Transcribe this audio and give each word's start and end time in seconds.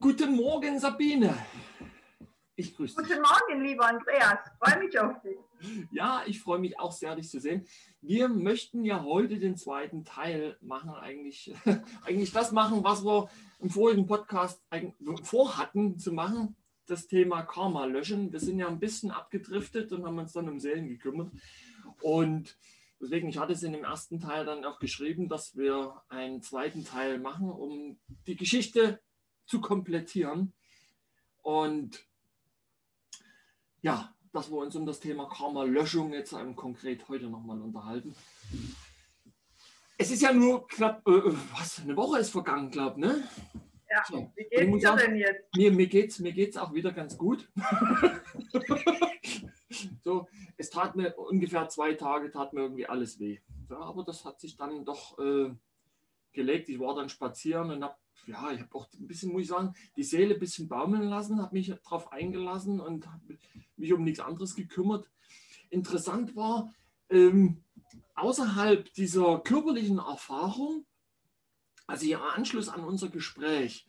Guten 0.00 0.36
Morgen, 0.36 0.78
Sabine. 0.78 1.34
Ich 2.56 2.76
grüße 2.76 2.96
dich. 2.96 3.08
Guten 3.08 3.22
Morgen, 3.22 3.64
lieber 3.64 3.86
Andreas. 3.86 4.38
Freue 4.60 4.84
mich 4.84 4.98
auf 4.98 5.20
dich. 5.22 5.36
Ja, 5.90 6.22
ich 6.26 6.40
freue 6.40 6.58
mich 6.58 6.78
auch 6.78 6.92
sehr, 6.92 7.16
dich 7.16 7.28
zu 7.28 7.40
sehen. 7.40 7.66
Wir 8.00 8.28
möchten 8.28 8.84
ja 8.84 9.02
heute 9.02 9.38
den 9.38 9.56
zweiten 9.56 10.04
Teil 10.04 10.56
machen, 10.60 10.90
eigentlich, 10.90 11.52
eigentlich 12.04 12.32
das 12.32 12.52
machen, 12.52 12.84
was 12.84 13.04
wir 13.04 13.28
im 13.60 13.70
vorigen 13.70 14.06
Podcast 14.06 14.62
vorhatten 15.22 15.98
zu 15.98 16.12
machen, 16.12 16.54
das 16.86 17.08
Thema 17.08 17.42
Karma 17.42 17.86
löschen. 17.86 18.32
Wir 18.32 18.40
sind 18.40 18.58
ja 18.58 18.68
ein 18.68 18.78
bisschen 18.78 19.10
abgedriftet 19.10 19.90
und 19.92 20.04
haben 20.06 20.18
uns 20.18 20.32
dann 20.32 20.48
um 20.48 20.60
Seelen 20.60 20.88
gekümmert. 20.88 21.32
Und 22.02 22.56
deswegen, 23.04 23.28
ich 23.28 23.38
hatte 23.38 23.52
es 23.52 23.62
in 23.62 23.72
dem 23.72 23.84
ersten 23.84 24.18
Teil 24.18 24.44
dann 24.44 24.64
auch 24.64 24.78
geschrieben, 24.78 25.28
dass 25.28 25.56
wir 25.56 26.02
einen 26.08 26.42
zweiten 26.42 26.84
Teil 26.84 27.18
machen, 27.18 27.50
um 27.50 27.98
die 28.26 28.36
Geschichte 28.36 29.00
zu 29.46 29.60
komplettieren. 29.60 30.52
Und 31.42 32.06
ja, 33.82 34.14
dass 34.32 34.50
wir 34.50 34.56
uns 34.56 34.74
um 34.74 34.86
das 34.86 35.00
Thema 35.00 35.28
Karma-Löschung 35.28 36.12
jetzt 36.12 36.34
konkret 36.56 37.08
heute 37.08 37.26
nochmal 37.26 37.60
unterhalten. 37.60 38.14
Es 39.96 40.10
ist 40.10 40.22
ja 40.22 40.32
nur 40.32 40.66
knapp, 40.66 41.06
äh, 41.06 41.12
äh 41.12 41.36
was, 41.52 41.80
eine 41.80 41.96
Woche 41.96 42.18
ist 42.18 42.30
vergangen, 42.30 42.70
glaube 42.70 42.98
ich, 42.98 43.06
ne? 43.06 43.28
Ja, 43.90 44.02
so. 44.08 44.32
wie 44.34 44.48
geht's 44.48 44.82
dir 44.82 44.96
denn 44.96 45.16
jetzt? 45.16 45.56
Mir, 45.56 45.72
mir 45.72 45.86
geht 45.86 46.10
es 46.10 46.18
mir 46.18 46.32
geht's 46.32 46.56
auch 46.56 46.72
wieder 46.72 46.92
ganz 46.92 47.16
gut. 47.16 47.48
so, 50.02 50.26
es 50.56 50.70
tat 50.70 50.96
mir 50.96 51.16
ungefähr 51.16 51.68
zwei 51.68 51.94
Tage, 51.94 52.30
tat 52.30 52.52
mir 52.52 52.62
irgendwie 52.62 52.86
alles 52.86 53.20
weh. 53.20 53.38
Ja, 53.70 53.78
aber 53.78 54.04
das 54.04 54.24
hat 54.24 54.40
sich 54.40 54.56
dann 54.56 54.84
doch 54.84 55.18
äh, 55.18 55.50
gelegt. 56.32 56.68
Ich 56.68 56.80
war 56.80 56.94
dann 56.94 57.08
spazieren 57.08 57.70
und 57.70 57.84
habe 57.84 57.96
ja, 58.26 58.52
ich 58.52 58.60
habe 58.60 58.74
auch 58.74 58.88
ein 58.94 59.06
bisschen, 59.06 59.32
muss 59.32 59.42
ich 59.42 59.48
sagen, 59.48 59.74
die 59.96 60.02
Seele 60.02 60.34
ein 60.34 60.40
bisschen 60.40 60.68
baumeln 60.68 61.08
lassen, 61.08 61.42
habe 61.42 61.54
mich 61.54 61.72
darauf 61.84 62.12
eingelassen 62.12 62.80
und 62.80 63.06
habe 63.06 63.38
mich 63.76 63.92
um 63.92 64.02
nichts 64.02 64.20
anderes 64.20 64.54
gekümmert. 64.54 65.10
Interessant 65.70 66.34
war, 66.36 66.72
ähm, 67.10 67.62
außerhalb 68.14 68.92
dieser 68.94 69.40
körperlichen 69.40 69.98
Erfahrung, 69.98 70.86
als 71.86 72.02
ich 72.02 72.10
im 72.10 72.22
Anschluss 72.22 72.68
an 72.68 72.84
unser 72.84 73.08
Gespräch 73.08 73.86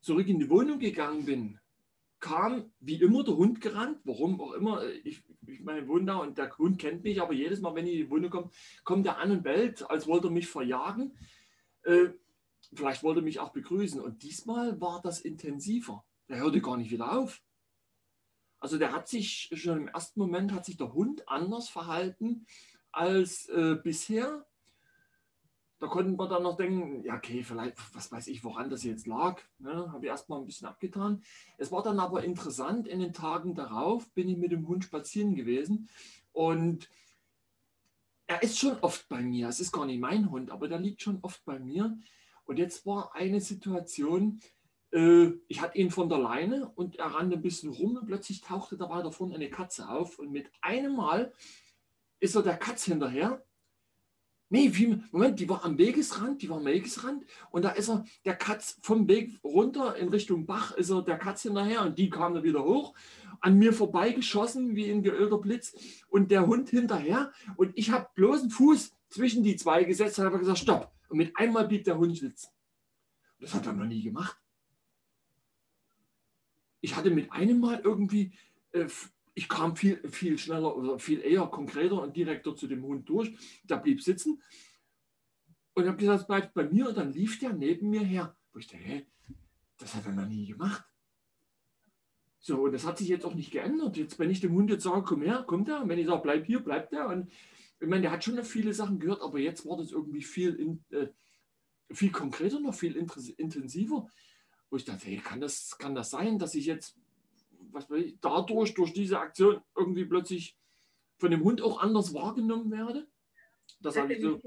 zurück 0.00 0.28
in 0.28 0.38
die 0.38 0.50
Wohnung 0.50 0.78
gegangen 0.78 1.24
bin, 1.24 1.60
kam 2.20 2.72
wie 2.80 3.00
immer 3.00 3.22
der 3.24 3.36
Hund 3.36 3.60
gerannt, 3.60 4.00
warum 4.04 4.40
auch 4.40 4.52
immer. 4.52 4.82
Ich, 5.04 5.22
ich 5.46 5.60
meine, 5.60 5.86
wohne 5.86 6.06
da 6.06 6.16
und 6.16 6.36
der 6.36 6.56
Hund 6.58 6.78
kennt 6.78 7.04
mich, 7.04 7.20
aber 7.20 7.32
jedes 7.32 7.60
Mal, 7.60 7.74
wenn 7.74 7.86
ich 7.86 7.94
in 7.94 7.98
die 8.00 8.10
Wohnung 8.10 8.30
komme, 8.30 8.50
kommt 8.84 9.06
er 9.06 9.18
an 9.18 9.30
und 9.30 9.42
bellt, 9.42 9.88
als 9.88 10.06
wollte 10.06 10.28
er 10.28 10.32
mich 10.32 10.48
verjagen. 10.48 11.16
Äh, 11.82 12.08
Vielleicht 12.74 13.02
wollte 13.02 13.20
er 13.20 13.24
mich 13.24 13.40
auch 13.40 13.50
begrüßen. 13.50 14.00
Und 14.00 14.22
diesmal 14.22 14.80
war 14.80 15.00
das 15.02 15.20
intensiver. 15.20 16.04
Der 16.28 16.38
hörte 16.38 16.60
gar 16.60 16.76
nicht 16.76 16.90
wieder 16.90 17.12
auf. 17.12 17.42
Also 18.60 18.76
der 18.78 18.92
hat 18.92 19.08
sich 19.08 19.50
schon 19.54 19.78
im 19.78 19.88
ersten 19.88 20.20
Moment 20.20 20.52
hat 20.52 20.64
sich 20.64 20.76
der 20.76 20.92
Hund 20.92 21.28
anders 21.28 21.68
verhalten 21.68 22.46
als 22.90 23.48
äh, 23.48 23.76
bisher. 23.82 24.46
Da 25.80 25.86
konnten 25.86 26.18
wir 26.18 26.28
dann 26.28 26.42
noch 26.42 26.56
denken, 26.56 27.04
ja, 27.04 27.14
okay, 27.14 27.42
vielleicht, 27.44 27.76
was 27.94 28.10
weiß 28.10 28.26
ich, 28.28 28.42
woran 28.42 28.68
das 28.68 28.82
jetzt 28.82 29.06
lag. 29.06 29.40
Ne, 29.58 29.92
Habe 29.92 30.04
ich 30.04 30.10
erstmal 30.10 30.40
ein 30.40 30.46
bisschen 30.46 30.66
abgetan. 30.66 31.22
Es 31.56 31.70
war 31.70 31.82
dann 31.82 32.00
aber 32.00 32.24
interessant, 32.24 32.88
in 32.88 32.98
den 32.98 33.12
Tagen 33.12 33.54
darauf 33.54 34.10
bin 34.12 34.28
ich 34.28 34.36
mit 34.36 34.50
dem 34.50 34.66
Hund 34.66 34.84
spazieren 34.84 35.36
gewesen 35.36 35.88
und 36.32 36.90
er 38.26 38.42
ist 38.42 38.58
schon 38.58 38.78
oft 38.80 39.08
bei 39.08 39.22
mir. 39.22 39.48
Es 39.48 39.60
ist 39.60 39.72
gar 39.72 39.86
nicht 39.86 40.00
mein 40.00 40.30
Hund, 40.30 40.50
aber 40.50 40.68
der 40.68 40.78
liegt 40.78 41.00
schon 41.00 41.18
oft 41.22 41.44
bei 41.44 41.58
mir. 41.58 41.98
Und 42.44 42.58
jetzt 42.58 42.84
war 42.84 43.14
eine 43.14 43.40
Situation, 43.40 44.40
äh, 44.92 45.30
ich 45.48 45.60
hatte 45.60 45.78
ihn 45.78 45.90
von 45.90 46.08
der 46.08 46.18
Leine 46.18 46.68
und 46.70 46.96
er 46.96 47.06
rannte 47.06 47.36
ein 47.36 47.42
bisschen 47.42 47.70
rum 47.70 47.96
und 47.96 48.06
plötzlich 48.06 48.40
tauchte 48.40 48.76
da 48.76 48.88
weiter 48.90 49.12
vorne 49.12 49.34
eine 49.34 49.50
Katze 49.50 49.88
auf 49.88 50.18
und 50.18 50.30
mit 50.30 50.50
einem 50.60 50.96
Mal 50.96 51.32
ist 52.20 52.34
er 52.34 52.42
der 52.42 52.56
Katze 52.56 52.90
hinterher. 52.90 53.44
Nee, 54.50 54.70
wie, 54.74 55.02
Moment, 55.12 55.38
die 55.40 55.48
war 55.48 55.64
am 55.64 55.76
Wegesrand, 55.76 56.40
die 56.40 56.48
war 56.48 56.56
am 56.56 56.64
Wegesrand 56.64 57.24
und 57.50 57.64
da 57.64 57.70
ist 57.70 57.90
er 57.90 58.04
der 58.24 58.34
Katz 58.34 58.78
vom 58.80 59.06
Weg 59.06 59.38
runter 59.44 59.96
in 59.96 60.08
Richtung 60.08 60.46
Bach, 60.46 60.72
ist 60.72 60.88
er 60.88 61.02
der 61.02 61.18
Katze 61.18 61.48
hinterher 61.48 61.82
und 61.82 61.98
die 61.98 62.08
kam 62.08 62.32
dann 62.32 62.44
wieder 62.44 62.64
hoch, 62.64 62.94
an 63.40 63.58
mir 63.58 63.74
vorbeigeschossen 63.74 64.74
wie 64.74 64.90
ein 64.90 65.02
geölter 65.02 65.38
Blitz 65.38 65.76
und 66.08 66.30
der 66.30 66.46
Hund 66.46 66.70
hinterher 66.70 67.30
und 67.56 67.72
ich 67.76 67.90
habe 67.90 68.08
bloß 68.14 68.40
einen 68.42 68.50
Fuß 68.50 68.92
zwischen 69.10 69.42
die 69.42 69.56
zwei 69.56 69.84
gesetzt 69.84 70.18
und 70.18 70.24
habe 70.24 70.38
gesagt, 70.38 70.58
stopp. 70.58 70.92
Und 71.08 71.18
mit 71.18 71.36
einmal 71.36 71.66
blieb 71.66 71.84
der 71.84 71.98
Hund 71.98 72.16
sitzen. 72.16 72.50
Das 73.40 73.54
hat 73.54 73.66
er 73.66 73.72
noch 73.72 73.86
nie 73.86 74.02
gemacht. 74.02 74.36
Ich 76.80 76.96
hatte 76.96 77.10
mit 77.10 77.32
einem 77.32 77.60
Mal 77.60 77.80
irgendwie, 77.80 78.32
äh, 78.72 78.86
ich 79.38 79.48
kam 79.48 79.76
viel, 79.76 79.96
viel 80.08 80.36
schneller 80.36 80.76
oder 80.76 80.98
viel 80.98 81.20
eher 81.20 81.46
konkreter 81.46 82.02
und 82.02 82.16
direkter 82.16 82.56
zu 82.56 82.66
dem 82.66 82.82
Hund 82.82 83.08
durch. 83.08 83.32
Der 83.62 83.76
blieb 83.76 84.02
sitzen 84.02 84.42
und 85.74 85.86
habe 85.86 85.96
gesagt, 85.96 86.26
bleibt 86.26 86.54
bei 86.54 86.64
mir 86.64 86.88
und 86.88 86.98
dann 86.98 87.12
lief 87.12 87.38
der 87.38 87.52
neben 87.52 87.88
mir 87.88 88.02
her. 88.02 88.36
Wo 88.52 88.58
ich 88.58 88.66
dachte, 88.66 88.82
hä, 88.82 89.06
das 89.76 89.94
hat 89.94 90.06
er 90.06 90.12
noch 90.12 90.26
nie 90.26 90.46
gemacht. 90.46 90.84
So, 92.40 92.62
und 92.64 92.72
das 92.72 92.84
hat 92.84 92.98
sich 92.98 93.06
jetzt 93.06 93.24
auch 93.24 93.34
nicht 93.36 93.52
geändert. 93.52 93.96
Jetzt, 93.96 94.18
wenn 94.18 94.28
ich 94.28 94.40
dem 94.40 94.54
Hund 94.54 94.70
jetzt 94.70 94.82
sage, 94.82 95.02
komm 95.02 95.22
her, 95.22 95.44
kommt 95.46 95.68
er. 95.68 95.82
Und 95.82 95.88
wenn 95.88 96.00
ich 96.00 96.08
sage, 96.08 96.22
bleib 96.22 96.44
hier, 96.44 96.58
bleibt 96.58 96.92
er. 96.92 97.06
Und 97.06 97.30
ich 97.78 97.86
meine, 97.86 98.02
der 98.02 98.10
hat 98.10 98.24
schon 98.24 98.34
noch 98.34 98.44
viele 98.44 98.74
Sachen 98.74 98.98
gehört, 98.98 99.22
aber 99.22 99.38
jetzt 99.38 99.64
war 99.64 99.76
das 99.76 99.92
irgendwie 99.92 100.22
viel, 100.22 100.54
in, 100.56 100.84
äh, 100.90 101.06
viel 101.92 102.10
konkreter, 102.10 102.58
noch 102.58 102.74
viel 102.74 102.96
intensiver. 102.96 104.08
Wo 104.68 104.76
ich 104.76 104.84
dachte, 104.84 105.06
hey, 105.06 105.18
kann 105.18 105.40
das, 105.40 105.78
kann 105.78 105.94
das 105.94 106.10
sein, 106.10 106.40
dass 106.40 106.56
ich 106.56 106.66
jetzt, 106.66 106.98
was 107.70 107.90
weiß 107.90 108.04
ich, 108.04 108.20
dadurch, 108.20 108.74
durch 108.74 108.92
diese 108.92 109.18
Aktion 109.18 109.60
irgendwie 109.76 110.04
plötzlich 110.04 110.56
von 111.18 111.30
dem 111.30 111.44
Hund 111.44 111.62
auch 111.62 111.80
anders 111.80 112.14
wahrgenommen 112.14 112.70
werde? 112.70 113.08
Das 113.80 113.96
hatte 113.96 114.14
ich 114.14 114.22
so. 114.22 114.40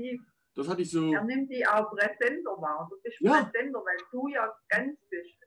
Das 0.54 0.68
hatte 0.68 0.82
ich 0.82 0.92
so. 0.92 1.14
Er 1.14 1.24
nimmt 1.24 1.50
die 1.50 1.66
auch 1.66 1.90
präsenter 1.92 2.52
wahr. 2.60 2.88
Du 2.90 3.02
bist 3.02 3.22
ja. 3.22 3.44
präsenter, 3.44 3.80
weil 3.80 3.98
du 4.12 4.28
ja 4.28 4.54
ganz 4.68 5.00
bist. 5.10 5.38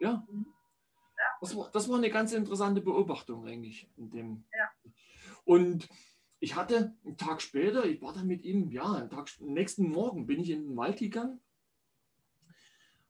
Ja. 0.00 0.24
Mhm. 0.28 0.46
ja. 0.46 1.24
Das, 1.40 1.56
war, 1.56 1.70
das 1.72 1.88
war 1.88 1.96
eine 1.96 2.10
ganz 2.10 2.32
interessante 2.32 2.80
Beobachtung 2.80 3.46
eigentlich. 3.46 3.88
In 3.96 4.10
dem. 4.10 4.44
Ja. 4.52 4.92
Und 5.44 5.88
ich 6.38 6.54
hatte 6.54 6.96
einen 7.04 7.16
Tag 7.16 7.40
später, 7.40 7.84
ich 7.84 8.00
war 8.02 8.12
dann 8.12 8.26
mit 8.26 8.44
ihm, 8.44 8.70
ja, 8.70 8.92
einen 8.92 9.10
Tag, 9.10 9.28
nächsten 9.40 9.88
Morgen 9.88 10.26
bin 10.26 10.40
ich 10.40 10.50
in 10.50 10.68
den 10.68 10.76
Wald 10.76 10.98
gegangen, 10.98 11.40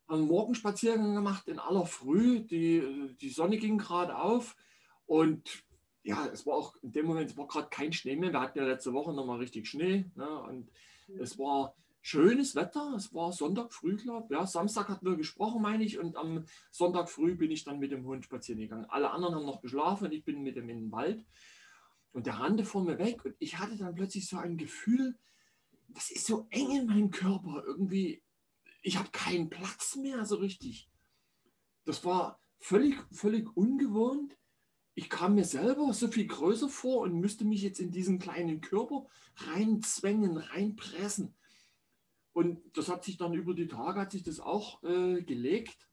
einen 0.06 0.26
Morgenspaziergang 0.26 1.14
gemacht 1.14 1.48
in 1.48 1.58
aller 1.58 1.86
Früh. 1.86 2.40
Die, 2.40 3.16
die 3.20 3.30
Sonne 3.30 3.58
ging 3.58 3.78
gerade 3.78 4.18
auf 4.18 4.56
und 5.06 5.64
ja, 6.02 6.26
es 6.26 6.46
war 6.46 6.54
auch 6.54 6.76
in 6.82 6.92
dem 6.92 7.06
Moment, 7.06 7.30
es 7.30 7.36
war 7.36 7.46
gerade 7.46 7.68
kein 7.70 7.92
Schnee 7.92 8.16
mehr. 8.16 8.32
Wir 8.32 8.40
hatten 8.40 8.58
ja 8.58 8.66
letzte 8.66 8.92
Woche 8.92 9.14
nochmal 9.14 9.38
richtig 9.38 9.66
Schnee 9.66 10.04
ne, 10.14 10.42
und 10.42 10.70
es 11.18 11.38
war 11.38 11.74
schönes 12.02 12.54
Wetter. 12.54 12.92
Es 12.94 13.14
war 13.14 13.32
Sonntag 13.32 13.72
früh, 13.72 13.96
glaube 13.96 14.26
ich. 14.28 14.38
Ja, 14.38 14.46
Samstag 14.46 14.90
hatten 14.90 15.06
wir 15.06 15.16
gesprochen, 15.16 15.62
meine 15.62 15.82
ich, 15.82 15.98
und 15.98 16.16
am 16.16 16.44
Sonntag 16.70 17.08
früh 17.08 17.34
bin 17.34 17.50
ich 17.50 17.64
dann 17.64 17.78
mit 17.78 17.92
dem 17.92 18.04
Hund 18.04 18.26
spazieren 18.26 18.60
gegangen. 18.60 18.84
Alle 18.90 19.10
anderen 19.10 19.34
haben 19.34 19.46
noch 19.46 19.62
geschlafen 19.62 20.06
und 20.06 20.12
ich 20.12 20.24
bin 20.24 20.42
mit 20.42 20.56
dem 20.56 20.68
in 20.68 20.82
den 20.82 20.92
Wald. 20.92 21.24
Und 22.12 22.26
der 22.26 22.34
rannte 22.34 22.64
vor 22.64 22.84
mir 22.84 22.98
weg 22.98 23.24
und 23.24 23.34
ich 23.38 23.58
hatte 23.58 23.76
dann 23.78 23.94
plötzlich 23.94 24.28
so 24.28 24.36
ein 24.36 24.58
Gefühl, 24.58 25.16
das 25.88 26.10
ist 26.10 26.26
so 26.26 26.46
eng 26.50 26.70
in 26.76 26.86
meinem 26.86 27.10
Körper. 27.10 27.64
Irgendwie, 27.66 28.22
ich 28.84 28.98
habe 28.98 29.10
keinen 29.10 29.48
Platz 29.48 29.96
mehr 29.96 30.24
so 30.26 30.36
richtig. 30.36 30.90
Das 31.84 32.04
war 32.04 32.38
völlig, 32.58 32.96
völlig 33.10 33.56
ungewohnt. 33.56 34.36
Ich 34.94 35.08
kam 35.08 35.34
mir 35.34 35.44
selber 35.44 35.92
so 35.92 36.06
viel 36.08 36.26
größer 36.26 36.68
vor 36.68 37.00
und 37.00 37.18
müsste 37.18 37.44
mich 37.44 37.62
jetzt 37.62 37.80
in 37.80 37.90
diesen 37.90 38.18
kleinen 38.18 38.60
Körper 38.60 39.06
reinzwängen, 39.36 40.36
reinpressen. 40.36 41.34
Und 42.32 42.76
das 42.76 42.88
hat 42.88 43.04
sich 43.04 43.16
dann 43.16 43.32
über 43.32 43.54
die 43.54 43.68
Tage, 43.68 44.00
hat 44.00 44.12
sich 44.12 44.22
das 44.22 44.38
auch 44.38 44.82
äh, 44.84 45.22
gelegt. 45.22 45.88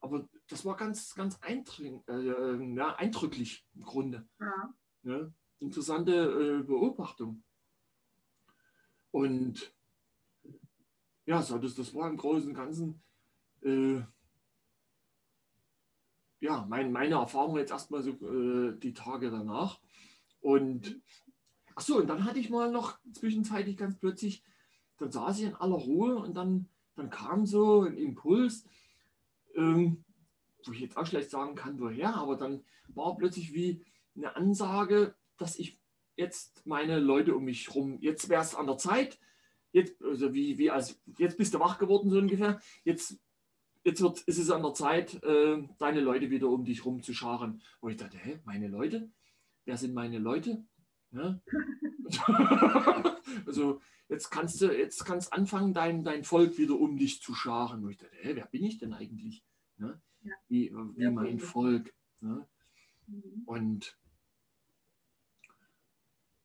Aber 0.00 0.28
das 0.48 0.64
war 0.64 0.76
ganz, 0.76 1.14
ganz 1.14 1.38
eindring, 1.40 2.02
äh, 2.08 2.74
ja, 2.74 2.96
eindrücklich 2.96 3.64
im 3.74 3.82
Grunde. 3.82 4.28
Ja. 4.40 4.74
Ja, 5.04 5.32
interessante 5.60 6.12
äh, 6.12 6.62
Beobachtung. 6.64 7.44
Und 9.12 9.72
ja, 11.32 11.40
so, 11.40 11.56
das, 11.56 11.74
das 11.74 11.94
war 11.94 12.10
im 12.10 12.18
Großen 12.18 12.50
und 12.50 12.54
Ganzen 12.54 13.00
äh, 13.62 14.02
ja, 16.40 16.66
mein, 16.68 16.92
meine 16.92 17.14
Erfahrung 17.14 17.56
jetzt 17.56 17.70
erstmal 17.70 18.02
so 18.02 18.10
äh, 18.10 18.78
die 18.78 18.92
Tage 18.92 19.30
danach. 19.30 19.80
Und 20.40 21.00
ach 21.74 21.80
so, 21.80 21.96
und 21.96 22.08
dann 22.08 22.26
hatte 22.26 22.38
ich 22.38 22.50
mal 22.50 22.70
noch 22.70 22.98
zwischenzeitlich 23.14 23.78
ganz 23.78 23.96
plötzlich, 23.98 24.44
dann 24.98 25.10
saß 25.10 25.38
ich 25.38 25.46
in 25.46 25.54
aller 25.54 25.76
Ruhe 25.76 26.16
und 26.16 26.34
dann, 26.34 26.68
dann 26.96 27.08
kam 27.08 27.46
so 27.46 27.80
ein 27.80 27.96
Impuls, 27.96 28.66
ähm, 29.54 30.04
wo 30.66 30.72
ich 30.72 30.80
jetzt 30.80 30.98
auch 30.98 31.06
schlecht 31.06 31.30
sagen 31.30 31.54
kann, 31.54 31.80
woher, 31.80 32.14
aber 32.14 32.36
dann 32.36 32.62
war 32.88 33.16
plötzlich 33.16 33.54
wie, 33.54 33.82
eine 34.14 34.36
Ansage, 34.36 35.14
dass 35.38 35.58
ich 35.58 35.80
jetzt 36.16 36.66
meine 36.66 36.98
Leute 36.98 37.34
um 37.34 37.44
mich 37.44 37.68
herum, 37.68 37.96
jetzt 38.00 38.28
wäre 38.28 38.42
es 38.42 38.54
an 38.54 38.66
der 38.66 38.76
Zeit, 38.76 39.18
jetzt, 39.72 40.02
also 40.02 40.32
wie, 40.34 40.58
wie 40.58 40.70
als, 40.70 41.00
jetzt 41.18 41.36
bist 41.36 41.54
du 41.54 41.60
wach 41.60 41.78
geworden, 41.78 42.10
so 42.10 42.18
ungefähr, 42.18 42.60
jetzt 42.84 43.18
jetzt 43.84 44.00
wird, 44.00 44.20
ist 44.22 44.38
es 44.38 44.50
an 44.50 44.62
der 44.62 44.74
Zeit, 44.74 45.22
äh, 45.22 45.62
deine 45.78 46.00
Leute 46.00 46.30
wieder 46.30 46.48
um 46.48 46.64
dich 46.64 46.84
rum 46.84 47.02
zu 47.02 47.14
scharen. 47.14 47.62
Wo 47.80 47.88
ich 47.88 47.96
dachte, 47.96 48.18
hä, 48.18 48.40
meine 48.44 48.68
Leute? 48.68 49.10
Wer 49.64 49.76
sind 49.76 49.94
meine 49.94 50.18
Leute? 50.18 50.64
Ne? 51.10 51.42
also 53.46 53.80
jetzt 54.08 54.30
kannst 54.30 54.60
du 54.60 54.66
jetzt 54.66 55.04
kannst 55.04 55.32
anfangen, 55.32 55.74
dein, 55.74 56.04
dein 56.04 56.24
Volk 56.24 56.58
wieder 56.58 56.78
um 56.78 56.96
dich 56.96 57.20
zu 57.22 57.34
scharen. 57.34 57.82
Wo 57.82 57.88
ich 57.88 57.98
dachte, 57.98 58.16
hä, 58.20 58.34
wer 58.34 58.46
bin 58.46 58.64
ich 58.64 58.78
denn 58.78 58.92
eigentlich? 58.92 59.44
Ne? 59.76 60.00
Ja. 60.22 60.32
Wie, 60.48 60.72
wie 60.96 61.10
mein 61.10 61.38
Volk. 61.38 61.92
Ne? 62.20 62.46
Und 63.46 63.98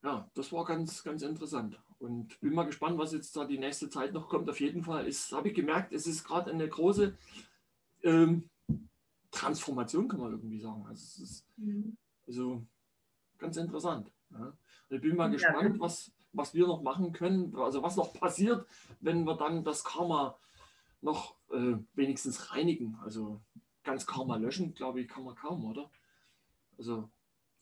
ja, 0.07 0.31
das 0.35 0.53
war 0.53 0.63
ganz, 0.63 1.03
ganz 1.03 1.21
interessant. 1.21 1.77
Und 1.99 2.39
bin 2.39 2.53
mal 2.53 2.63
gespannt, 2.63 2.97
was 2.97 3.11
jetzt 3.11 3.35
da 3.35 3.43
die 3.43 3.57
nächste 3.57 3.89
Zeit 3.89 4.13
noch 4.13 4.29
kommt. 4.29 4.49
Auf 4.49 4.61
jeden 4.61 4.83
Fall 4.83 5.11
habe 5.31 5.47
ich 5.49 5.53
gemerkt, 5.53 5.91
es 5.91 6.07
ist 6.07 6.23
gerade 6.23 6.49
eine 6.51 6.67
große 6.69 7.17
ähm, 8.03 8.49
Transformation, 9.31 10.07
kann 10.07 10.21
man 10.21 10.31
irgendwie 10.31 10.59
sagen. 10.59 10.85
Also, 10.87 11.01
es 11.01 11.19
ist 11.19 11.45
mhm. 11.57 11.97
also 12.25 12.65
ganz 13.37 13.57
interessant. 13.57 14.09
Ja. 14.31 14.53
Ich 14.89 15.01
bin 15.01 15.17
mal 15.17 15.25
ja. 15.25 15.33
gespannt, 15.33 15.79
was, 15.81 16.13
was 16.31 16.53
wir 16.53 16.67
noch 16.67 16.81
machen 16.81 17.11
können, 17.11 17.53
also 17.57 17.83
was 17.83 17.97
noch 17.97 18.13
passiert, 18.13 18.65
wenn 19.01 19.25
wir 19.25 19.35
dann 19.35 19.65
das 19.65 19.83
Karma 19.83 20.39
noch 21.01 21.35
äh, 21.51 21.75
wenigstens 21.95 22.53
reinigen. 22.53 22.97
Also 23.03 23.41
ganz 23.83 24.05
Karma 24.05 24.37
löschen, 24.37 24.73
glaube 24.73 25.01
ich, 25.01 25.09
kann 25.09 25.25
man 25.25 25.35
kaum, 25.35 25.65
oder? 25.65 25.91
Also 26.77 27.09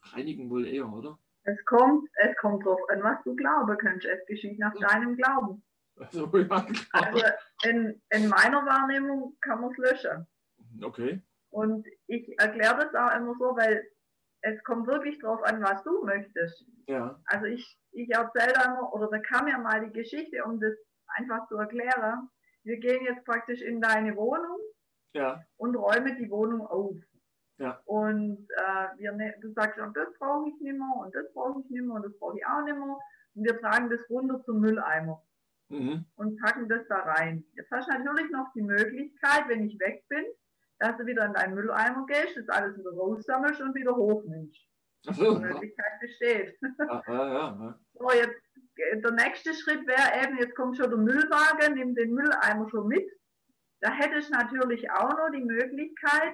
reinigen 0.03 0.51
wohl 0.51 0.67
eher, 0.67 0.91
oder? 0.93 1.17
Es 1.45 1.63
kommt, 1.65 2.09
es 2.15 2.35
kommt 2.37 2.65
drauf 2.65 2.79
an, 2.89 3.03
was 3.03 3.23
du 3.23 3.35
glauben 3.35 3.77
kannst. 3.77 4.05
Es 4.05 4.25
geschieht 4.25 4.59
nach 4.59 4.73
deinem 4.75 5.15
Glauben. 5.15 5.63
Also, 5.97 6.25
ja, 6.37 6.65
also 6.91 7.25
in, 7.63 8.01
in 8.09 8.27
meiner 8.27 8.65
Wahrnehmung 8.65 9.37
kann 9.41 9.61
man 9.61 9.71
es 9.71 9.77
löschen. 9.77 10.27
Okay. 10.83 11.21
Und 11.51 11.87
ich 12.07 12.37
erkläre 12.39 12.77
das 12.77 12.95
auch 12.95 13.15
immer 13.15 13.35
so, 13.39 13.55
weil 13.55 13.87
es 14.41 14.63
kommt 14.63 14.87
wirklich 14.87 15.19
drauf 15.19 15.41
an, 15.43 15.63
was 15.63 15.83
du 15.83 16.03
möchtest. 16.03 16.65
Ja. 16.87 17.19
Also 17.25 17.45
ich, 17.45 17.79
ich 17.91 18.09
erzähle 18.09 18.53
da 18.53 18.65
immer, 18.65 18.93
oder 18.93 19.07
da 19.09 19.19
kam 19.19 19.47
ja 19.47 19.57
mal 19.57 19.85
die 19.85 19.93
Geschichte, 19.93 20.43
um 20.43 20.59
das 20.59 20.73
einfach 21.07 21.47
zu 21.47 21.55
erklären. 21.57 22.29
Wir 22.63 22.77
gehen 22.77 23.05
jetzt 23.05 23.23
praktisch 23.25 23.61
in 23.61 23.79
deine 23.79 24.15
Wohnung 24.15 24.59
ja. 25.13 25.43
und 25.57 25.75
räumen 25.75 26.17
die 26.17 26.29
Wohnung 26.29 26.65
auf. 26.67 26.95
Ja. 27.57 27.81
Und 27.85 28.47
äh, 28.49 28.97
wir, 28.97 29.11
ne, 29.13 29.33
du 29.41 29.51
sagst, 29.53 29.79
und 29.79 29.95
das 29.95 30.07
brauche 30.19 30.49
ich 30.49 30.59
nicht 30.59 30.77
mehr 30.77 30.95
und 30.97 31.15
das 31.15 31.31
brauche 31.33 31.61
ich 31.61 31.69
nicht 31.69 31.83
mehr 31.83 31.95
und 31.95 32.05
das 32.05 32.17
brauche 32.19 32.37
ich 32.37 32.45
auch 32.45 32.63
nicht 32.63 32.75
mehr. 32.75 32.97
Und 33.35 33.43
wir 33.43 33.59
tragen 33.59 33.89
das 33.89 34.01
runter 34.09 34.41
zum 34.43 34.59
Mülleimer 34.59 35.21
mhm. 35.69 36.05
und 36.15 36.41
packen 36.41 36.67
das 36.67 36.87
da 36.87 36.97
rein. 36.97 37.43
Jetzt 37.55 37.71
hast 37.71 37.87
du 37.87 37.93
natürlich 37.93 38.29
noch 38.31 38.51
die 38.53 38.61
Möglichkeit, 38.61 39.47
wenn 39.47 39.67
ich 39.67 39.79
weg 39.79 40.03
bin, 40.09 40.25
dass 40.79 40.97
du 40.97 41.05
wieder 41.05 41.25
in 41.25 41.33
deinen 41.33 41.55
Mülleimer 41.55 42.05
gehst, 42.07 42.35
das 42.35 42.49
alles 42.49 42.77
wieder 42.77 42.91
raussammelst 42.91 43.61
und 43.61 43.73
wieder 43.75 43.95
hochnimmst. 43.95 44.59
So, 45.03 45.35
die 45.35 45.45
Möglichkeit 45.45 45.99
besteht. 46.01 46.57
Ja, 46.79 47.03
ja, 47.07 47.27
ja. 47.27 47.79
So, 47.93 48.11
jetzt, 48.11 48.41
der 49.03 49.11
nächste 49.11 49.53
Schritt 49.53 49.85
wäre 49.87 50.23
eben, 50.23 50.37
jetzt 50.39 50.55
kommt 50.55 50.77
schon 50.77 50.89
der 50.89 50.97
Müllwagen, 50.97 51.75
nimm 51.75 51.95
den 51.95 52.13
Mülleimer 52.13 52.67
schon 52.69 52.87
mit. 52.87 53.07
Da 53.81 53.91
hättest 53.91 54.29
du 54.29 54.33
natürlich 54.33 54.89
auch 54.91 55.11
noch 55.11 55.29
die 55.31 55.43
Möglichkeit, 55.43 56.33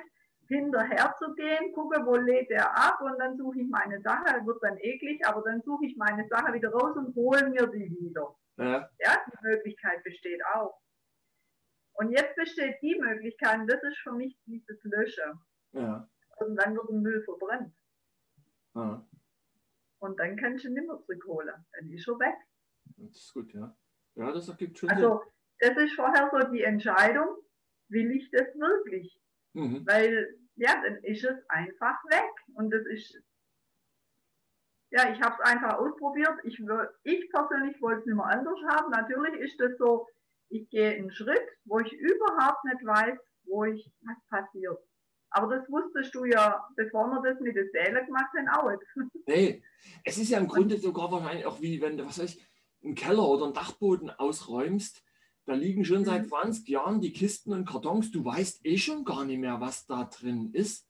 hinterher 0.52 1.16
zu 1.18 1.34
gehen, 1.36 1.72
gucke, 1.74 2.06
wo 2.06 2.16
lädt 2.16 2.50
er 2.52 2.70
ab 2.76 3.00
und 3.02 3.18
dann 3.20 3.38
suche 3.38 3.62
ich 3.62 3.70
meine 3.70 4.02
Sache, 4.02 4.46
wird 4.46 4.62
dann 4.62 4.78
eklig, 4.80 5.26
aber 5.26 5.42
dann 5.44 5.62
suche 5.62 5.86
ich 5.86 5.96
meine 5.96 6.28
Sache 6.28 6.54
wieder 6.54 6.72
raus 6.72 6.96
und 6.98 7.16
hole 7.16 7.50
mir 7.50 7.70
sie 7.72 7.90
wieder. 8.00 8.36
Ja. 8.58 8.90
ja, 9.00 9.18
die 9.28 9.48
Möglichkeit 9.48 10.04
besteht 10.04 10.42
auch. 10.54 10.78
Und 11.94 12.12
jetzt 12.12 12.36
besteht 12.36 12.82
die 12.82 13.00
Möglichkeit, 13.00 13.60
und 13.60 13.68
das 13.68 13.82
ist 13.84 13.98
für 14.00 14.12
mich 14.12 14.38
dieses 14.46 14.84
Löschen. 14.84 15.40
Ja. 15.72 16.10
Und 16.38 16.56
dann 16.58 16.76
wird 16.76 16.90
der 16.90 16.98
Müll 16.98 17.24
verbrennt. 17.24 17.74
Ja. 18.76 19.06
Und 20.00 20.20
dann 20.20 20.36
kannst 20.36 20.66
du 20.66 20.70
nicht 20.70 20.88
mehr 20.88 21.00
zurückholen. 21.00 21.66
Dann 21.74 21.90
ist 21.90 22.08
er 22.08 22.20
weg. 22.20 22.36
Das 22.98 23.16
ist 23.16 23.34
gut, 23.34 23.54
ja. 23.54 23.76
Ja, 24.16 24.32
das 24.32 24.50
ergibt 24.50 24.78
schon 24.78 24.90
Also, 24.90 25.22
das 25.60 25.78
ist 25.78 25.94
vorher 25.94 26.30
so 26.32 26.52
die 26.52 26.64
Entscheidung, 26.64 27.38
will 27.90 28.12
ich 28.12 28.30
das 28.32 28.48
wirklich? 28.56 29.22
Mhm. 29.54 29.86
Weil 29.86 30.41
ja, 30.56 30.82
dann 30.84 31.04
ist 31.04 31.24
es 31.24 31.38
einfach 31.50 32.04
weg. 32.06 32.32
Und 32.56 32.72
das 32.72 32.86
ist, 32.88 33.22
ja, 34.92 35.12
ich 35.12 35.22
habe 35.22 35.36
es 35.40 35.50
einfach 35.50 35.78
ausprobiert. 35.78 36.38
Ich, 36.44 36.60
ich 37.04 37.30
persönlich 37.32 37.82
wollte 37.82 38.02
es 38.02 38.06
nicht 38.06 38.16
mehr 38.16 38.26
anders 38.26 38.60
haben. 38.70 38.92
Natürlich 38.92 39.40
ist 39.42 39.60
das 39.60 39.78
so, 39.78 40.08
ich 40.50 40.70
gehe 40.70 40.96
einen 40.96 41.12
Schritt, 41.12 41.48
wo 41.66 41.80
ich 41.80 41.92
überhaupt 41.94 42.64
nicht 42.66 42.86
weiß, 42.86 43.18
wo 43.46 43.66
ich, 43.66 43.92
was 44.02 44.18
passiert. 44.30 44.80
Aber 45.32 45.56
das 45.56 45.68
wusstest 45.70 46.14
du 46.14 46.26
ja, 46.26 46.68
bevor 46.76 47.08
wir 47.08 47.22
das 47.22 47.40
mit 47.40 47.56
der 47.56 47.68
Seele 47.72 48.06
gemacht 48.06 48.32
haben, 48.38 48.50
auch. 48.50 48.72
Nee, 49.28 49.64
es 50.04 50.18
ist 50.18 50.30
ja 50.30 50.40
im 50.40 50.48
Grunde 50.48 50.78
sogar 50.78 51.10
wahrscheinlich 51.10 51.46
auch 51.46 51.62
wie 51.62 51.82
wenn 51.82 51.98
du, 51.98 52.06
was 52.06 52.20
weiß 52.20 52.36
ich, 52.36 52.46
einen 52.84 52.96
Keller 52.96 53.26
oder 53.26 53.46
einen 53.46 53.54
Dachboden 53.54 54.10
ausräumst 54.10 55.04
da 55.46 55.54
liegen 55.54 55.86
schon 55.86 56.06
seit 56.06 56.28
20 56.28 56.68
mhm. 56.68 56.72
Jahren 56.72 57.02
die 57.02 57.14
Kisten 57.14 57.54
und 57.54 57.66
Kartons. 57.66 58.12
Du 58.12 58.24
weißt 58.24 58.66
eh 58.66 58.78
schon 58.78 59.04
gar 59.04 59.26
nicht 59.26 59.40
mehr, 59.40 59.60
was 59.60 59.86
da 59.86 60.06
drin 60.06 60.52
ist. 60.54 60.88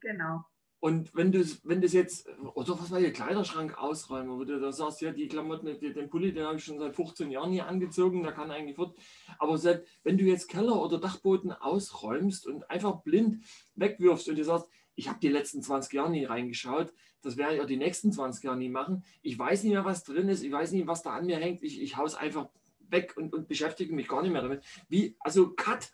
Genau. 0.00 0.44
Und 0.80 1.12
wenn 1.14 1.32
du 1.32 1.44
wenn 1.64 1.80
das 1.80 1.92
jetzt, 1.92 2.28
oder 2.54 2.78
was 2.78 2.92
war 2.92 3.00
der 3.00 3.12
Kleiderschrank 3.12 3.76
ausräumen, 3.76 4.38
wo 4.38 4.44
du 4.44 4.60
da 4.60 4.70
sagst, 4.70 5.00
ja, 5.00 5.10
die 5.10 5.26
Klamotten, 5.26 5.66
den 5.66 6.08
Pulli, 6.08 6.32
den 6.32 6.46
habe 6.46 6.56
ich 6.56 6.64
schon 6.64 6.78
seit 6.78 6.94
15 6.94 7.32
Jahren 7.32 7.50
hier 7.50 7.66
angezogen, 7.66 8.22
der 8.22 8.32
kann 8.32 8.52
eigentlich 8.52 8.76
fort. 8.76 8.96
Aber 9.38 9.58
seit, 9.58 9.84
wenn 10.04 10.16
du 10.16 10.24
jetzt 10.24 10.48
Keller 10.48 10.80
oder 10.80 10.98
Dachboden 10.98 11.50
ausräumst 11.50 12.46
und 12.46 12.70
einfach 12.70 13.02
blind 13.02 13.44
wegwirfst 13.74 14.28
und 14.28 14.38
du 14.38 14.44
sagst, 14.44 14.68
ich 14.94 15.08
habe 15.08 15.18
die 15.20 15.28
letzten 15.28 15.62
20 15.62 15.92
Jahre 15.92 16.10
nie 16.10 16.24
reingeschaut, 16.24 16.92
das 17.22 17.36
werde 17.36 17.56
ich 17.56 17.60
auch 17.60 17.66
die 17.66 17.76
nächsten 17.76 18.12
20 18.12 18.44
Jahre 18.44 18.56
nie 18.56 18.68
machen. 18.68 19.04
Ich 19.22 19.36
weiß 19.36 19.64
nicht 19.64 19.72
mehr, 19.72 19.84
was 19.84 20.04
drin 20.04 20.28
ist, 20.28 20.44
ich 20.44 20.52
weiß 20.52 20.70
nicht, 20.72 20.86
was 20.86 21.02
da 21.02 21.10
an 21.10 21.26
mir 21.26 21.38
hängt, 21.38 21.62
ich, 21.62 21.80
ich 21.82 21.96
haue 21.96 22.06
es 22.06 22.14
einfach 22.14 22.48
weg 22.90 23.16
und, 23.16 23.34
und 23.34 23.48
beschäftige 23.48 23.94
mich 23.94 24.08
gar 24.08 24.22
nicht 24.22 24.32
mehr 24.32 24.42
damit. 24.42 24.64
Wie, 24.88 25.16
also 25.20 25.54
Cut, 25.54 25.92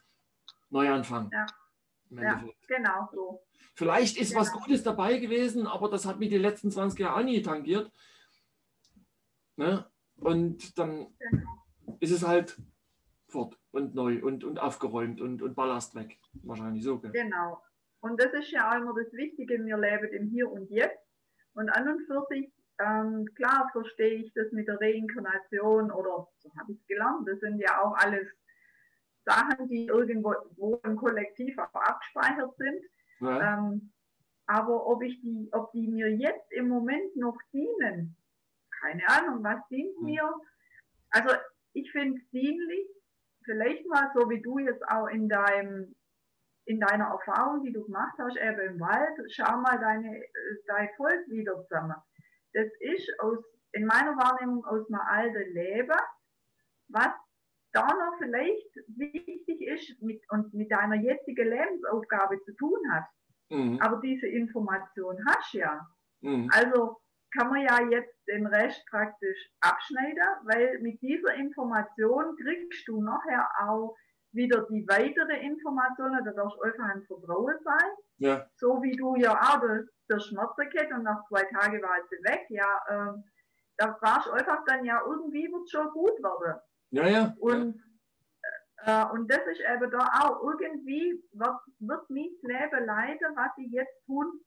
Neuanfang. 0.71 1.31
Ja, 1.33 1.47
ja 2.11 2.45
genau 2.67 3.09
so. 3.13 3.43
Vielleicht 3.75 4.17
ist 4.17 4.31
genau. 4.31 4.41
was 4.41 4.53
Gutes 4.53 4.83
dabei 4.83 5.19
gewesen, 5.19 5.67
aber 5.67 5.89
das 5.89 6.07
hat 6.07 6.19
mich 6.19 6.29
die 6.29 6.39
letzten 6.39 6.71
20 6.71 7.01
Jahre 7.01 7.17
auch 7.21 7.25
nie 7.25 7.43
tangiert. 7.43 7.91
Ne? 9.57 9.87
Und 10.17 10.79
dann 10.79 11.15
genau. 11.19 11.67
ist 12.01 12.13
es 12.13 12.27
halt 12.27 12.57
fort 13.29 13.59
und 13.73 13.95
neu 13.95 14.23
und, 14.23 14.45
und 14.45 14.61
aufgeräumt 14.61 15.21
und, 15.21 15.43
und 15.43 15.55
Ballast 15.55 15.95
weg. 15.97 16.19
Wahrscheinlich 16.43 16.85
so. 16.85 17.01
Gell? 17.01 17.11
Genau. 17.11 17.63
Und 18.01 18.21
das 18.21 18.33
ist 18.35 18.51
ja 18.53 18.71
auch 18.71 18.77
immer 18.77 18.95
das 18.95 19.13
Wichtige, 19.13 19.65
wir 19.65 19.77
leben 19.77 20.13
im 20.13 20.29
Hier 20.29 20.51
und 20.51 20.71
Jetzt. 20.71 21.01
Und 21.55 21.69
an 21.71 21.89
und 21.89 22.07
für 22.07 22.25
sich 22.29 22.53
ähm, 22.79 23.29
klar 23.37 23.69
verstehe 23.73 24.25
ich 24.25 24.33
das 24.35 24.51
mit 24.53 24.67
der 24.67 24.81
Reinkarnation 24.81 25.91
oder 25.91 26.29
so 26.39 26.51
habe 26.59 26.73
ich 26.73 26.81
es 26.81 26.87
gelernt. 26.87 27.27
Das 27.29 27.39
sind 27.41 27.59
ja 27.59 27.81
auch 27.83 27.97
alles 27.97 28.27
Sachen, 29.25 29.69
die 29.69 29.87
irgendwo 29.87 30.33
im 30.83 30.97
Kollektiv 30.97 31.57
auch 31.59 31.75
abgespeichert 31.75 32.57
sind. 32.57 32.85
Ja. 33.21 33.59
Ähm, 33.59 33.93
aber 34.47 34.87
ob 34.87 35.03
ich 35.03 35.21
die, 35.23 35.49
ob 35.53 35.73
die 35.73 35.89
mir 35.89 36.11
jetzt 36.11 36.53
im 36.53 36.69
Moment 36.69 37.17
noch 37.17 37.39
dienen, 37.53 38.17
keine 38.81 39.09
Ahnung, 39.09 39.43
was 39.43 39.67
dient 39.69 39.99
mhm. 40.01 40.07
mir? 40.07 40.35
Also 41.11 41.35
ich 41.73 41.91
finde 41.93 42.19
es 42.19 42.31
dienlich, 42.31 42.87
vielleicht 43.45 43.87
mal 43.87 44.11
so 44.15 44.29
wie 44.29 44.43
du 44.43 44.59
jetzt 44.59 44.87
auch 44.89 45.07
in 45.07 45.29
deinem 45.29 45.95
in 46.67 46.81
deiner 46.81 47.09
Erfahrung, 47.09 47.63
die 47.63 47.73
du 47.75 47.85
gemacht 47.85 48.15
hast, 48.17 48.39
eben 48.39 48.59
im 48.61 48.81
Wald, 48.81 49.31
schau 49.31 49.59
mal 49.59 49.79
deine, 49.79 50.17
äh, 50.17 50.31
dein 50.67 50.89
Volk 50.97 51.29
wieder 51.29 51.63
zusammen 51.65 51.95
das 52.55 52.69
ist 52.81 53.21
aus, 53.21 53.39
in 53.73 53.87
meiner 53.87 54.17
Wahrnehmung 54.17 54.65
aus 54.65 54.87
einem 54.89 55.01
alten 55.01 55.55
Leben, 55.55 55.99
was 56.89 57.11
da 57.73 57.87
noch 57.87 58.17
vielleicht 58.19 58.77
wichtig 58.97 59.61
ist 59.61 60.01
mit, 60.01 60.23
und 60.31 60.55
mit 60.55 60.71
deiner 60.71 60.95
jetzigen 60.95 61.49
Lebensaufgabe 61.49 62.41
zu 62.45 62.55
tun 62.55 62.79
hat. 62.93 63.05
Mhm. 63.51 63.81
Aber 63.81 64.01
diese 64.01 64.29
Information 64.29 65.19
hast 65.27 65.53
du 65.53 65.59
ja. 65.59 65.87
Mhm. 66.21 66.49
Also 66.53 66.97
kann 67.37 67.51
man 67.51 67.63
ja 67.63 67.81
jetzt 67.91 68.15
den 68.29 68.47
Rest 68.47 68.87
praktisch 68.89 69.51
abschneiden, 69.61 70.23
weil 70.45 70.79
mit 70.81 71.03
dieser 71.03 71.35
Information 71.35 72.37
kriegst 72.37 72.87
du 72.87 73.03
nachher 73.03 73.51
auch 73.67 73.97
wieder 74.35 74.67
die 74.71 74.87
weitere 74.89 75.45
Informationen, 75.45 76.25
da 76.25 76.33
darfst 76.33 76.57
du 76.59 76.63
einfach 76.63 76.85
ein 76.85 77.03
Vertrauen 77.05 77.57
sein. 77.65 77.91
Ja. 78.19 78.47
So 78.57 78.83
wie 78.83 78.97
du 78.97 79.17
ja 79.17 79.33
auch 79.33 79.61
das, 79.61 79.87
der 80.09 80.21
Schmerzpaket 80.21 80.93
und 80.93 81.05
nach 81.05 81.27
zwei 81.29 81.45
Tagen 81.45 81.81
war 81.83 81.97
sie 82.11 82.17
weg, 82.25 82.47
ja, 82.51 82.81
äh, 82.89 83.13
da 83.77 83.99
warst 84.01 84.27
du 84.27 84.33
einfach 84.33 84.65
dann 84.67 84.85
ja 84.85 85.01
irgendwie 85.05 85.51
wird 85.51 85.69
schon 85.71 85.91
gut 85.91 86.23
werden. 86.23 86.61
Ja, 86.91 87.09
ja. 87.09 87.35
Und, 87.39 87.83
ja. 88.87 89.11
Äh, 89.11 89.13
und 89.13 89.31
das 89.31 89.41
ist 89.47 89.61
eben 89.61 89.91
da 89.91 90.07
auch 90.23 90.43
irgendwie, 90.43 91.23
wird, 91.33 91.61
wird 91.79 92.11
mich 92.11 92.31
das 92.43 92.51
Leben 92.51 92.87
leiden, 92.87 93.37
was 93.37 93.51
ich 93.59 93.73
jetzt 93.73 94.05
tun 94.07 94.41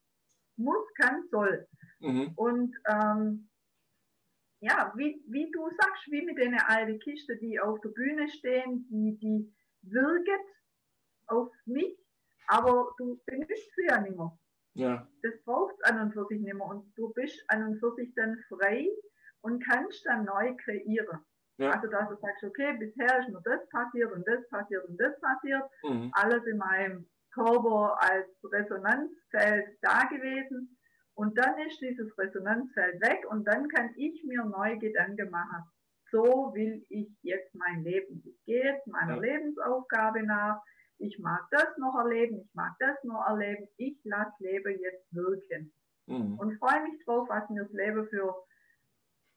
muss, 0.57 0.93
kann, 0.95 1.23
soll. 1.29 1.67
Mhm. 1.99 2.31
Und 2.35 2.75
ähm, 2.87 3.49
ja, 4.59 4.91
wie, 4.95 5.23
wie 5.27 5.51
du 5.51 5.69
sagst, 5.69 6.07
wie 6.07 6.23
mit 6.23 6.37
den 6.37 6.55
alten 6.55 6.99
Kisten, 6.99 7.37
die 7.39 7.59
auf 7.59 7.79
der 7.81 7.89
Bühne 7.89 8.27
stehen, 8.29 8.87
die, 8.89 9.17
die 9.19 9.53
wirken, 9.91 10.39
auf 11.27 11.51
mich, 11.65 11.97
aber 12.47 12.93
du 12.97 13.21
benutzt 13.25 13.71
sie 13.75 13.87
ja 13.89 14.01
nicht 14.01 14.15
mehr. 14.15 14.37
Ja. 14.73 15.07
Das 15.23 15.33
braucht 15.43 15.75
an 15.85 16.01
und 16.01 16.13
für 16.13 16.25
sich 16.27 16.39
nicht 16.39 16.53
mehr. 16.53 16.67
Und 16.67 16.91
du 16.95 17.11
bist 17.13 17.43
an 17.47 17.63
und 17.63 17.79
für 17.79 17.93
sich 17.95 18.13
dann 18.15 18.37
frei 18.47 18.87
und 19.41 19.63
kannst 19.65 20.05
dann 20.05 20.25
neu 20.25 20.55
kreieren. 20.63 21.19
Ja. 21.57 21.71
Also, 21.71 21.87
dass 21.87 22.07
du 22.09 22.15
sagst, 22.21 22.43
okay, 22.43 22.77
bisher 22.77 23.19
ist 23.19 23.29
nur 23.29 23.41
das 23.41 23.67
passiert 23.69 24.11
und 24.11 24.27
das 24.27 24.47
passiert 24.49 24.87
und 24.87 24.97
das 24.99 25.19
passiert. 25.19 25.63
Mhm. 25.83 26.11
Alles 26.13 26.45
in 26.45 26.57
meinem 26.57 27.09
Körper 27.33 27.97
als 27.99 28.27
Resonanzfeld 28.43 29.77
da 29.81 30.03
gewesen. 30.03 30.77
Und 31.15 31.35
dann 31.37 31.57
ist 31.59 31.81
dieses 31.81 32.15
Resonanzfeld 32.17 33.01
weg 33.01 33.25
und 33.31 33.45
dann 33.45 33.67
kann 33.69 33.89
ich 33.97 34.23
mir 34.23 34.43
neue 34.43 34.77
Gedanken 34.77 35.31
machen. 35.31 35.63
So 36.11 36.53
will 36.53 36.85
ich 36.89 37.09
jetzt 37.21 37.53
mein 37.55 37.83
Leben. 37.83 38.23
Ich 38.25 38.43
gehe 38.45 38.63
jetzt 38.63 38.87
meiner 38.87 39.15
Ja. 39.15 39.21
Lebensaufgabe 39.21 40.23
nach. 40.23 40.61
Ich 40.99 41.19
mag 41.19 41.41
das 41.51 41.77
noch 41.77 41.95
erleben. 41.95 42.41
Ich 42.41 42.53
mag 42.53 42.75
das 42.79 42.97
noch 43.03 43.25
erleben. 43.27 43.67
Ich 43.77 43.99
lasse 44.03 44.31
Leben 44.43 44.79
jetzt 44.79 45.13
wirken 45.13 45.73
Mhm. 46.07 46.39
und 46.39 46.57
freue 46.59 46.83
mich 46.83 47.03
drauf, 47.05 47.27
was 47.29 47.49
mir 47.49 47.63
das 47.63 47.71
Leben 47.73 48.07
für 48.07 48.33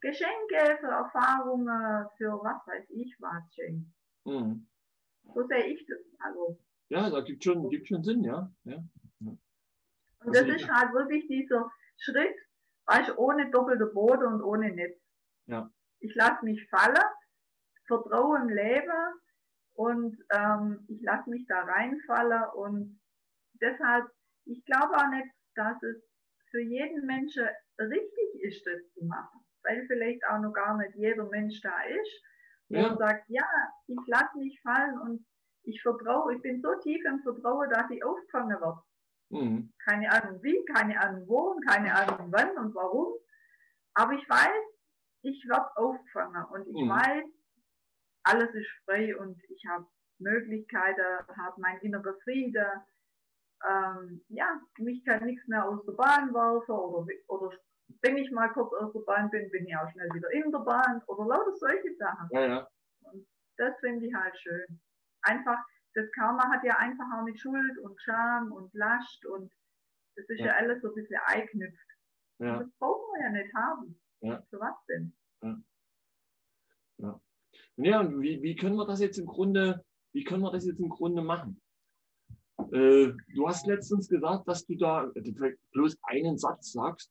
Geschenke, 0.01 0.79
für 0.81 0.87
Erfahrungen, 0.87 2.07
für 2.17 2.33
was 2.43 2.67
weiß 2.67 2.85
ich 2.91 3.15
was 3.21 3.43
schenkt. 3.55 3.87
Mhm. 4.25 4.67
So 5.35 5.47
sehe 5.47 5.65
ich 5.67 5.85
das. 5.87 5.99
Also, 6.21 6.59
Ja, 6.89 7.11
da 7.11 7.21
gibt 7.21 7.45
schon, 7.45 7.69
gibt 7.69 7.89
schon 7.89 8.03
Sinn, 8.03 8.25
ja. 8.25 8.51
ja. 8.65 8.77
und 9.21 9.39
Also 10.21 10.33
das 10.33 10.45
die- 10.45 10.51
ist 10.63 10.69
halt 10.71 10.93
wirklich 10.95 11.27
dieser 11.29 11.71
Schritt, 11.99 12.37
weißt, 12.87 13.11
du, 13.11 13.15
ohne 13.19 13.51
doppelte 13.51 13.87
Boden 13.87 14.27
und 14.27 14.43
ohne 14.43 14.71
Netz. 14.73 14.99
Ja. 15.47 15.71
Ich 16.01 16.15
lasse 16.15 16.45
mich 16.45 16.69
fallen, 16.71 16.97
vertraue 17.87 18.39
im 18.39 18.49
Leben 18.49 19.21
und 19.75 20.17
ähm, 20.33 20.85
ich 20.89 21.01
lasse 21.03 21.29
mich 21.31 21.47
da 21.47 21.61
reinfallen 21.63 22.45
und 22.55 23.01
deshalb, 23.61 24.07
ich 24.47 24.65
glaube 24.65 24.97
auch 24.97 25.09
nicht, 25.11 25.29
dass 25.55 25.83
es 25.83 25.97
für 26.51 26.61
jeden 26.61 27.07
Menschen 27.07 27.47
richtig 27.79 28.43
ist, 28.43 28.67
das 28.67 28.81
zu 28.95 29.05
machen, 29.05 29.41
weil 29.63 29.87
vielleicht 29.87 30.25
auch 30.27 30.39
noch 30.41 30.53
gar 30.53 30.77
nicht 30.79 30.95
jeder 30.97 31.25
Mensch 31.29 31.61
da 31.61 31.83
ist, 31.83 32.23
Ja. 32.69 32.89
er 32.89 32.97
sagt, 32.97 33.25
ja, 33.29 33.47
ich 33.87 33.99
lasse 34.07 34.39
mich 34.39 34.61
fallen 34.63 34.99
und 35.01 35.27
ich 35.63 35.81
vertraue, 35.83 36.35
ich 36.35 36.43
bin 36.43 36.61
so 36.63 36.75
tief 36.83 37.05
im 37.05 37.21
Vertrauen, 37.23 37.69
dass 37.71 37.91
ich 37.91 38.03
aufgefangen 38.05 38.59
werde. 38.61 38.81
Mhm. 39.31 39.73
Keine 39.85 40.11
Ahnung 40.11 40.43
wie, 40.43 40.65
keine 40.65 41.01
Ahnung 41.01 41.29
wo 41.29 41.51
und 41.53 41.65
keine 41.67 41.95
Ahnung 41.95 42.33
wann 42.33 42.57
und 42.59 42.75
warum. 42.75 43.13
Aber 43.95 44.13
ich 44.15 44.29
weiß, 44.29 44.63
ich 45.23 45.47
werde 45.49 45.77
aufgefangen 45.77 46.45
und 46.47 46.67
ich 46.67 46.83
Mhm. 46.83 46.89
weiß, 46.91 47.25
alles 48.25 48.55
ist 48.55 48.69
frei 48.85 49.17
und 49.17 49.41
ich 49.51 49.65
habe 49.67 49.87
Möglichkeiten, 50.19 51.27
habe 51.37 51.61
mein 51.61 51.79
innerer 51.81 52.15
Frieden. 52.25 52.67
Ähm, 53.69 54.25
ja, 54.29 54.61
mich 54.79 55.05
kann 55.05 55.25
nichts 55.27 55.47
mehr 55.49 55.67
aus 55.69 55.85
der 55.85 55.93
Bahn 55.93 56.33
werfen 56.33 56.73
oder, 56.73 57.07
oder 57.29 57.57
wenn 58.03 58.17
ich 58.17 58.31
mal 58.31 58.49
kurz 58.49 58.73
aus 58.75 58.93
der 58.93 59.01
Bahn 59.01 59.31
bin, 59.31 59.51
bin 59.51 59.67
ich 59.67 59.77
auch 59.77 59.91
schnell 59.91 60.09
wieder 60.15 60.31
in 60.31 60.51
der 60.51 60.61
Bahn 60.61 61.03
oder 61.07 61.27
lauter 61.27 61.55
solche 61.57 61.95
Sachen. 61.97 62.29
Ja, 62.33 62.47
ja. 62.47 62.69
Das 63.57 63.79
finde 63.81 64.07
ich 64.07 64.15
halt 64.15 64.39
schön. 64.39 64.81
Einfach, 65.23 65.59
das 65.95 66.11
Karma 66.13 66.49
hat 66.51 66.65
ja 66.65 66.77
einfach 66.79 67.05
auch 67.15 67.25
mit 67.25 67.39
Schuld 67.39 67.79
und 67.81 68.01
Scham 68.01 68.53
und 68.53 68.73
Last 68.75 69.27
und 69.27 69.53
das 70.17 70.27
ist 70.31 70.41
ja, 70.41 70.47
Ja. 70.47 70.53
alles 70.55 70.81
so 70.81 70.89
ein 70.89 70.95
bisschen 70.95 71.21
eingeknüpft. 71.27 71.89
ja. 72.39 72.53
Und 72.55 72.61
das 72.61 72.71
brauchen 72.79 73.15
wir 73.15 73.23
ja 73.25 73.31
nicht 73.31 73.55
haben. 73.55 74.01
Ja. 74.23 74.43
Für 74.51 74.61
was 74.61 74.75
denn? 74.89 75.13
Ja, 77.77 78.01
und 78.01 78.21
wie, 78.21 78.43
wie 78.43 78.55
können 78.57 78.77
wir 78.77 78.87
das 78.87 79.01
jetzt 79.01 79.19
im 79.19 79.27
Grunde, 79.27 79.85
wie 80.13 80.25
können 80.25 80.43
wir 80.43 80.51
das 80.51 80.67
jetzt 80.67 80.81
im 80.81 80.91
Grunde 80.91 81.23
machen? 81.23 81.61
Äh, 82.73 83.13
du 83.35 83.49
hast 83.49 83.67
letztens 83.67 84.09
gesagt, 84.09 84.47
dass 84.47 84.67
du 84.67 84.77
da 84.77 85.11
äh, 85.15 85.55
bloß 85.73 85.97
einen 86.03 86.37
Satz 86.37 86.73
sagst. 86.73 87.11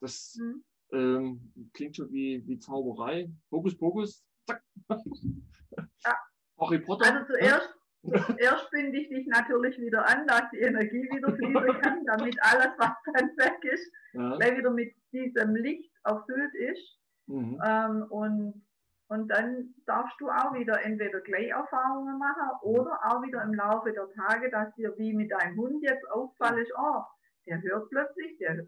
Das 0.00 0.36
Hm? 0.38 0.64
ähm, 0.92 1.70
klingt 1.72 1.96
schon 1.96 2.12
wie, 2.12 2.46
wie 2.46 2.58
Zauberei. 2.58 3.30
Hokus 3.50 3.76
Pokus, 3.76 4.22
zack. 4.46 4.62
Harry 6.58 6.78
Potter. 6.80 7.14
Also 7.14 7.26
zuerst, 7.32 7.68
zuerst 8.26 8.70
binde 8.70 8.98
ich 8.98 9.08
dich 9.08 9.26
natürlich 9.26 9.78
wieder 9.78 10.06
an, 10.06 10.26
dass 10.26 10.42
die 10.52 10.58
Energie 10.58 11.08
wieder 11.10 11.34
fließen 11.34 11.80
kann, 11.80 12.04
damit 12.04 12.36
alles, 12.42 12.68
was 12.78 12.92
dann 13.14 13.28
weg 13.36 13.64
ist, 13.64 13.90
ja. 14.12 14.36
gleich 14.36 14.58
wieder 14.58 14.70
mit 14.70 14.94
diesem 15.12 15.56
Licht 15.56 15.90
erfüllt 16.06 16.54
ist. 16.54 16.98
Mhm. 17.26 17.60
Ähm, 17.64 18.02
und, 18.10 18.66
und 19.08 19.28
dann 19.28 19.74
darfst 19.86 20.20
du 20.20 20.28
auch 20.28 20.54
wieder 20.54 20.84
entweder 20.84 21.20
gleich 21.20 21.48
Erfahrungen 21.48 22.18
machen 22.18 22.50
oder 22.62 22.98
auch 23.04 23.22
wieder 23.22 23.42
im 23.42 23.54
Laufe 23.54 23.92
der 23.92 24.08
Tage, 24.12 24.50
dass 24.50 24.74
dir 24.74 24.94
wie 24.98 25.12
mit 25.12 25.30
deinem 25.30 25.56
Hund 25.56 25.82
jetzt 25.82 26.08
auffallen 26.10 26.62
ist, 26.62 26.72
oh, 26.76 27.02
der 27.46 27.62
hört 27.62 27.90
plötzlich, 27.90 28.38
der, 28.38 28.66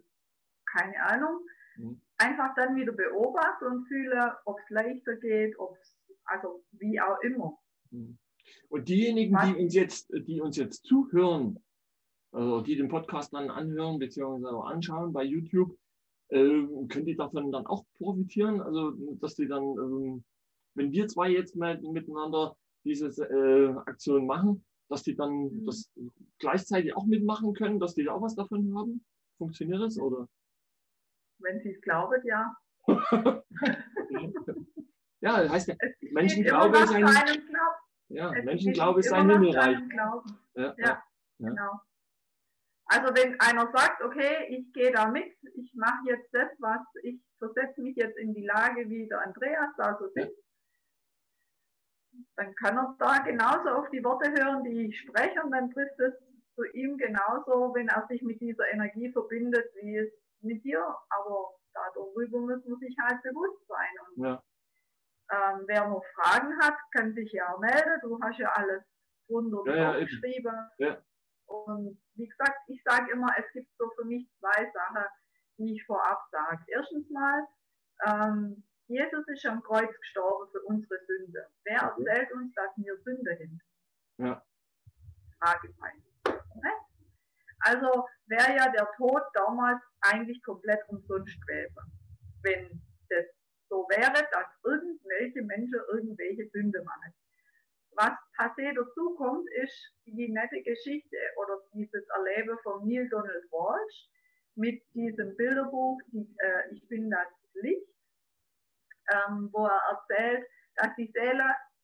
keine 0.65 1.01
Ahnung, 1.03 1.41
Mhm. 1.79 2.01
einfach 2.17 2.53
dann 2.55 2.75
wieder 2.75 2.91
beobachten 2.91 3.65
und 3.65 3.87
fühlen, 3.87 4.31
ob 4.45 4.59
es 4.59 4.69
leichter 4.69 5.15
geht, 5.15 5.57
ob 5.59 5.77
es, 5.77 5.95
also 6.25 6.63
wie 6.71 6.99
auch 6.99 7.19
immer. 7.21 7.57
Mhm. 7.91 8.17
Und 8.69 8.89
diejenigen, 8.89 9.37
die 9.45 9.63
uns 9.63 9.73
jetzt, 9.73 10.11
die 10.11 10.41
uns 10.41 10.57
jetzt 10.57 10.85
zuhören, 10.85 11.63
also 12.31 12.61
die 12.61 12.75
den 12.75 12.89
Podcast 12.89 13.33
dann 13.33 13.49
anhören 13.49 13.99
bzw. 13.99 14.47
anschauen 14.71 15.13
bei 15.13 15.23
YouTube, 15.23 15.77
können 16.29 17.05
die 17.05 17.15
davon 17.15 17.51
dann 17.51 17.65
auch 17.65 17.83
profitieren? 17.97 18.61
Also, 18.61 18.91
dass 19.19 19.35
die 19.35 19.47
dann, 19.47 19.63
ähm, 19.63 20.23
wenn 20.75 20.91
wir 20.91 21.07
zwei 21.07 21.29
jetzt 21.29 21.55
mal 21.55 21.79
miteinander 21.81 22.55
diese 22.85 23.07
äh, 23.07 23.75
Aktion 23.89 24.25
machen, 24.27 24.63
dass 24.89 25.03
die 25.03 25.15
dann 25.15 25.31
Mhm. 25.45 25.65
das 25.65 25.91
gleichzeitig 26.39 26.95
auch 26.95 27.05
mitmachen 27.05 27.53
können, 27.53 27.79
dass 27.79 27.93
die 27.95 28.03
da 28.03 28.13
auch 28.13 28.21
was 28.21 28.35
davon 28.35 28.73
haben? 28.77 29.03
Funktioniert 29.37 29.81
das? 29.81 29.97
Oder? 29.99 30.27
Wenn 31.39 31.59
sie 31.61 31.71
es 31.71 31.81
glauben, 31.81 32.21
ja. 32.25 32.55
Ja, 35.21 35.43
das 35.43 35.51
heißt 35.51 35.67
ja, 35.67 35.75
Menschenglaube 36.11 36.77
ist 36.77 36.93
ein, 36.93 37.05
ja, 38.09 38.33
Es 38.35 38.45
Menschenglaube 38.45 38.99
ist 39.01 39.11
ein 39.11 39.29
Himmelreich. 39.29 39.77
ja. 39.95 40.23
Ja, 40.55 40.75
Ja. 40.77 41.03
genau. 41.39 41.71
Also 42.91 43.13
wenn 43.15 43.39
einer 43.39 43.71
sagt, 43.71 44.01
okay, 44.01 44.47
ich 44.49 44.73
gehe 44.73 44.91
da 44.91 45.07
mit, 45.07 45.31
ich 45.53 45.71
mache 45.75 46.07
jetzt 46.07 46.33
das, 46.33 46.49
was 46.57 46.81
ich 47.03 47.21
versetze 47.37 47.81
mich 47.81 47.95
jetzt 47.95 48.17
in 48.17 48.33
die 48.33 48.45
Lage, 48.45 48.89
wie 48.89 49.07
der 49.07 49.21
Andreas 49.21 49.69
da 49.77 49.95
so 49.99 50.09
sitzt, 50.09 50.43
dann 52.35 52.55
kann 52.55 52.77
er 52.77 52.95
da 52.97 53.19
genauso 53.19 53.69
auf 53.69 53.89
die 53.91 54.03
Worte 54.03 54.31
hören, 54.31 54.63
die 54.63 54.87
ich 54.87 54.99
spreche 55.01 55.41
und 55.43 55.51
dann 55.51 55.69
trifft 55.71 55.99
es 55.99 56.13
zu 56.55 56.65
ihm 56.73 56.97
genauso, 56.97 57.73
wenn 57.75 57.87
er 57.87 58.05
sich 58.09 58.21
mit 58.23 58.41
dieser 58.41 58.67
Energie 58.71 59.11
verbindet, 59.11 59.65
wie 59.81 59.97
es 59.97 60.11
mit 60.41 60.63
dir. 60.63 60.83
Aber 61.09 61.51
darüber 61.73 62.39
muss 62.39 62.65
man 62.65 62.79
sich 62.79 62.95
halt 63.01 63.21
bewusst 63.21 63.67
sein. 63.67 63.93
Und 64.07 64.25
ja. 64.25 64.43
ähm, 65.31 65.63
wer 65.67 65.87
noch 65.87 66.03
Fragen 66.15 66.57
hat, 66.59 66.75
kann 66.91 67.13
sich 67.13 67.31
ja 67.31 67.53
auch 67.53 67.59
melden. 67.59 68.01
Du 68.01 68.19
hast 68.21 68.39
ja 68.39 68.51
alles 68.53 68.83
wunderbar 69.27 69.75
Ja, 69.75 69.81
ja, 69.93 69.97
eben. 69.97 70.05
geschrieben. 70.07 70.57
Ja. 70.79 70.97
Und 71.49 71.99
wie 72.15 72.27
gesagt, 72.27 72.57
ich 72.67 72.81
sage 72.83 73.11
immer, 73.11 73.27
es 73.37 73.51
gibt 73.53 73.69
so 73.77 73.89
für 73.97 74.05
mich 74.05 74.29
zwei 74.39 74.71
Sachen, 74.71 75.03
die 75.57 75.75
ich 75.75 75.85
vorab 75.85 76.21
sage. 76.31 76.63
Erstens 76.67 77.09
mal, 77.09 77.47
ähm, 78.05 78.63
Jesus 78.87 79.27
ist 79.27 79.45
am 79.45 79.61
Kreuz 79.63 79.89
gestorben 79.99 80.49
für 80.51 80.61
unsere 80.63 80.99
Sünde. 81.05 81.47
Wer 81.63 81.81
erzählt 81.81 82.31
uns, 82.33 82.53
dass 82.53 82.71
wir 82.77 82.97
Sünde 83.03 83.37
sind? 83.37 83.61
Ja. 84.17 84.43
Fragezeichen. 85.39 86.03
Ne? 86.25 86.71
Also 87.61 88.07
wäre 88.27 88.55
ja 88.55 88.71
der 88.71 88.89
Tod 88.97 89.21
damals 89.33 89.81
eigentlich 90.01 90.41
komplett 90.43 90.87
umsonst 90.87 91.39
gewesen, 91.41 91.91
wenn 92.43 92.81
das 93.09 93.25
so 93.69 93.87
wäre, 93.89 94.27
dass 94.31 94.47
irgendwelche 94.63 95.41
Menschen 95.43 95.79
irgendwelche 95.91 96.49
Sünde 96.49 96.83
machen. 96.83 97.13
Was 97.95 98.11
passé 98.37 98.73
dazu 98.73 99.15
kommt, 99.15 99.47
ist 99.63 99.93
die 100.05 100.29
nette 100.31 100.61
Geschichte 100.61 101.17
oder 101.37 101.59
dieses 101.73 102.05
Erleben 102.15 102.57
von 102.63 102.87
Neil 102.87 103.09
Donald 103.09 103.43
Walsh 103.51 104.07
mit 104.55 104.81
diesem 104.93 105.35
Bilderbuch, 105.35 105.99
die, 106.11 106.27
äh, 106.39 106.73
Ich 106.73 106.87
bin 106.87 107.09
das 107.09 107.27
Licht, 107.55 107.87
ähm, 109.11 109.49
wo 109.51 109.65
er 109.65 109.81
erzählt, 109.91 110.45
dass 110.75 110.95
die 110.95 111.11
Seele 111.13 111.43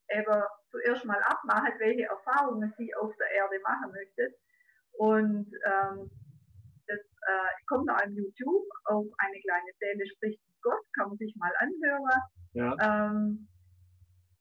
eben 0.10 0.42
zuerst 0.72 1.06
mal 1.06 1.22
abmacht, 1.24 1.74
welche 1.80 2.04
Erfahrungen 2.06 2.74
sie 2.78 2.94
auf 2.96 3.12
der 3.18 3.32
Erde 3.32 3.60
machen 3.64 3.92
möchte. 3.92 4.36
Und 4.94 5.52
ähm, 5.66 6.10
das 6.88 7.00
äh, 7.00 7.52
kommt 7.68 7.90
auf 7.90 8.02
YouTube 8.10 8.68
auf 8.86 9.06
eine 9.18 9.40
kleine 9.42 9.72
Seele 9.80 10.06
spricht 10.08 10.40
Gott, 10.62 10.82
kann 10.98 11.10
man 11.10 11.18
sich 11.18 11.36
mal 11.38 11.52
anhören, 11.60 12.22
Ja. 12.54 12.76
ähm, 12.82 13.48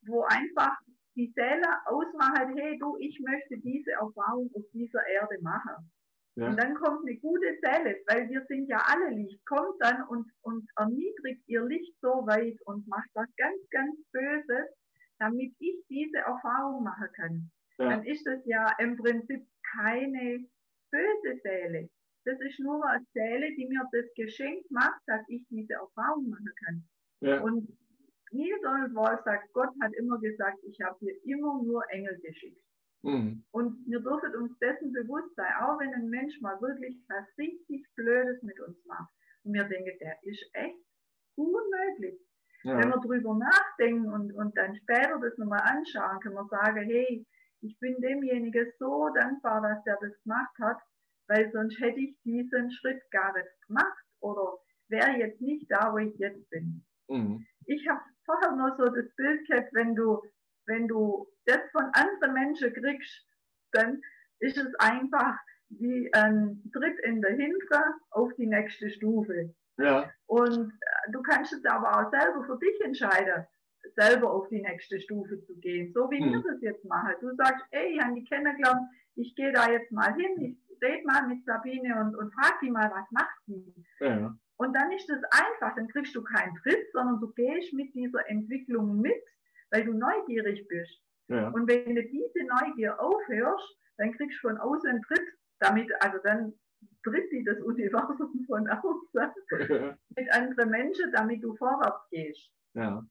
wo 0.06 0.22
einfach 0.24 0.76
die 1.16 1.32
Seele 1.34 1.68
ausmacht, 1.86 2.48
hey 2.56 2.78
du, 2.78 2.96
ich 2.98 3.20
möchte 3.20 3.58
diese 3.58 3.92
Erfahrung 3.92 4.50
auf 4.54 4.64
dieser 4.72 5.06
Erde 5.06 5.40
machen. 5.42 5.90
Ja. 6.36 6.48
Und 6.48 6.56
dann 6.56 6.74
kommt 6.74 7.06
eine 7.06 7.16
gute 7.18 7.56
Seele, 7.62 7.96
weil 8.08 8.28
wir 8.28 8.44
sind 8.48 8.68
ja 8.68 8.82
alle 8.86 9.10
Licht, 9.10 9.44
kommt 9.46 9.76
dann 9.80 10.02
und, 10.08 10.26
und 10.42 10.68
erniedrigt 10.76 11.42
ihr 11.46 11.64
Licht 11.64 11.94
so 12.00 12.26
weit 12.26 12.60
und 12.64 12.86
macht 12.88 13.08
was 13.14 13.28
ganz, 13.36 13.56
ganz 13.70 13.94
Böses, 14.12 14.66
damit 15.20 15.54
ich 15.60 15.76
diese 15.88 16.18
Erfahrung 16.18 16.82
machen 16.82 17.08
kann. 17.14 17.50
ja. 17.78 17.90
dann 17.90 18.04
ist 18.04 18.26
das 18.26 18.44
ja 18.46 18.66
im 18.78 18.96
Prinzip 18.96 19.46
keine 19.76 20.44
böse 20.90 21.40
Seele. 21.42 21.88
Das 22.24 22.40
ist 22.40 22.58
nur 22.58 22.84
eine 22.88 23.04
Seele, 23.12 23.54
die 23.54 23.66
mir 23.68 23.86
das 23.92 24.06
Geschenk 24.16 24.64
macht, 24.70 25.00
dass 25.06 25.22
ich 25.28 25.46
diese 25.50 25.74
Erfahrung 25.74 26.30
machen 26.30 26.52
kann. 26.64 26.84
Ja. 27.20 27.40
Und 27.42 27.68
Donald 28.62 28.94
Wall 28.94 29.20
sagt, 29.24 29.52
Gott 29.52 29.70
hat 29.80 29.92
immer 29.94 30.18
gesagt, 30.18 30.58
ich 30.64 30.80
habe 30.80 30.98
dir 31.00 31.14
immer 31.24 31.62
nur 31.62 31.82
Engel 31.90 32.18
geschickt. 32.20 32.60
Mhm. 33.02 33.44
Und 33.50 33.86
wir 33.86 34.00
dürfen 34.00 34.34
uns 34.36 34.58
dessen 34.58 34.92
bewusst 34.92 35.34
sein, 35.36 35.52
auch 35.60 35.78
wenn 35.78 35.92
ein 35.92 36.08
Mensch 36.08 36.40
mal 36.40 36.60
wirklich 36.60 36.96
was 37.08 37.26
richtig 37.38 37.86
Blödes 37.94 38.42
mit 38.42 38.58
uns 38.60 38.82
macht. 38.86 39.12
Und 39.44 39.52
wir 39.52 39.64
denken, 39.64 39.98
der 40.00 40.16
ist 40.22 40.42
echt 40.54 40.78
unmöglich. 41.36 42.18
Ja. 42.62 42.78
Wenn 42.78 42.88
wir 42.88 43.00
drüber 43.00 43.34
nachdenken 43.34 44.10
und, 44.10 44.32
und 44.32 44.56
dann 44.56 44.74
später 44.74 45.20
das 45.20 45.36
nochmal 45.36 45.60
anschauen, 45.60 46.20
können 46.20 46.34
wir 46.34 46.48
sagen, 46.48 46.88
hey, 46.88 47.26
ich 47.60 47.78
bin 47.78 48.00
demjenigen 48.00 48.72
so 48.78 49.10
dankbar, 49.14 49.60
dass 49.60 49.84
der 49.84 49.98
das 50.00 50.22
gemacht 50.22 50.56
hat, 50.60 50.78
weil 51.28 51.50
sonst 51.52 51.78
hätte 51.80 52.00
ich 52.00 52.16
diesen 52.22 52.70
Schritt 52.70 53.02
gar 53.10 53.34
nicht 53.34 53.48
gemacht 53.66 54.04
oder 54.20 54.58
wäre 54.88 55.18
jetzt 55.18 55.42
nicht 55.42 55.70
da, 55.70 55.92
wo 55.92 55.98
ich 55.98 56.16
jetzt 56.16 56.48
bin. 56.48 56.84
Mhm. 57.08 57.46
Ich 57.66 57.86
habe 57.86 58.00
vorher 58.24 58.52
nur 58.52 58.74
so 58.76 58.84
das 58.86 59.14
Bild 59.16 59.46
gehabt, 59.46 59.72
wenn 59.72 59.94
du 59.94 60.20
wenn 60.66 60.88
du 60.88 61.26
das 61.46 61.60
von 61.72 61.84
anderen 61.92 62.34
Menschen 62.34 62.72
kriegst, 62.72 63.26
dann 63.72 64.00
ist 64.40 64.56
es 64.56 64.74
einfach 64.76 65.36
wie 65.68 66.12
ein 66.12 66.62
Tritt 66.72 66.98
in 67.00 67.20
der 67.20 67.32
Hinter 67.32 67.94
auf 68.10 68.32
die 68.34 68.46
nächste 68.46 68.90
Stufe. 68.90 69.54
Ja. 69.78 70.10
Und 70.26 70.70
äh, 70.70 71.12
du 71.12 71.22
kannst 71.22 71.52
es 71.52 71.64
aber 71.64 71.90
auch 71.90 72.10
selber 72.10 72.44
für 72.44 72.58
dich 72.58 72.80
entscheiden, 72.82 73.46
selber 73.96 74.32
auf 74.32 74.48
die 74.48 74.62
nächste 74.62 75.00
Stufe 75.00 75.42
zu 75.44 75.56
gehen. 75.56 75.92
So 75.92 76.10
wie 76.10 76.20
hm. 76.20 76.32
wir 76.32 76.42
das 76.42 76.60
jetzt 76.62 76.84
machen. 76.84 77.14
Du 77.20 77.34
sagst, 77.34 77.64
ey, 77.70 77.96
ich 77.96 78.02
habe 78.02 78.14
die 78.14 78.24
kennengelernt, 78.24 78.88
ich 79.16 79.34
gehe 79.34 79.52
da 79.52 79.70
jetzt 79.70 79.90
mal 79.90 80.14
hin, 80.14 80.40
ich 80.40 80.82
rede 80.82 81.06
mal 81.06 81.26
mit 81.26 81.44
Sabine 81.44 82.00
und, 82.00 82.16
und 82.16 82.32
frag 82.34 82.60
die 82.60 82.70
mal, 82.70 82.90
was 82.90 83.10
macht 83.10 83.36
die? 83.46 83.74
Ja. 84.00 84.36
Und 84.56 84.72
dann 84.74 84.92
ist 84.92 85.10
es 85.10 85.22
einfach, 85.30 85.74
dann 85.74 85.88
kriegst 85.88 86.14
du 86.14 86.22
keinen 86.22 86.54
Tritt, 86.56 86.90
sondern 86.92 87.20
du 87.20 87.32
gehst 87.32 87.72
mit 87.72 87.92
dieser 87.94 88.28
Entwicklung 88.28 89.00
mit 89.00 89.22
weil 89.74 89.84
du 89.84 89.92
neugierig 89.92 90.66
bist. 90.68 91.02
Ja. 91.28 91.48
Und 91.48 91.68
wenn 91.68 91.96
du 91.96 92.02
diese 92.02 92.44
Neugier 92.46 92.98
aufhörst, 93.00 93.76
dann 93.98 94.12
kriegst 94.12 94.38
du 94.42 94.48
von 94.48 94.58
außen 94.58 94.88
einen 94.88 95.02
Tritt, 95.02 95.26
damit, 95.58 95.90
also 96.00 96.18
dann 96.22 96.52
tritt 97.02 97.28
sie 97.30 97.44
das 97.44 97.60
Universum 97.60 98.44
von 98.46 98.68
außen 98.68 99.32
mit 100.16 100.32
anderen 100.32 100.70
Menschen, 100.70 101.12
damit 101.12 101.42
du 101.42 101.56
vorwärts 101.56 102.08
gehst. 102.10 102.50
Ja. 102.74 103.04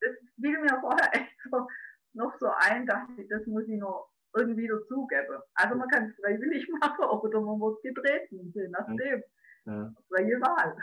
Das 0.00 0.16
fiel 0.40 0.60
mir 0.60 0.78
vorher 0.80 1.08
echt 1.14 1.36
so, 1.50 1.66
noch 2.12 2.36
so 2.38 2.48
ein, 2.56 2.86
dachte 2.86 3.12
ich, 3.16 3.28
das 3.28 3.46
muss 3.46 3.68
ich 3.68 3.78
noch 3.78 4.10
irgendwie 4.34 4.68
dazugeben. 4.68 5.38
Also 5.54 5.76
man 5.76 5.88
kann 5.88 6.10
es 6.10 6.16
freiwillig 6.16 6.68
machen 6.80 7.04
oder 7.04 7.40
man 7.40 7.60
wird 7.60 7.82
getreten, 7.82 8.52
je 8.54 8.68
nachdem. 8.68 9.20
Ja. 9.20 9.26
Freie 9.64 10.40
Wahl. 10.40 10.76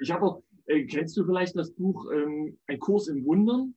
Ich 0.00 0.10
habe 0.10 0.24
auch 0.24 0.42
äh, 0.70 0.86
kennst 0.86 1.16
du 1.16 1.24
vielleicht 1.24 1.56
das 1.56 1.72
Buch 1.72 2.10
ähm, 2.12 2.56
Ein 2.68 2.78
Kurs 2.78 3.08
im 3.08 3.24
Wundern? 3.24 3.74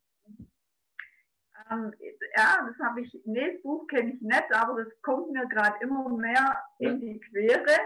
Ähm, 1.72 1.91
ja, 2.38 2.67
das 2.67 2.77
habe 2.86 3.01
ich, 3.01 3.19
nee, 3.25 3.53
das 3.53 3.62
Buch 3.63 3.88
kenne 3.88 4.13
ich 4.13 4.22
nicht, 4.22 4.53
aber 4.53 4.83
das 4.83 4.93
kommt 5.01 5.31
mir 5.31 5.48
gerade 5.48 5.75
immer 5.81 6.07
mehr 6.10 6.55
ja. 6.79 6.91
in 6.91 7.00
die 7.00 7.19
Quere. 7.19 7.77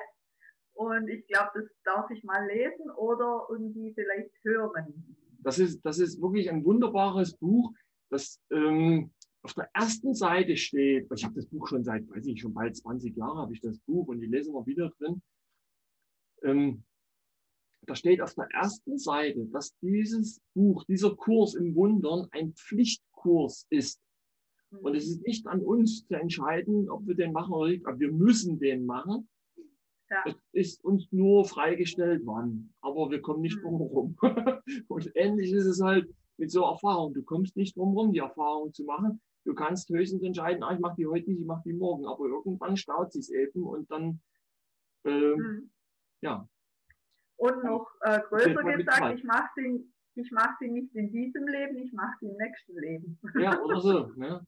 Und 0.74 1.08
ich 1.08 1.26
glaube, 1.28 1.52
das 1.56 1.70
darf 1.86 2.10
ich 2.12 2.24
mal 2.24 2.46
lesen 2.48 2.92
oder 2.92 3.48
irgendwie 3.50 3.94
vielleicht 3.94 4.32
hören. 4.44 5.16
Das 5.40 5.58
ist, 5.58 5.82
das 5.86 6.00
ist 6.00 6.22
wirklich 6.22 6.50
ein 6.50 6.66
wunderbares 6.66 7.36
Buch, 7.38 7.74
das 8.10 8.42
ähm, 8.52 9.12
auf 9.42 9.54
der 9.54 9.70
ersten 9.74 10.14
Seite 10.14 10.58
steht. 10.58 11.08
Ich 11.16 11.24
habe 11.24 11.36
das 11.36 11.48
Buch 11.48 11.68
schon 11.68 11.84
seit, 11.84 12.08
weiß 12.10 12.28
ich, 12.28 12.42
schon 12.42 12.54
bald 12.54 12.76
20 12.76 13.16
Jahren 13.16 13.38
habe 13.38 13.54
ich 13.54 13.62
das 13.62 13.80
Buch 13.80 14.08
und 14.10 14.20
die 14.20 14.28
lesen 14.28 14.54
wir 14.54 14.66
wieder 14.66 14.92
drin. 15.00 15.22
Ähm, 16.44 16.84
da 17.86 17.96
steht 17.96 18.22
auf 18.22 18.36
der 18.36 18.50
ersten 18.52 18.98
Seite, 18.98 19.46
dass 19.48 19.78
dieses 19.80 20.42
Buch, 20.54 20.84
dieser 20.86 21.16
Kurs 21.16 21.56
im 21.56 21.74
Wundern 21.76 22.28
ein 22.32 22.54
Pflichtkurs 22.54 23.66
ist. 23.70 24.02
Und 24.72 24.96
es 24.96 25.08
ist 25.08 25.26
nicht 25.26 25.48
an 25.48 25.62
uns 25.62 26.06
zu 26.06 26.16
entscheiden, 26.16 26.90
ob 26.90 27.08
wir 27.08 27.16
den 27.16 27.32
machen 27.32 27.54
oder 27.54 27.70
nicht, 27.70 27.86
aber 27.86 28.00
wir 28.00 28.12
müssen 28.12 28.60
den 28.60 28.86
machen. 28.86 29.30
Ja. 30.10 30.24
Es 30.26 30.36
ist 30.52 30.86
uns 30.86 31.08
nur 31.12 31.46
freigestellt, 31.46 32.22
wann. 32.26 32.74
Aber 32.82 33.10
wir 33.10 33.22
kommen 33.22 33.42
nicht 33.42 33.62
drum 33.62 33.78
herum. 33.78 34.18
Und 34.88 35.12
ähnlich 35.16 35.52
ist 35.52 35.66
es 35.66 35.82
halt 35.82 36.14
mit 36.38 36.52
so 36.52 36.64
Erfahrung. 36.64 37.14
Du 37.14 37.24
kommst 37.24 37.56
nicht 37.56 37.76
drum 37.76 37.94
herum, 37.94 38.14
die 38.14 38.20
Erfahrung 38.20 38.74
zu 38.74 38.84
machen. 38.84 39.22
Du 39.46 39.54
kannst 39.54 39.90
höchstens 39.90 40.24
entscheiden, 40.24 40.64
ah, 40.64 40.74
ich 40.74 40.80
mache 40.80 40.96
die 40.98 41.08
heute 41.08 41.30
nicht, 41.30 41.42
ich 41.42 41.46
mache 41.46 41.64
die 41.66 41.74
morgen. 41.74 42.06
Aber 42.06 42.26
irgendwann 42.26 42.78
staut 42.78 43.14
sich 43.14 43.34
eben 43.34 43.64
und 43.64 43.90
dann, 43.90 44.20
äh, 45.06 45.36
mhm. 45.36 45.70
Ja, 46.22 46.48
und 47.38 47.64
noch 47.64 47.88
äh, 48.02 48.20
größer 48.30 48.64
gesagt, 48.64 49.18
ich 49.18 49.24
mache 49.24 49.50
sie, 49.56 49.94
ich 50.16 50.32
mach 50.32 50.58
sie 50.60 50.70
nicht 50.70 50.94
in 50.96 51.12
diesem 51.12 51.48
Leben, 51.48 51.78
ich 51.78 51.94
mache 51.94 52.18
sie 52.20 52.28
im 52.28 52.38
nächsten 52.38 52.78
Leben. 52.80 53.20
Ja, 53.40 53.60
oder 53.64 53.80
so. 53.80 54.12
Ne? 54.16 54.46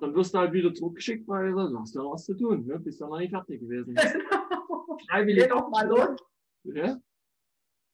Dann 0.00 0.14
wirst 0.14 0.32
du 0.32 0.38
halt 0.38 0.52
wieder 0.52 0.72
zurückgeschickt, 0.72 1.28
weil 1.28 1.52
du 1.52 1.78
hast 1.78 1.94
ja 1.94 2.02
noch 2.02 2.14
was 2.14 2.24
zu 2.24 2.34
tun. 2.34 2.64
Ne? 2.66 2.78
Bist 2.78 3.00
ja 3.00 3.08
noch 3.08 3.18
nicht 3.18 3.30
fertig 3.30 3.60
gewesen. 3.60 3.94
Genau. 4.84 4.98
Freiwillig. 5.10 5.42
Geh 5.44 5.48
doch 5.48 5.68
mal 5.70 5.88
los. 5.88 6.16
Ja? 6.62 6.96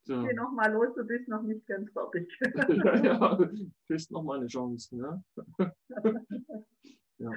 So. 0.04 0.22
Geh 0.22 0.34
noch 0.34 0.52
mal 0.52 0.70
los, 0.72 0.94
du 0.94 1.04
bist 1.04 1.28
noch 1.28 1.42
nicht 1.42 1.66
ganz 1.66 1.90
fertig. 1.92 2.30
ja, 2.40 2.96
ja, 2.96 3.36
du 3.36 3.94
hast 3.94 4.10
noch 4.10 4.22
mal 4.22 4.38
eine 4.38 4.46
Chance. 4.48 4.96
Ne? 4.96 5.24
ja. 7.18 7.30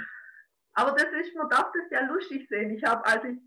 Aber 0.73 0.91
das 0.91 1.07
ist, 1.21 1.35
man 1.35 1.49
darf 1.49 1.71
das 1.71 1.89
ja 1.91 2.05
lustig 2.07 2.47
sehen. 2.49 2.71
Ich 2.71 2.83
habe, 2.83 3.05
als 3.05 3.23
ich 3.25 3.37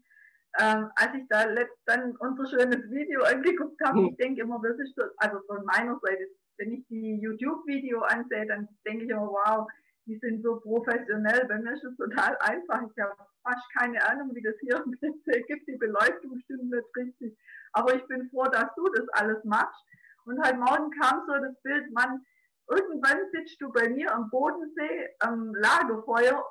ähm, 0.58 0.90
als 0.96 1.14
ich 1.14 1.26
da 1.28 1.44
dann 1.86 2.16
unser 2.16 2.46
schönes 2.46 2.90
Video 2.90 3.22
angeguckt 3.22 3.80
habe, 3.84 4.08
ich 4.08 4.16
denke 4.16 4.42
immer, 4.42 4.60
das 4.62 4.78
ist 4.78 4.94
so, 4.96 5.04
also 5.18 5.38
von 5.46 5.64
meiner 5.64 5.98
Seite, 6.00 6.26
wenn 6.58 6.72
ich 6.72 6.86
die 6.88 7.20
YouTube-Video 7.20 8.00
ansehe, 8.00 8.46
dann 8.46 8.68
denke 8.86 9.04
ich 9.04 9.10
immer, 9.10 9.28
wow, 9.28 9.66
die 10.06 10.18
sind 10.18 10.42
so 10.42 10.60
professionell. 10.60 11.46
Bei 11.48 11.58
mir 11.58 11.72
ist 11.72 11.84
es 11.84 11.96
total 11.96 12.36
einfach. 12.38 12.82
Ich 12.82 13.02
habe 13.02 13.16
fast 13.42 13.66
keine 13.78 14.02
Ahnung, 14.08 14.34
wie 14.34 14.42
das 14.42 14.54
hier 14.60 14.76
im 14.84 14.92
PC 14.92 15.46
gibt. 15.46 15.68
Die 15.68 15.76
Beleuchtung 15.76 16.40
stimmt 16.44 16.70
nicht 16.70 16.96
richtig. 16.96 17.36
Aber 17.72 17.94
ich 17.94 18.06
bin 18.06 18.30
froh, 18.30 18.44
dass 18.44 18.68
du 18.76 18.88
das 18.94 19.08
alles 19.10 19.42
machst. 19.44 19.84
Und 20.24 20.44
heute 20.44 20.56
Morgen 20.56 20.90
kam 21.00 21.22
so 21.26 21.34
das 21.34 21.60
Bild, 21.62 21.90
man, 21.92 22.24
irgendwann 22.68 23.18
sitzt 23.32 23.60
du 23.60 23.70
bei 23.70 23.88
mir 23.88 24.12
am 24.12 24.30
Bodensee 24.30 25.08
am 25.20 25.54
Lagerfeuer 25.54 26.44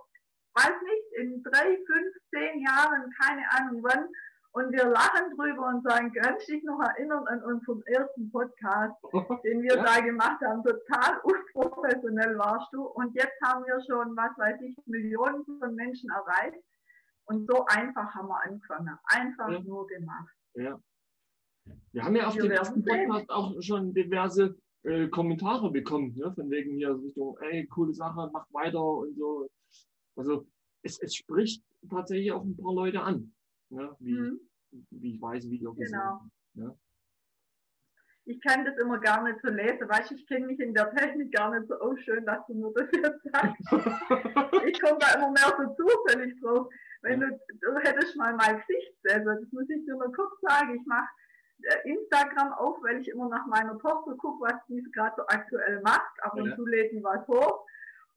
weiß 0.55 0.81
nicht, 0.81 1.05
in 1.19 1.43
drei, 1.43 1.77
fünf, 1.85 2.15
zehn 2.33 2.61
Jahren, 2.61 3.11
keine 3.21 3.43
Ahnung 3.51 3.83
wann. 3.83 4.07
Und 4.51 4.71
wir 4.71 4.85
lachen 4.85 5.35
drüber 5.35 5.67
und 5.67 5.83
sagen, 5.83 6.13
kannst 6.13 6.47
du 6.47 6.53
dich 6.53 6.63
noch 6.63 6.79
erinnern 6.79 7.27
an 7.27 7.43
unseren 7.43 7.81
ersten 7.87 8.31
Podcast, 8.31 8.95
den 9.43 9.61
wir 9.61 9.75
ja. 9.75 9.83
da 9.83 9.99
gemacht 9.99 10.41
haben? 10.41 10.63
Total 10.63 11.19
unprofessionell 11.23 12.37
warst 12.37 12.71
du. 12.71 12.83
Und 12.83 13.13
jetzt 13.15 13.35
haben 13.43 13.65
wir 13.65 13.81
schon, 13.81 14.15
was 14.15 14.31
weiß 14.37 14.61
ich, 14.61 14.77
Millionen 14.85 15.43
von 15.45 15.75
Menschen 15.75 16.09
erreicht. 16.09 16.63
Und 17.25 17.47
so 17.47 17.65
einfach 17.65 18.15
haben 18.15 18.29
wir 18.29 18.41
angefangen. 18.45 18.97
Einfach 19.07 19.49
ja. 19.49 19.59
nur 19.59 19.87
gemacht. 19.87 20.33
Ja. 20.53 20.79
Wir 21.91 22.03
haben 22.03 22.15
ja 22.15 22.27
auf 22.27 22.35
dem 22.35 22.51
ersten 22.51 22.83
Podcast 22.83 23.29
auch 23.29 23.61
schon 23.61 23.93
diverse 23.93 24.55
äh, 24.83 25.07
Kommentare 25.09 25.71
bekommen, 25.71 26.15
ne? 26.15 26.31
von 26.33 26.49
wegen 26.49 26.75
hier 26.75 26.95
Richtung, 26.95 27.37
ey, 27.41 27.65
coole 27.67 27.93
Sache, 27.93 28.29
mach 28.31 28.45
weiter 28.53 28.81
und 28.81 29.17
so. 29.17 29.49
Also 30.15 30.47
es, 30.83 30.99
es 30.99 31.15
spricht 31.15 31.63
tatsächlich 31.89 32.31
auch 32.31 32.43
ein 32.43 32.57
paar 32.57 32.73
Leute 32.73 33.01
an, 33.01 33.33
ne? 33.69 33.95
wie, 33.99 34.13
mhm. 34.13 34.39
wie 34.91 35.15
ich 35.15 35.21
weiß, 35.21 35.49
wie 35.49 35.67
auch 35.67 35.75
genau. 35.75 36.21
Ne? 36.53 36.77
Ich 38.27 38.41
kann 38.41 38.65
das 38.65 38.75
immer 38.77 38.99
gar 38.99 39.21
nicht 39.23 39.39
so 39.43 39.49
lesen, 39.49 39.87
weißt 39.87 40.11
ich 40.11 40.25
kenne 40.27 40.47
mich 40.47 40.59
in 40.59 40.73
der 40.73 40.89
Technik 40.95 41.31
gar 41.31 41.51
nicht 41.51 41.67
so 41.67 41.75
aus, 41.75 41.99
schön, 41.99 42.25
dass 42.25 42.45
du 42.47 42.55
mir 42.55 42.71
das 42.73 42.89
jetzt 42.91 43.23
sagst. 43.31 43.61
ich 44.65 44.81
komme 44.81 44.97
da 44.99 45.13
immer 45.15 45.29
mehr 45.29 45.53
so 45.57 45.75
zufällig 45.75 46.39
drauf. 46.41 46.67
Wenn 47.01 47.19
du, 47.19 47.39
du 47.61 47.77
hättest 47.83 48.15
mal 48.15 48.33
mein 48.33 48.57
Gesicht 48.57 48.95
sehen, 49.03 49.25
das 49.25 49.39
muss 49.51 49.69
ich 49.69 49.85
dir 49.85 49.93
nur 49.93 50.11
kurz 50.11 50.41
sagen, 50.41 50.75
ich 50.75 50.85
mache 50.87 51.07
äh, 51.61 51.89
Instagram 51.89 52.53
auf, 52.53 52.81
weil 52.81 52.99
ich 52.99 53.09
immer 53.09 53.29
nach 53.29 53.45
meiner 53.45 53.77
Tochter 53.77 54.15
gucke, 54.17 54.41
was 54.41 54.65
die 54.67 54.81
gerade 54.91 55.13
so 55.17 55.27
aktuell 55.27 55.81
macht. 55.81 56.23
Ab 56.23 56.33
und 56.33 56.49
ja. 56.49 56.55
zu 56.55 56.65
lädt 56.65 56.93
die 56.93 57.03
was 57.03 57.27
hoch. 57.27 57.65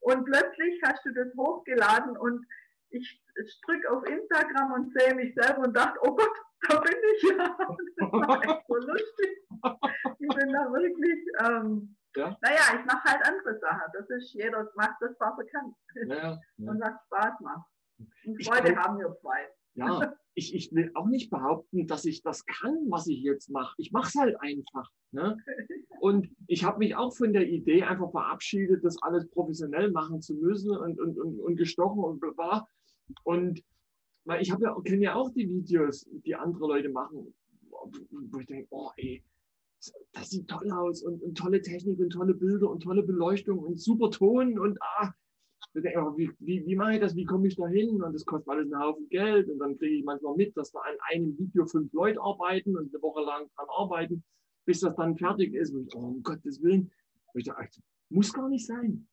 Und 0.01 0.25
plötzlich 0.25 0.81
hast 0.85 1.05
du 1.05 1.13
das 1.13 1.35
hochgeladen 1.37 2.17
und 2.17 2.47
ich, 2.91 3.23
drücke 3.67 3.91
auf 3.91 4.05
Instagram 4.05 4.73
und 4.73 4.99
sehe 4.99 5.15
mich 5.15 5.35
selber 5.35 5.63
und 5.63 5.77
dachte, 5.77 5.99
oh 6.03 6.15
Gott, 6.15 6.37
da 6.69 6.81
bin 6.81 6.95
ich 7.17 7.23
ja. 7.31 7.57
Das 7.97 8.13
war 8.13 8.43
echt 8.43 8.67
so 8.67 8.75
lustig. 8.77 9.47
Ich 10.19 10.29
bin 10.29 10.53
da 10.53 10.73
wirklich, 10.73 11.21
ähm, 11.45 11.97
ja. 12.17 12.37
naja, 12.41 12.79
ich 12.79 12.85
mache 12.85 13.05
halt 13.05 13.25
andere 13.27 13.59
Sachen. 13.61 13.93
Das 13.93 14.09
ist, 14.11 14.33
jeder 14.33 14.71
macht 14.75 14.97
das, 15.01 15.15
was 15.19 15.39
er 15.39 15.47
kann. 15.47 15.75
Ja, 15.95 16.17
ja. 16.17 16.71
Und 16.71 16.81
was 16.81 16.95
Spaß 17.07 17.41
macht. 17.41 17.67
Und 18.25 18.45
Freude 18.45 18.77
haben 18.77 18.99
wir 18.99 19.17
zwei. 19.21 19.49
Ja, 19.75 20.15
ich, 20.39 20.55
ich 20.55 20.73
will 20.73 20.91
auch 20.95 21.09
nicht 21.09 21.31
behaupten, 21.31 21.89
dass 21.89 22.05
ich 22.05 22.23
das 22.23 22.47
kann, 22.47 22.77
was 22.89 23.09
ich 23.09 23.21
jetzt 23.23 23.51
mache. 23.51 23.75
Ich 23.77 23.91
mache 23.91 24.09
es 24.09 24.15
halt 24.15 24.41
einfach. 24.41 24.89
Ne? 25.11 25.37
Und 26.01 26.31
ich 26.47 26.63
habe 26.63 26.79
mich 26.79 26.95
auch 26.95 27.15
von 27.15 27.33
der 27.33 27.49
Idee 27.49 27.83
einfach 27.83 28.13
verabschiedet, 28.13 28.85
das 28.85 29.03
alles 29.03 29.29
professionell 29.29 29.91
machen 29.91 30.23
zu 30.23 30.35
müssen 30.35 30.71
und, 30.71 31.01
und, 31.01 31.19
und, 31.19 31.41
und 31.41 31.57
gestochen 31.57 32.05
und 32.05 32.21
bla. 32.21 32.69
Und 33.25 33.65
weil 34.25 34.41
ich 34.43 34.49
ja, 34.49 34.57
kenne 34.85 35.03
ja 35.03 35.15
auch 35.17 35.31
die 35.33 35.49
Videos, 35.49 36.09
die 36.25 36.37
andere 36.37 36.69
Leute 36.69 36.89
machen, 36.89 37.35
wo 38.11 38.39
ich 38.39 38.47
denke, 38.47 38.69
oh 38.71 38.91
ey, 38.97 39.25
das 40.13 40.31
sieht 40.31 40.47
toll 40.47 40.71
aus 40.71 41.03
und, 41.03 41.21
und, 41.21 41.37
tolle 41.37 41.61
Technik 41.63 41.99
und 41.99 42.11
tolle 42.11 42.35
Bilder 42.35 42.71
und 42.71 42.85
tolle 42.85 43.03
Beleuchtung 43.03 43.59
und 43.59 43.81
super 43.81 44.11
Ton 44.11 44.57
und 44.59 44.79
ah, 44.83 45.13
wie, 45.83 46.31
wie, 46.41 46.67
wie 46.67 46.77
mache 46.77 46.95
ich 46.95 47.01
das, 47.01 47.17
wie 47.17 47.25
komme 47.25 47.49
ich 47.49 47.57
da 47.57 47.67
hin? 47.67 48.03
Und 48.03 48.13
das 48.13 48.25
kostet 48.25 48.49
alles 48.49 48.73
einen 48.73 48.83
Haufen 48.83 49.09
Geld. 49.09 49.49
Und 49.49 49.59
dann 49.59 49.79
kriege 49.79 49.97
ich 49.97 50.05
manchmal 50.05 50.37
mit, 50.37 50.57
dass 50.57 50.73
da 50.73 50.81
an 50.81 50.97
einem 51.11 51.39
Video 51.39 51.67
fünf 51.67 51.93
Leute 51.93 52.21
arbeiten 52.21 52.77
und 52.77 52.93
eine 52.93 53.03
Woche 53.03 53.23
lang 53.23 53.49
dran 53.57 53.67
arbeiten, 53.77 54.25
bis 54.65 54.81
das 54.81 54.95
dann 54.97 55.17
fertig 55.17 55.55
ist. 55.55 55.75
Und 55.75 55.89
ich, 55.89 55.95
oh, 55.97 56.01
um 56.01 56.23
Gottes 56.23 56.63
Willen, 56.63 56.91
und 57.33 57.41
ich 57.41 57.47
dachte, 57.47 57.81
muss 58.11 58.33
gar 58.33 58.49
nicht 58.49 58.67
sein. 58.67 59.07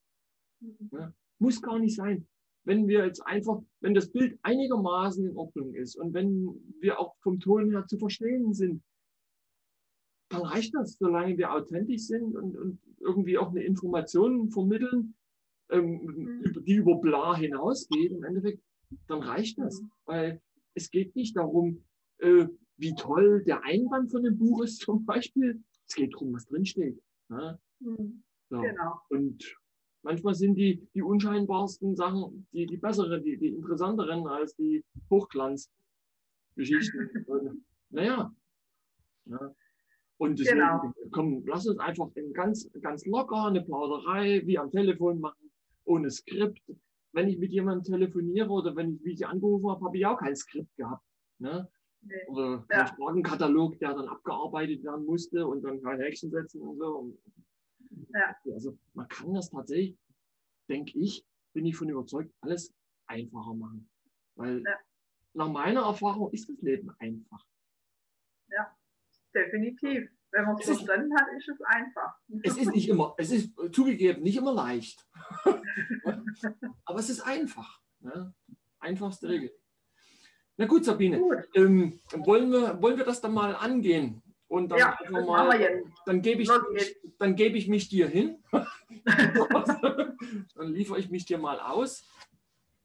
Ja, 0.92 1.14
muss 1.40 1.62
gar 1.62 1.80
nicht 1.80 1.96
sein. 1.96 2.28
Wenn 2.64 2.88
wir 2.88 3.06
jetzt 3.06 3.22
einfach, 3.22 3.62
wenn 3.82 3.94
das 3.94 4.12
Bild 4.12 4.40
einigermaßen 4.42 5.26
in 5.26 5.38
Ordnung 5.38 5.74
ist 5.74 5.96
und 5.96 6.14
wenn 6.14 6.50
wir 6.80 7.00
auch 7.00 7.16
vom 7.22 7.40
Ton 7.40 7.72
her 7.72 7.86
zu 7.88 7.98
verstehen 7.98 8.54
sind, 8.54 8.82
dann 10.30 10.42
reicht 10.42 10.74
das, 10.74 10.98
solange 10.98 11.38
wir 11.38 11.54
authentisch 11.54 12.08
sind 12.08 12.36
und, 12.36 12.58
und 12.58 12.80
irgendwie 13.00 13.38
auch 13.38 13.50
eine 13.50 13.64
Information 13.64 14.50
vermitteln, 14.50 15.16
ähm, 15.70 16.42
mhm. 16.44 16.64
die 16.66 16.76
über 16.76 16.96
bla 16.96 17.36
hinausgeht. 17.36 18.12
Im 18.12 18.24
Endeffekt, 18.24 18.62
dann 19.08 19.22
reicht 19.22 19.58
das. 19.60 19.82
Mhm. 19.82 19.92
Weil 20.06 20.42
es 20.74 20.90
geht 20.92 21.16
nicht 21.16 21.36
darum, 21.36 21.84
äh, 22.20 22.48
wie 22.78 22.94
toll 22.96 23.44
der 23.44 23.64
Einband 23.64 24.12
von 24.12 24.24
dem 24.24 24.38
Buch 24.38 24.64
ist 24.64 24.80
zum 24.82 25.06
Beispiel. 25.06 25.64
Es 25.88 25.96
geht 25.96 26.14
darum, 26.14 26.34
was 26.34 26.46
drinsteht. 26.46 27.02
Ne? 27.30 27.60
Mhm. 27.80 28.24
So. 28.50 28.62
Genau. 28.62 29.00
Und 29.10 29.56
manchmal 30.04 30.36
sind 30.36 30.56
die, 30.56 30.88
die 30.94 31.02
unscheinbarsten 31.02 31.96
Sachen 31.96 32.48
die, 32.52 32.66
die 32.66 32.78
besseren, 32.78 33.24
die, 33.24 33.38
die 33.38 33.50
interessanteren 33.50 34.28
als 34.28 34.56
die 34.56 34.84
Hochglanzgeschichten. 35.10 35.66
naja. 37.90 38.34
Ja. 39.26 39.56
Und 40.18 40.40
deswegen, 40.40 40.60
genau. 40.60 40.94
komm, 41.12 41.44
lass 41.46 41.68
uns 41.68 41.80
einfach 41.80 42.08
ganz, 42.34 42.72
ganz 42.82 43.06
locker 43.06 43.48
eine 43.48 43.62
Plauderei 43.62 44.42
wie 44.46 44.58
am 44.58 44.72
Telefon 44.72 45.20
machen, 45.20 45.45
ohne 45.86 46.12
Skript. 46.12 46.62
Wenn 47.14 47.30
ich 47.30 47.38
mit 47.38 47.52
jemandem 47.52 47.84
telefoniere 47.84 48.50
oder 48.50 48.76
wenn 48.76 48.96
ich 48.96 49.04
wie 49.04 49.16
sie 49.16 49.26
angerufen 49.26 49.70
habe, 49.70 49.86
habe 49.86 49.98
ich 49.98 50.06
auch 50.06 50.20
kein 50.20 50.36
Skript 50.36 50.76
gehabt. 50.76 51.06
Ne? 51.40 51.70
Nee. 52.02 52.28
Oder 52.28 52.66
ja. 52.70 52.86
Fragenkatalog, 52.86 53.80
der 53.80 53.94
dann 53.94 54.08
abgearbeitet 54.08 54.84
werden 54.84 55.06
musste 55.06 55.48
und 55.48 55.64
dann 55.64 55.82
kein 55.82 56.00
Häkchen 56.02 56.30
setzen 56.30 56.62
und 56.62 56.78
so. 56.78 57.18
Ja. 58.14 58.36
Also 58.54 58.78
man 58.94 59.08
kann 59.08 59.34
das 59.34 59.50
tatsächlich, 59.50 59.98
denke 60.70 61.00
ich, 61.00 61.26
bin 61.54 61.66
ich 61.66 61.76
von 61.76 61.90
überzeugt, 61.90 62.34
alles 62.42 62.74
einfacher 63.08 63.54
machen. 63.54 63.90
Weil 64.36 64.62
ja. 64.62 64.78
nach 65.34 65.50
meiner 65.50 65.82
Erfahrung 65.82 66.32
ist 66.32 66.50
das 66.50 66.62
Leben 66.62 66.92
einfach. 67.00 67.46
Ja 68.50 68.76
definitiv. 69.36 70.10
Wenn 70.36 70.44
man 70.44 70.58
es 70.60 70.66
verstanden 70.66 71.18
hat, 71.18 71.28
ist 71.38 71.48
es 71.48 71.62
einfach. 71.62 72.14
Es 72.44 72.58
ist 72.58 72.74
nicht 72.74 72.90
immer, 72.90 73.16
es 73.18 73.32
ist 73.32 73.54
zugegeben 73.72 74.22
nicht 74.22 74.36
immer 74.36 74.54
leicht. 74.54 75.08
Aber 76.86 77.00
es 77.00 77.10
ist 77.10 77.22
einfach. 77.22 77.80
Ne? 78.02 78.34
Einfachste 78.80 79.30
Regel. 79.30 79.54
Na 80.58 80.66
gut, 80.66 80.84
Sabine, 80.84 81.20
gut. 81.20 81.48
Ähm, 81.56 82.02
wollen, 82.18 82.52
wir, 82.52 82.82
wollen 82.82 82.98
wir 82.98 83.06
das 83.06 83.22
dann 83.22 83.34
mal 83.34 83.56
angehen? 83.56 84.22
Und 84.50 84.70
dann 84.70 84.80
ja, 84.80 84.98
mal, 85.10 85.84
dann 86.06 86.22
gebe 86.22 86.42
ich, 86.42 86.52
dann 87.18 87.36
gebe 87.38 87.58
ich 87.58 87.70
mich 87.70 87.88
dir 87.88 88.10
hin. 88.10 88.44
dann 89.06 90.18
liefere 90.74 91.00
ich 91.00 91.10
mich 91.10 91.26
dir 91.26 91.38
mal 91.38 91.62
aus. 91.62 92.06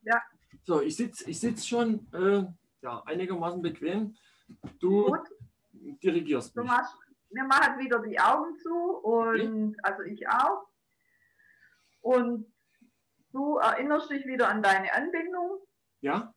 Ja. 0.03 0.23
So, 0.63 0.81
ich 0.81 0.95
sitze 0.95 1.29
ich 1.29 1.41
sitz 1.41 1.67
schon 1.67 2.07
äh, 2.13 2.45
ja, 2.83 3.03
einigermaßen 3.07 3.61
bequem. 3.61 4.15
Du, 4.79 5.07
Gut 5.07 5.29
dirigierst 6.03 6.55
mich. 6.57 6.67
Du 6.67 6.73
machst, 6.73 6.95
wir 7.31 7.45
machen 7.45 7.79
wieder 7.79 8.01
die 8.01 8.19
Augen 8.19 8.57
zu 8.57 8.75
und 9.03 9.71
okay. 9.71 9.77
also 9.83 10.03
ich 10.03 10.29
auch. 10.29 10.67
Und 12.01 12.53
du 13.33 13.59
erinnerst 13.59 14.11
dich 14.11 14.27
wieder 14.27 14.49
an 14.49 14.63
deine 14.63 14.93
Anbindung. 14.93 15.61
Ja. 16.01 16.35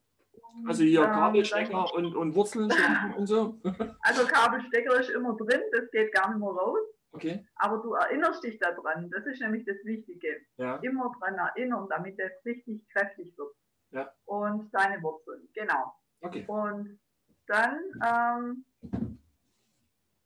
Also 0.67 0.83
hier 0.83 1.03
ähm, 1.03 1.11
Kabelstecker 1.11 1.93
und, 1.93 2.15
und 2.15 2.35
Wurzeln 2.35 2.71
und 3.17 3.27
so. 3.27 3.59
Also 4.01 4.27
Kabelstecker 4.27 4.99
ist 4.99 5.09
immer 5.09 5.35
drin, 5.35 5.61
das 5.71 5.89
geht 5.91 6.13
gar 6.13 6.29
nicht 6.29 6.39
mehr 6.39 6.49
raus. 6.49 6.79
Okay. 7.11 7.45
Aber 7.55 7.77
du 7.77 7.93
erinnerst 7.93 8.43
dich 8.43 8.59
daran, 8.59 9.09
das 9.11 9.25
ist 9.25 9.39
nämlich 9.39 9.65
das 9.65 9.77
Wichtige. 9.83 10.41
Ja. 10.57 10.77
Immer 10.77 11.11
dran 11.19 11.35
erinnern, 11.35 11.87
damit 11.89 12.19
das 12.19 12.31
richtig 12.45 12.87
kräftig 12.89 13.35
wird. 13.37 13.55
Ja. 13.91 14.11
Und 14.25 14.71
deine 14.73 15.01
Wurzeln, 15.01 15.47
genau. 15.53 15.93
Okay. 16.21 16.43
Und 16.47 16.99
dann 17.47 17.79
ähm, 18.03 18.65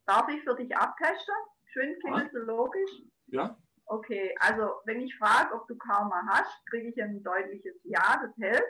Darf 0.08 0.26
ich 0.30 0.42
für 0.42 0.56
dich 0.56 0.74
abtesten? 0.74 1.34
Schön 1.66 1.98
kinesiologisch? 2.00 3.02
Ja. 3.26 3.58
Okay, 3.84 4.34
also 4.40 4.80
wenn 4.86 5.02
ich 5.02 5.14
frage, 5.18 5.54
ob 5.54 5.68
du 5.68 5.76
Karma 5.76 6.22
hast, 6.26 6.66
kriege 6.70 6.88
ich 6.88 7.02
ein 7.02 7.22
deutliches 7.22 7.74
Ja, 7.84 8.18
das 8.22 8.34
hält. 8.38 8.64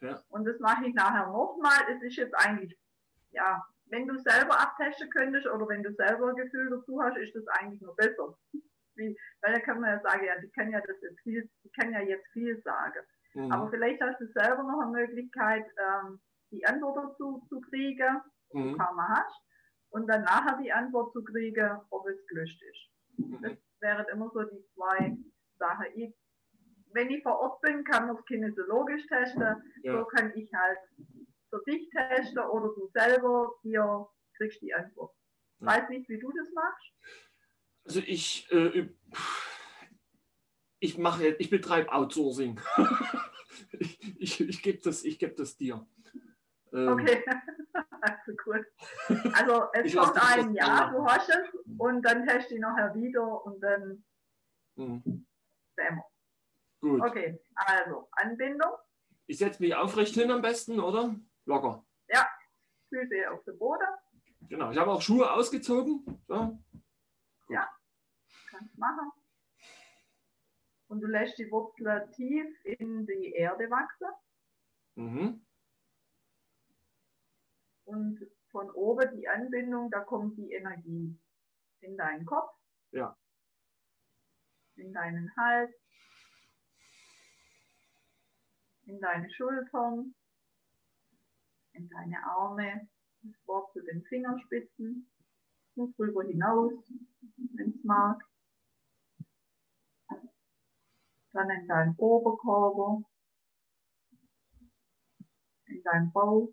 Ja. 0.00 0.22
Und 0.30 0.46
das 0.46 0.58
mache 0.60 0.86
ich 0.86 0.94
nachher 0.94 1.26
nochmal. 1.26 1.78
Es 1.90 2.02
ist 2.02 2.16
jetzt 2.16 2.34
eigentlich, 2.34 2.74
ja, 3.32 3.62
wenn 3.86 4.08
du 4.08 4.18
selber 4.18 4.58
abtesten 4.58 5.10
könntest 5.10 5.46
oder 5.46 5.68
wenn 5.68 5.82
du 5.82 5.92
selber 5.92 6.28
ein 6.28 6.36
Gefühl 6.36 6.70
dazu 6.70 7.02
hast, 7.02 7.18
ist 7.18 7.34
das 7.34 7.46
eigentlich 7.48 7.82
nur 7.82 7.94
besser. 7.94 8.34
Wie, 8.94 9.14
weil 9.42 9.52
da 9.52 9.60
kann 9.60 9.78
man 9.78 9.90
ja 9.90 10.00
sagen, 10.00 10.24
ja, 10.24 10.38
die 10.40 10.50
kann 10.52 10.70
ja 10.70 10.80
das 10.80 10.96
jetzt 11.02 11.20
viel, 11.20 11.50
die 11.64 11.70
kann 11.72 11.92
ja 11.92 12.00
jetzt 12.00 12.26
viel 12.32 12.58
sagen. 12.62 13.00
Mhm. 13.34 13.52
Aber 13.52 13.70
vielleicht 13.70 14.00
hast 14.00 14.20
du 14.20 14.26
selber 14.32 14.62
noch 14.62 14.80
eine 14.80 14.90
Möglichkeit, 14.90 15.66
ähm, 15.78 16.18
die 16.50 16.64
Antwort 16.64 16.96
dazu 16.96 17.44
zu 17.50 17.60
kriegen, 17.60 18.22
ob 18.48 18.56
mhm. 18.56 18.72
du 18.72 18.78
Karma 18.78 19.08
hast 19.18 19.42
und 19.92 20.06
dann 20.06 20.22
nachher 20.22 20.58
die 20.62 20.72
Antwort 20.72 21.12
zu 21.12 21.22
kriegen, 21.22 21.78
ob 21.90 22.06
es 22.08 22.26
gelöscht 22.26 22.60
ist. 22.62 22.90
Mhm. 23.18 23.42
Das 23.42 23.52
wären 23.80 24.06
immer 24.12 24.30
so 24.32 24.42
die 24.42 24.64
zwei 24.74 25.16
Sachen. 25.58 25.86
Ich, 25.94 26.14
wenn 26.92 27.10
ich 27.10 27.22
vor 27.22 27.38
Ort 27.38 27.60
bin, 27.60 27.84
kann 27.84 28.06
man 28.06 28.16
es 28.16 28.24
kinesiologisch 28.24 29.06
testen. 29.06 29.62
Ja. 29.82 29.98
So 29.98 30.04
kann 30.06 30.32
ich 30.34 30.50
halt 30.52 30.78
für 31.50 31.62
dich 31.66 31.88
testen 31.90 32.38
oder 32.38 32.68
du 32.74 32.90
selber, 32.94 33.52
hier 33.62 34.08
kriegst 34.36 34.62
die 34.62 34.74
Antwort. 34.74 35.14
Ich 35.60 35.66
weiß 35.66 35.88
nicht, 35.90 36.08
wie 36.08 36.18
du 36.18 36.32
das 36.32 36.48
machst. 36.54 36.92
Also 37.84 38.00
ich, 38.00 38.50
äh, 38.50 38.88
ich 40.80 40.96
mache, 40.98 41.36
ich 41.38 41.50
betreibe 41.50 41.92
Outsourcing. 41.92 42.58
ich, 43.78 44.00
ich, 44.18 44.40
ich 44.40 44.62
gebe 44.62 44.80
das, 44.82 45.02
geb 45.02 45.36
das 45.36 45.56
dir. 45.56 45.86
Ähm, 46.72 46.88
okay. 46.88 47.22
Also 48.02 48.32
gut. 48.44 48.66
Also 49.32 49.68
es 49.72 49.94
kommt 49.94 50.16
ein 50.20 50.54
Jahr, 50.54 50.90
du 50.90 51.04
hast 51.04 51.28
es 51.28 51.54
und 51.78 52.02
dann 52.02 52.26
test 52.26 52.50
du 52.50 52.58
nachher 52.58 52.92
wieder 52.94 53.44
und 53.44 53.60
dann 53.60 54.04
mhm. 54.74 55.26
sehen 55.76 56.02
Gut. 56.80 57.00
Okay, 57.00 57.40
also 57.54 58.08
Anbindung. 58.10 58.72
Ich 59.26 59.38
setze 59.38 59.62
mich 59.62 59.72
aufrecht 59.72 60.14
hin 60.14 60.32
am 60.32 60.42
besten, 60.42 60.80
oder? 60.80 61.14
Locker. 61.44 61.86
Ja, 62.08 62.28
Füße 62.88 63.30
auf 63.30 63.44
dem 63.44 63.56
Boden. 63.56 63.86
Genau, 64.48 64.72
ich 64.72 64.78
habe 64.78 64.90
auch 64.90 65.00
Schuhe 65.00 65.30
ausgezogen. 65.30 66.04
So. 66.26 66.58
Ja, 67.50 67.68
kannst 68.50 68.76
machen. 68.76 69.12
Und 70.88 71.00
du 71.02 71.06
lässt 71.06 71.38
die 71.38 71.48
Wurzel 71.52 72.10
tief 72.10 72.64
in 72.64 73.06
die 73.06 73.32
Erde 73.34 73.70
wachsen. 73.70 74.08
Mhm 74.96 75.46
und 77.84 78.18
von 78.50 78.70
oben 78.70 79.16
die 79.16 79.28
Anbindung, 79.28 79.90
da 79.90 80.00
kommt 80.00 80.36
die 80.36 80.52
Energie 80.52 81.18
in 81.80 81.96
deinen 81.96 82.24
Kopf, 82.26 82.54
ja. 82.90 83.16
in 84.76 84.92
deinen 84.92 85.34
Hals, 85.36 85.74
in 88.84 89.00
deine 89.00 89.30
Schultern, 89.30 90.14
in 91.72 91.88
deine 91.88 92.22
Arme, 92.24 92.88
das 93.22 93.46
Wort 93.46 93.72
zu 93.72 93.80
den 93.82 94.02
Fingerspitzen. 94.04 95.08
Und 95.74 95.98
drüber 95.98 96.22
hinaus, 96.24 96.74
wenn 97.54 97.70
es 97.70 97.82
mag. 97.82 98.22
Dann 101.32 101.48
in 101.48 101.66
deinen 101.66 101.96
Oberkörper, 101.96 103.02
in 105.64 105.82
deinen 105.82 106.12
Bauch, 106.12 106.52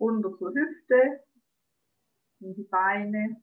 runter 0.00 0.36
zur 0.38 0.52
Hüfte, 0.54 1.24
in 2.40 2.54
die 2.54 2.64
Beine. 2.64 3.42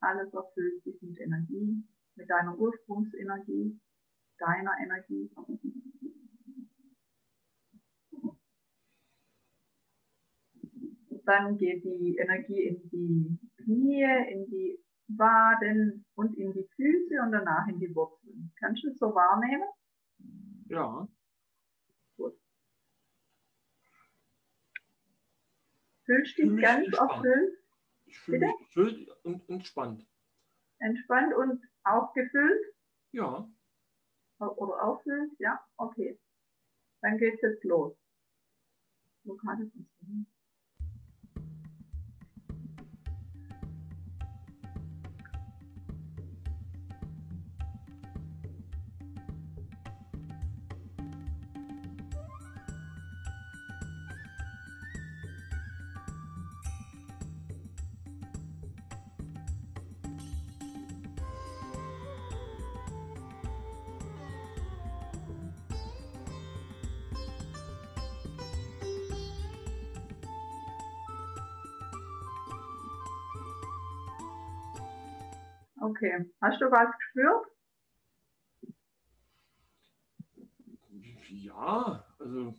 Alles 0.00 0.32
erfüllt 0.34 0.82
sich 0.84 1.00
mit 1.00 1.18
Energie, 1.18 1.82
mit 2.16 2.28
deiner 2.28 2.58
Ursprungsenergie, 2.58 3.80
deiner 4.38 4.72
Energie. 4.82 5.30
Dann 11.24 11.56
geht 11.56 11.84
die 11.84 12.16
Energie 12.18 12.62
in 12.62 12.90
die 12.90 13.38
Knie, 13.62 14.02
in 14.32 14.46
die 14.50 14.78
Waden 15.16 16.04
und 16.14 16.36
in 16.36 16.52
die 16.52 16.68
Füße 16.74 17.22
und 17.22 17.32
danach 17.32 17.68
in 17.68 17.78
die 17.78 17.94
Wurzeln. 17.94 18.52
Kannst 18.58 18.82
du 18.82 18.88
es 18.88 18.98
so 18.98 19.14
wahrnehmen? 19.14 19.68
Ja. 20.66 21.06
Gut. 22.16 22.34
Fühlst 26.12 26.38
du 26.38 26.50
dich 26.50 26.62
ganz 26.62 26.92
erfüllt? 26.92 27.58
Ich 28.04 28.18
fühle 28.18 28.46
mich 28.46 28.58
gefüllt 28.58 29.08
und 29.24 29.48
entspannt. 29.48 30.06
Entspannt 30.78 31.32
und 31.34 31.64
auch 31.84 32.12
gefüllt? 32.12 32.74
Ja. 33.12 33.50
Oder 34.38 34.84
auffüllt? 34.84 35.32
Ja, 35.38 35.64
okay. 35.78 36.20
Dann 37.00 37.16
geht 37.16 37.34
es 37.36 37.40
jetzt 37.40 37.64
los. 37.64 37.96
Wo 39.24 39.36
kann 39.36 39.62
ich 39.62 39.72
das 39.72 39.86
hin? 40.00 40.26
Okay. 75.82 76.30
Hast 76.40 76.60
du 76.60 76.70
was 76.70 76.96
gespürt? 76.96 77.46
Ja, 81.28 82.06
also 82.20 82.54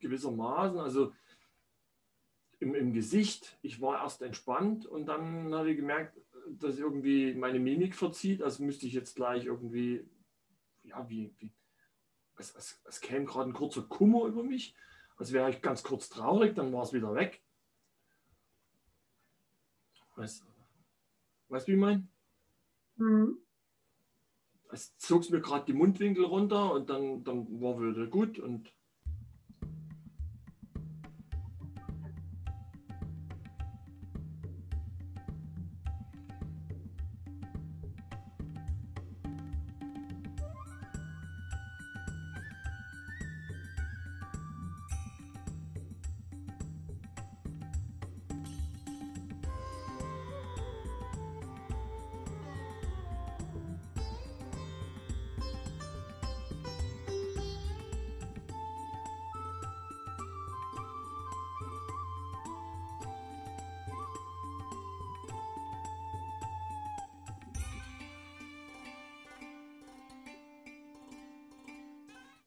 gewissermaßen, 0.00 0.78
also 0.78 1.14
im, 2.58 2.74
im 2.74 2.92
Gesicht, 2.92 3.58
ich 3.62 3.80
war 3.80 4.02
erst 4.02 4.20
entspannt 4.20 4.84
und 4.84 5.06
dann 5.06 5.54
habe 5.54 5.70
ich 5.70 5.78
gemerkt, 5.78 6.20
dass 6.50 6.78
irgendwie 6.78 7.34
meine 7.34 7.58
Mimik 7.58 7.94
verzieht, 7.94 8.42
also 8.42 8.62
müsste 8.62 8.86
ich 8.86 8.92
jetzt 8.92 9.16
gleich 9.16 9.46
irgendwie, 9.46 10.06
ja, 10.82 11.08
wie, 11.08 11.34
wie 11.38 11.54
es, 12.36 12.54
es, 12.54 12.82
es 12.84 13.00
käme 13.00 13.24
gerade 13.24 13.48
ein 13.48 13.54
kurzer 13.54 13.82
Kummer 13.82 14.26
über 14.26 14.42
mich, 14.42 14.74
als 15.16 15.32
wäre 15.32 15.48
ich 15.48 15.62
ganz 15.62 15.82
kurz 15.82 16.10
traurig, 16.10 16.54
dann 16.54 16.72
war 16.74 16.82
es 16.82 16.92
wieder 16.92 17.14
weg. 17.14 17.42
Weißt 20.16 20.42
du? 20.42 20.55
Weißt 21.48 21.66
du, 21.66 21.72
wie 21.72 21.76
ich 21.76 21.80
meine? 21.80 22.08
Mhm. 22.96 23.38
Es 24.70 24.96
zog 24.98 25.30
mir 25.30 25.40
gerade 25.40 25.64
die 25.66 25.72
Mundwinkel 25.72 26.24
runter 26.24 26.72
und 26.72 26.90
dann, 26.90 27.22
dann 27.22 27.60
war 27.60 27.78
wieder 27.78 28.06
gut 28.08 28.38
und 28.38 28.75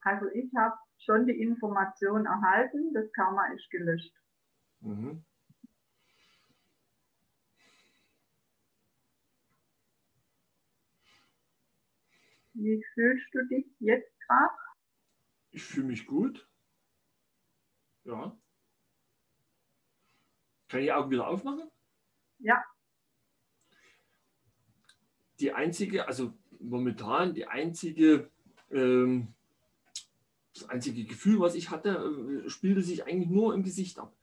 Also 0.10 0.26
ich 0.34 0.52
habe 0.56 0.76
schon 0.98 1.28
die 1.28 1.40
Information 1.40 2.26
erhalten, 2.26 2.92
das 2.96 3.12
Karma 3.14 3.46
ist 3.54 3.70
gelöscht. 3.70 4.12
Mhm. 4.80 5.24
Wie 12.54 12.84
fühlst 12.96 13.28
du 13.36 13.46
dich 13.50 13.68
jetzt 13.78 14.20
gerade? 14.22 14.58
Ich 15.52 15.64
fühle 15.64 15.86
mich 15.86 16.08
gut. 16.08 16.50
Ja. 18.04 18.36
Kann 20.70 20.80
ich 20.80 20.88
die 20.88 20.92
Augen 20.92 21.12
wieder 21.12 21.28
aufmachen? 21.28 21.70
Ja. 22.40 22.66
Die 25.40 25.54
einzige, 25.54 26.08
also 26.08 26.34
momentan 26.60 27.36
die 27.36 27.46
einzige 27.46 28.32
ähm, 28.72 29.36
das 30.54 30.70
einzige 30.70 31.06
Gefühl, 31.06 31.40
was 31.40 31.56
ich 31.56 31.70
hatte, 31.70 32.44
äh, 32.46 32.50
spielte 32.50 32.82
sich 32.82 33.06
eigentlich 33.06 33.30
nur 33.30 33.54
im 33.54 33.64
Gesicht 33.64 34.00
ab. 34.00 34.16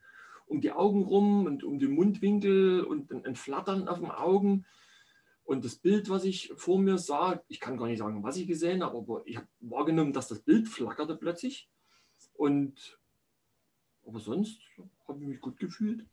Um 0.45 0.61
die 0.61 0.71
Augen 0.71 1.03
rum 1.03 1.45
und 1.45 1.63
um 1.63 1.77
den 1.79 1.91
Mundwinkel 1.91 2.81
und 2.83 3.11
ein 3.11 3.35
Flattern 3.35 3.87
auf 3.87 3.99
den 3.99 4.11
Augen. 4.11 4.65
Und 5.43 5.65
das 5.65 5.75
Bild, 5.75 6.09
was 6.09 6.23
ich 6.23 6.53
vor 6.55 6.79
mir 6.79 6.97
sah, 6.97 7.43
ich 7.47 7.59
kann 7.59 7.77
gar 7.77 7.87
nicht 7.87 7.99
sagen, 7.99 8.23
was 8.23 8.37
ich 8.37 8.47
gesehen 8.47 8.83
habe, 8.83 8.97
aber 8.97 9.23
ich 9.25 9.37
habe 9.37 9.47
wahrgenommen, 9.59 10.13
dass 10.13 10.27
das 10.27 10.39
Bild 10.39 10.67
flackerte 10.67 11.15
plötzlich. 11.15 11.69
Und 12.33 12.97
aber 14.05 14.19
sonst 14.19 14.61
habe 15.07 15.21
ich 15.21 15.27
mich 15.27 15.41
gut 15.41 15.57
gefühlt. 15.57 16.05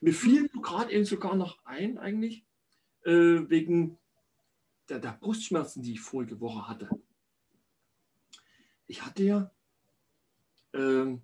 Mir 0.00 0.14
fiel 0.14 0.48
gerade 0.48 0.92
eben 0.92 1.04
sogar 1.04 1.34
noch 1.34 1.64
ein, 1.64 1.98
eigentlich, 1.98 2.44
äh, 3.04 3.48
wegen 3.48 3.98
der, 4.88 5.00
der 5.00 5.18
Brustschmerzen, 5.20 5.82
die 5.82 5.92
ich 5.92 6.00
vorige 6.00 6.40
Woche 6.40 6.68
hatte. 6.68 6.88
Ich 8.92 9.00
hatte 9.02 9.22
ja 9.22 9.50
ähm, 10.74 11.22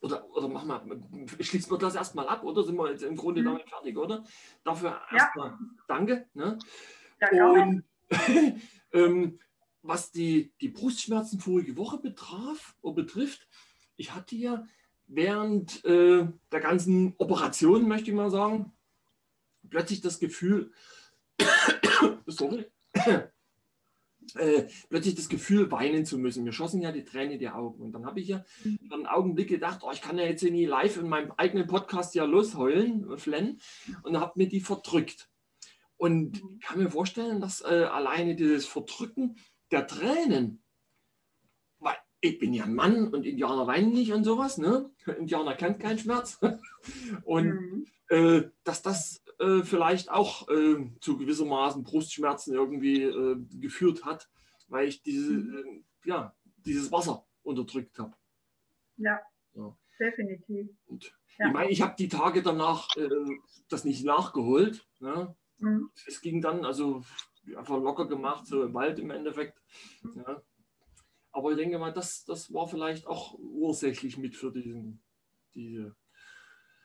oder, 0.00 0.30
oder 0.30 0.48
machen 0.48 0.88
wir, 1.28 1.44
schließen 1.44 1.70
wir 1.70 1.76
das 1.76 1.94
erstmal 1.94 2.26
ab, 2.26 2.42
oder 2.42 2.64
sind 2.64 2.76
wir 2.76 2.90
jetzt 2.90 3.02
im 3.02 3.16
Grunde 3.16 3.42
mhm. 3.42 3.44
damit 3.44 3.68
fertig, 3.68 3.98
oder? 3.98 4.24
Dafür 4.64 4.98
erstmal 5.12 5.50
ja. 5.50 5.58
danke. 5.88 6.26
Ne? 6.32 6.58
Ja, 7.20 7.50
Und 7.50 7.84
ähm, 8.92 9.38
was 9.82 10.10
die, 10.10 10.54
die 10.62 10.70
Brustschmerzen 10.70 11.38
vorige 11.38 11.76
Woche 11.76 11.98
betraf 11.98 12.76
oder 12.80 12.94
betrifft, 12.94 13.46
ich 13.96 14.14
hatte 14.14 14.36
ja 14.36 14.66
während 15.06 15.84
äh, 15.84 16.26
der 16.50 16.60
ganzen 16.60 17.14
Operation, 17.18 17.86
möchte 17.86 18.10
ich 18.10 18.16
mal 18.16 18.30
sagen, 18.30 18.72
plötzlich 19.68 20.00
das 20.00 20.18
Gefühl, 20.18 20.72
sorry, 22.26 22.72
äh, 24.34 24.66
plötzlich 24.88 25.14
das 25.14 25.28
Gefühl, 25.28 25.70
weinen 25.70 26.04
zu 26.04 26.18
müssen. 26.18 26.44
Mir 26.44 26.52
schossen 26.52 26.82
ja 26.82 26.92
die 26.92 27.04
Tränen 27.04 27.38
die 27.38 27.48
Augen. 27.48 27.82
Und 27.82 27.92
dann 27.92 28.06
habe 28.06 28.20
ich 28.20 28.28
ja 28.28 28.44
mhm. 28.64 28.78
einen 28.90 29.06
Augenblick 29.06 29.48
gedacht, 29.48 29.80
oh, 29.82 29.90
ich 29.92 30.02
kann 30.02 30.18
ja 30.18 30.24
jetzt 30.24 30.42
nie 30.42 30.66
live 30.66 30.96
in 30.96 31.08
meinem 31.08 31.32
eigenen 31.36 31.66
Podcast 31.66 32.14
ja 32.14 32.24
losheulen, 32.24 33.18
flennen, 33.18 33.60
und 34.02 34.18
habe 34.18 34.32
mir 34.36 34.48
die 34.48 34.60
verdrückt. 34.60 35.28
Und 35.96 36.42
mhm. 36.42 36.58
ich 36.60 36.66
kann 36.66 36.78
mir 36.78 36.90
vorstellen, 36.90 37.40
dass 37.40 37.62
äh, 37.62 37.84
alleine 37.90 38.36
dieses 38.36 38.66
Verdrücken 38.66 39.36
der 39.70 39.86
Tränen, 39.86 40.62
weil 41.78 41.96
ich 42.20 42.38
bin 42.38 42.52
ja 42.52 42.64
ein 42.64 42.74
Mann 42.74 43.08
und 43.08 43.26
Indianer 43.26 43.66
weinen 43.66 43.92
nicht 43.92 44.12
und 44.12 44.24
sowas, 44.24 44.58
ne? 44.58 44.90
Indianer 45.18 45.54
kennt 45.54 45.80
keinen 45.80 45.98
Schmerz. 45.98 46.38
und 47.24 47.46
mhm. 47.46 47.86
äh, 48.08 48.42
dass 48.64 48.82
das 48.82 49.22
äh, 49.38 49.62
vielleicht 49.62 50.10
auch 50.10 50.48
äh, 50.48 50.90
zu 51.00 51.18
gewissermaßen 51.18 51.82
Brustschmerzen 51.82 52.54
irgendwie 52.54 53.02
äh, 53.02 53.36
geführt 53.60 54.04
hat, 54.04 54.28
weil 54.68 54.88
ich 54.88 55.02
diese, 55.02 55.32
mhm. 55.32 55.84
Äh, 56.04 56.08
ja, 56.08 56.34
dieses 56.64 56.90
Wasser 56.90 57.26
unterdrückt 57.42 57.98
habe. 57.98 58.14
Ja, 58.96 59.20
ja, 59.54 59.76
definitiv. 59.98 60.68
Ja. 61.38 61.48
Ich 61.48 61.52
meine, 61.52 61.70
ich 61.70 61.82
habe 61.82 61.94
die 61.98 62.08
Tage 62.08 62.42
danach 62.42 62.88
äh, 62.96 63.08
das 63.68 63.84
nicht 63.84 64.04
nachgeholt. 64.04 64.86
Ne? 65.00 65.34
Mhm. 65.58 65.90
Es 66.06 66.20
ging 66.20 66.40
dann, 66.40 66.64
also 66.64 67.04
einfach 67.56 67.78
locker 67.78 68.08
gemacht, 68.08 68.46
so 68.46 68.64
im 68.64 68.74
Wald 68.74 68.98
im 68.98 69.10
Endeffekt. 69.10 69.60
Mhm. 70.02 70.24
Ja. 70.26 70.42
Aber 71.32 71.50
ich 71.50 71.58
denke 71.58 71.78
mal, 71.78 71.92
das, 71.92 72.24
das 72.24 72.52
war 72.54 72.66
vielleicht 72.66 73.06
auch 73.06 73.34
ursächlich 73.38 74.16
mit 74.16 74.34
für 74.34 74.50
diesen, 74.50 75.02
diese 75.54 75.94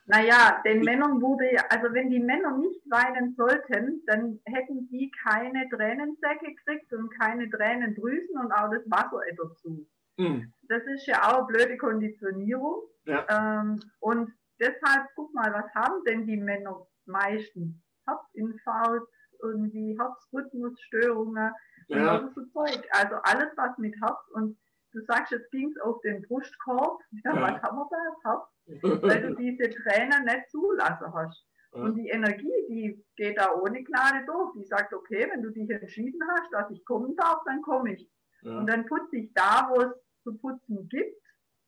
Naja, 0.05 0.61
den 0.65 0.81
Männern 0.81 1.21
wurde, 1.21 1.53
ja, 1.53 1.63
also 1.69 1.93
wenn 1.93 2.09
die 2.09 2.19
Männer 2.19 2.57
nicht 2.57 2.81
weinen 2.89 3.35
sollten, 3.35 4.03
dann 4.07 4.39
hätten 4.45 4.89
die 4.89 5.11
keine 5.23 5.69
Tränensäcke 5.69 6.47
gekriegt 6.47 6.91
und 6.93 7.09
keine 7.19 7.49
Tränendrüsen 7.49 8.37
und 8.39 8.51
auch 8.51 8.71
das 8.71 8.83
Wasser 8.89 9.21
dazu. 9.37 9.87
Mhm. 10.17 10.51
Das 10.67 10.83
ist 10.83 11.07
ja 11.07 11.23
auch 11.23 11.37
eine 11.37 11.47
blöde 11.47 11.77
Konditionierung. 11.77 12.81
Ja. 13.05 13.25
Ähm, 13.29 13.79
und 13.99 14.31
deshalb, 14.59 15.07
guck 15.15 15.33
mal, 15.33 15.53
was 15.53 15.73
haben 15.75 16.03
denn 16.05 16.25
die 16.25 16.37
Männer 16.37 16.85
meistens? 17.05 17.75
Herzinfarkt, 18.05 19.07
irgendwie 19.41 19.97
Herzrhythmusstörungen 19.97 21.51
ja. 21.87 22.17
und 22.17 22.33
so 22.33 22.45
Zeug. 22.47 22.87
Also 22.91 23.15
alles, 23.23 23.49
was 23.55 23.77
mit 23.77 23.95
Herz 24.01 24.19
und 24.33 24.57
du 24.91 25.01
sagst, 25.05 25.31
jetzt 25.31 25.51
ging 25.51 25.69
es 25.69 25.81
auf 25.81 26.01
den 26.01 26.21
Brustkorb. 26.23 27.01
Ja, 27.23 27.35
ja. 27.35 27.41
was 27.41 27.61
haben 27.61 27.77
wir 27.77 27.89
da? 27.89 27.97
Herz. 28.23 29.01
Weil 29.03 29.21
du 29.21 29.35
diese 29.35 29.69
Tränen 29.69 30.25
nicht 30.25 30.49
zulassen 30.49 31.13
hast. 31.13 31.45
Ja. 31.73 31.81
Und 31.81 31.95
die 31.95 32.09
Energie, 32.09 32.53
die 32.69 33.05
geht 33.15 33.37
da 33.37 33.53
ohne 33.55 33.83
Gnade 33.83 34.25
durch. 34.25 34.53
Die 34.55 34.65
sagt, 34.65 34.93
okay, 34.93 35.27
wenn 35.31 35.41
du 35.41 35.49
dich 35.51 35.69
entschieden 35.69 36.21
hast, 36.31 36.51
dass 36.51 36.69
ich 36.71 36.83
kommen 36.85 37.15
darf, 37.15 37.41
dann 37.45 37.61
komme 37.61 37.93
ich. 37.93 38.09
Ja. 38.41 38.59
Und 38.59 38.67
dann 38.67 38.85
putze 38.85 39.17
ich 39.17 39.33
da, 39.33 39.69
wo 39.71 39.81
es 39.81 39.93
zu 40.23 40.37
putzen 40.37 40.87
gibt. 40.89 41.21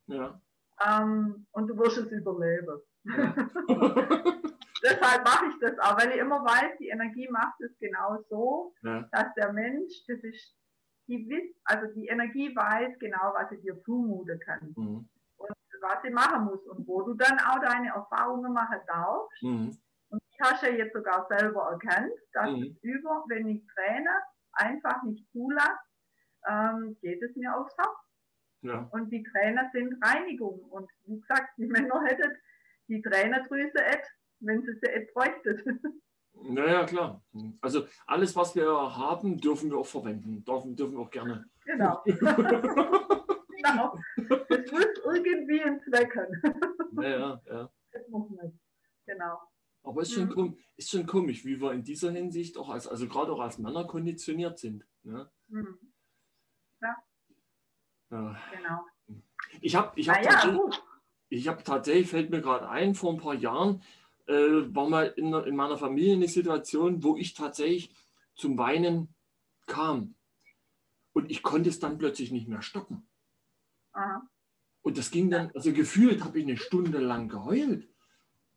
Ja. 0.08 0.42
Ähm, 0.86 1.46
und 1.52 1.68
du 1.68 1.78
wirst 1.78 1.98
es 1.98 2.12
überleben. 2.12 2.82
Deshalb 4.84 5.24
mache 5.24 5.46
ich 5.48 5.60
das 5.62 5.80
auch, 5.80 5.98
weil 5.98 6.12
ich 6.12 6.18
immer 6.18 6.44
weiß, 6.44 6.78
die 6.80 6.90
Energie 6.90 7.30
macht 7.30 7.60
es 7.62 7.72
genau 7.80 8.22
so, 8.30 8.74
dass 8.82 9.34
der 9.36 9.54
Mensch, 9.54 10.04
das 10.08 10.20
ist, 10.24 10.54
die 11.08 11.28
wisst, 11.30 11.56
also 11.66 11.94
die 11.94 12.08
Energie 12.08 12.56
weiß 12.56 12.98
genau, 13.00 13.34
was 13.34 13.50
sie 13.50 13.62
dir 13.62 13.82
zumuten 13.84 14.39
kann. 14.39 14.74
Mhm. 14.76 15.10
Und 15.38 15.56
was 15.82 16.02
sie 16.04 16.12
machen 16.12 16.46
muss 16.46 16.66
und 16.68 16.88
wo 16.88 17.02
du 17.02 17.13
dann 17.13 17.38
auch 17.39 17.60
deine 17.60 17.89
Erfahrungen 17.89 18.54
machen 18.54 18.80
darfst. 18.88 19.44
Mhm. 19.44 19.78
Und 20.10 20.22
ich 20.30 20.39
habe 20.39 20.66
ja 20.68 20.74
jetzt 20.78 20.94
sogar 20.94 21.28
selber 21.30 21.72
erkannt, 21.72 22.13
dass 22.34 22.50
mhm. 22.50 22.63
es 22.63 22.84
über, 22.84 23.24
wenn 23.28 23.48
ich 23.48 23.66
träne, 23.68 24.12
einfach 24.54 25.04
nicht 25.04 25.30
zulasse, 25.32 25.80
ähm, 26.48 26.98
geht 27.02 27.22
es 27.22 27.36
mir 27.36 27.56
aufs 27.56 27.76
Herz. 27.78 27.98
Ja. 28.62 28.88
Und 28.92 29.10
die 29.10 29.24
Trainer 29.24 29.70
sind 29.74 30.02
Reinigung. 30.06 30.60
Und 30.70 30.89
wie 31.06 31.20
gesagt, 31.20 31.50
die 31.58 31.68
Männer 31.68 32.02
hätten 32.06 32.38
die 32.88 33.02
Trainerdrüse, 33.02 33.74
wenn 34.39 34.62
sie 34.62 34.74
sie 34.82 35.08
bräuchten. 35.13 35.82
Naja, 36.41 36.86
klar. 36.86 37.24
Also 37.62 37.88
alles, 38.06 38.36
was 38.36 38.56
wir 38.56 38.67
haben, 38.67 39.38
dürfen 39.39 39.69
wir 39.69 39.78
auch 39.78 39.86
verwenden. 39.86 40.43
Dürfen, 40.43 40.76
dürfen 40.76 40.93
wir 40.93 41.00
auch 41.00 41.12
gerne. 41.12 41.46
Genau. 41.65 42.04
genau. 42.06 43.98
Das 44.17 44.72
muss 44.72 44.86
irgendwie 45.06 45.62
einen 45.62 45.82
Zweck 45.82 46.15
haben. 46.15 47.02
Ja, 47.02 47.41
ja. 47.46 47.72
Das 47.91 48.08
muss 48.10 48.30
man. 48.32 48.60
Genau. 49.06 49.39
Aber 49.84 50.02
es 50.02 50.10
ist 50.10 50.15
schon, 50.15 50.30
mhm. 50.30 50.58
ist 50.78 50.89
schon 50.89 51.06
komisch, 51.06 51.43
wie 51.46 51.60
wir 51.60 51.74
in 51.74 51.84
dieser 51.84 52.12
Hinsicht 52.12 52.58
auch 52.58 52.69
als, 52.69 52.88
also 52.88 53.08
gerade 53.08 53.32
auch 53.32 53.39
als 53.39 53.58
Männer 53.58 53.86
konditioniert 53.86 54.58
sind. 54.58 54.86
Ne? 55.04 55.30
Mhm. 55.48 55.78
Ja. 56.82 56.96
ja. 58.12 58.38
Genau. 58.52 58.86
Ich 59.62 59.76
habe 59.76 59.91
ich 60.00 60.10
hab, 60.10 60.24
ja, 60.24 60.32
tatsächlich, 60.32 61.48
hab 61.48 61.65
tatsächlich, 61.65 62.10
fällt 62.10 62.30
mir 62.30 62.41
gerade 62.41 62.69
ein, 62.69 62.96
vor 62.96 63.13
ein 63.13 63.19
paar 63.19 63.36
Jahren 63.36 63.82
äh, 64.28 64.34
war 64.76 64.90
mal 64.90 65.08
in, 65.18 65.34
in 65.34 65.56
meiner 65.56 65.78
Familie 65.78 66.14
eine 66.14 66.28
Situation, 66.28 67.04
wo 67.04 67.18
ich 67.18 67.34
tatsächlich 67.34 67.94
zum 68.36 68.58
Weinen 68.58 69.14
kam. 69.66 70.16
Und 71.14 71.30
ich 71.30 71.44
konnte 71.44 71.70
es 71.70 71.80
dann 71.80 71.98
plötzlich 71.98 72.32
nicht 72.32 72.48
mehr 72.48 72.62
stoppen. 72.62 73.08
Aha. 73.94 74.28
Und 74.82 74.98
das 74.98 75.12
ging 75.12 75.30
dann, 75.30 75.52
also 75.54 75.72
gefühlt 75.72 76.24
habe 76.24 76.40
ich 76.40 76.46
eine 76.46 76.58
Stunde 76.58 77.00
lang 77.00 77.30
geheult. 77.30 77.88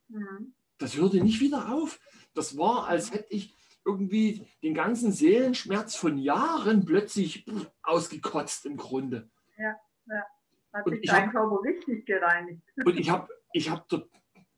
Mhm. 0.09 0.55
Das 0.79 0.96
hörte 0.96 1.22
nicht 1.22 1.40
wieder 1.40 1.72
auf. 1.72 2.00
Das 2.35 2.59
war, 2.59 2.87
als 2.88 3.12
hätte 3.12 3.33
ich 3.33 3.57
irgendwie 3.85 4.46
den 4.62 4.74
ganzen 4.74 5.12
Seelenschmerz 5.12 5.94
von 5.94 6.18
Jahren 6.18 6.85
plötzlich 6.85 7.46
ausgekotzt 7.83 8.66
im 8.66 8.76
Grunde. 8.76 9.31
Ja, 9.57 9.76
ja. 10.07 10.24
Hat 10.72 10.88
sich 10.88 11.00
dein 11.02 11.31
Körper 11.31 11.62
richtig 11.62 12.05
gereinigt. 12.05 12.62
Und 12.85 12.98
ich 12.98 13.09
habe 13.09 13.29
ich 13.52 13.70
hab 13.70 13.88
dort 13.88 14.11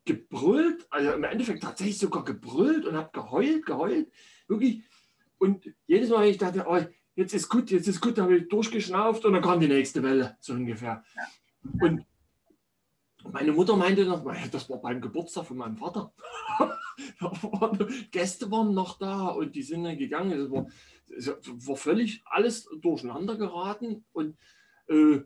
gebrüllt, 0.09 0.87
also 0.89 1.11
im 1.11 1.23
Endeffekt 1.23 1.61
tatsächlich 1.61 1.99
sogar 1.99 2.23
gebrüllt 2.23 2.85
und 2.85 2.97
habe 2.97 3.11
geheult, 3.13 3.65
geheult, 3.65 4.11
wirklich. 4.47 4.81
Und 5.37 5.71
jedes 5.85 6.09
Mal, 6.09 6.23
wenn 6.23 6.31
ich 6.31 6.39
dachte, 6.39 6.65
oh, 6.67 6.79
jetzt 7.13 7.33
ist 7.35 7.47
gut, 7.47 7.69
jetzt 7.69 7.87
ist 7.87 8.01
gut, 8.01 8.17
habe 8.17 8.37
ich 8.37 8.47
durchgeschnauft 8.47 9.23
und 9.23 9.33
dann 9.33 9.43
kam 9.43 9.59
die 9.59 9.67
nächste 9.67 10.01
Welle, 10.01 10.35
so 10.39 10.53
ungefähr. 10.53 11.03
Ja. 11.15 11.23
Und 11.87 12.05
meine 13.31 13.51
Mutter 13.51 13.75
meinte 13.75 14.03
noch, 14.05 14.25
das 14.51 14.67
war 14.69 14.81
beim 14.81 14.99
Geburtstag 14.99 15.45
von 15.45 15.57
meinem 15.57 15.77
Vater. 15.77 16.11
Gäste 18.11 18.49
waren 18.49 18.73
noch 18.73 18.97
da 18.97 19.27
und 19.27 19.55
die 19.55 19.61
sind 19.61 19.83
dann 19.83 19.97
gegangen. 19.97 20.31
Es 20.31 20.49
war, 20.49 20.65
war 21.67 21.75
völlig 21.75 22.23
alles 22.25 22.67
durcheinander 22.81 23.37
geraten 23.37 24.05
und 24.11 24.37
äh, 24.87 25.19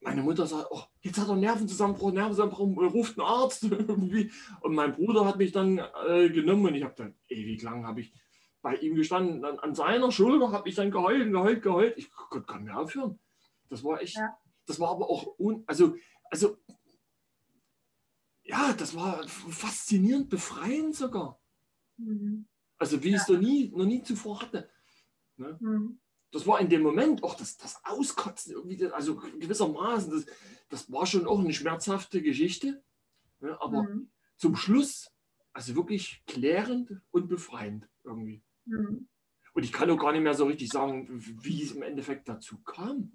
meine 0.00 0.22
Mutter 0.22 0.46
sagt, 0.46 0.68
oh, 0.70 0.82
jetzt 1.00 1.18
hat 1.18 1.28
er 1.28 1.36
Nervenzusammenbruch, 1.36 2.12
Nervenzusammenbruch, 2.12 2.94
ruft 2.94 3.18
einen 3.18 3.26
Arzt 3.26 3.62
irgendwie. 3.64 4.30
Und 4.60 4.74
mein 4.74 4.92
Bruder 4.92 5.24
hat 5.24 5.38
mich 5.38 5.52
dann 5.52 5.78
äh, 6.06 6.30
genommen 6.30 6.66
und 6.66 6.74
ich 6.74 6.84
habe 6.84 6.94
dann 6.96 7.14
ewig 7.28 7.62
lang 7.62 7.86
habe 7.86 8.00
ich 8.00 8.12
bei 8.62 8.76
ihm 8.76 8.94
gestanden. 8.94 9.42
Dann 9.42 9.58
an 9.58 9.74
seiner 9.74 10.12
Schulter 10.12 10.52
habe 10.52 10.68
ich 10.68 10.74
dann 10.74 10.90
geheult, 10.90 11.30
geheult, 11.30 11.62
geheult. 11.62 11.98
Ich 11.98 12.10
konnte 12.10 12.46
gar 12.46 12.58
nicht 12.58 12.66
mehr 12.66 12.78
aufhören. 12.78 13.18
Das 13.68 13.82
war 13.84 14.00
echt, 14.00 14.16
ja. 14.16 14.36
das 14.66 14.78
war 14.78 14.90
aber 14.90 15.10
auch, 15.10 15.38
un, 15.38 15.64
also, 15.66 15.96
also, 16.30 16.56
ja, 18.44 18.72
das 18.72 18.94
war 18.94 19.26
faszinierend, 19.28 20.30
befreiend 20.30 20.94
sogar. 20.94 21.40
Mhm. 21.96 22.46
Also 22.78 23.02
wie 23.02 23.10
ja. 23.10 23.16
ich 23.16 23.22
es 23.22 23.28
noch 23.28 23.40
nie, 23.40 23.70
noch 23.74 23.84
nie 23.84 24.02
zuvor 24.02 24.40
hatte. 24.40 24.70
Ne? 25.36 25.58
Mhm 25.60 25.98
das 26.30 26.46
war 26.46 26.60
in 26.60 26.68
dem 26.68 26.82
Moment 26.82 27.22
auch 27.22 27.34
das, 27.34 27.56
das 27.56 27.84
Auskotzen, 27.84 28.52
irgendwie, 28.52 28.86
also 28.86 29.16
gewissermaßen, 29.16 30.10
das, 30.12 30.26
das 30.68 30.92
war 30.92 31.06
schon 31.06 31.26
auch 31.26 31.38
eine 31.38 31.52
schmerzhafte 31.52 32.22
Geschichte. 32.22 32.82
Ja, 33.40 33.60
aber 33.60 33.84
mhm. 33.84 34.10
zum 34.36 34.56
Schluss, 34.56 35.10
also 35.52 35.76
wirklich 35.76 36.22
klärend 36.26 37.00
und 37.10 37.28
befreiend 37.28 37.88
irgendwie. 38.04 38.42
Mhm. 38.66 39.08
Und 39.54 39.62
ich 39.64 39.72
kann 39.72 39.90
auch 39.90 39.98
gar 39.98 40.12
nicht 40.12 40.22
mehr 40.22 40.34
so 40.34 40.46
richtig 40.46 40.68
sagen, 40.68 41.06
wie 41.10 41.62
es 41.62 41.72
im 41.72 41.82
Endeffekt 41.82 42.28
dazu 42.28 42.58
kam. 42.58 43.10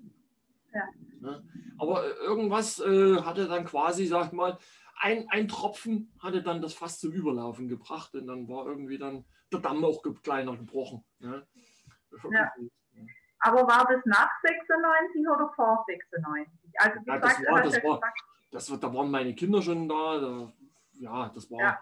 Ja. 0.74 0.90
Ja, 1.22 1.44
aber 1.78 2.18
irgendwas 2.20 2.80
äh, 2.80 3.22
hatte 3.22 3.48
dann 3.48 3.64
quasi, 3.66 4.08
sag 4.08 4.28
ich 4.28 4.32
mal, 4.34 4.58
ein, 5.00 5.28
ein 5.30 5.48
Tropfen 5.48 6.12
hatte 6.20 6.44
dann 6.44 6.62
das 6.62 6.74
Fass 6.74 7.00
zum 7.00 7.12
Überlaufen 7.12 7.68
gebracht 7.68 8.14
und 8.16 8.28
dann 8.28 8.48
war 8.48 8.66
irgendwie 8.66 8.98
dann 8.98 9.26
der 9.52 9.60
Damm 9.60 9.84
auch 9.86 10.04
kleiner 10.22 10.58
gebrochen. 10.58 11.04
Ja. 11.20 11.44
ja. 12.32 12.52
Aber 13.46 13.68
war 13.68 13.86
das 13.90 14.02
nach 14.06 14.32
96 14.42 15.28
oder 15.28 15.52
vor 15.56 15.84
96? 15.88 16.48
Also 16.78 17.00
ja, 17.06 17.18
das, 17.18 17.46
war, 17.46 17.62
das, 17.62 17.84
war, 17.84 18.02
das 18.52 18.72
war, 18.72 18.78
da 18.78 18.94
waren 18.94 19.12
meine 19.12 19.36
Kinder 19.36 19.62
schon 19.62 19.88
da. 19.88 20.20
da 20.20 20.54
ja, 20.94 21.30
das 21.34 21.52
war. 21.52 21.60
Ja. 21.60 21.80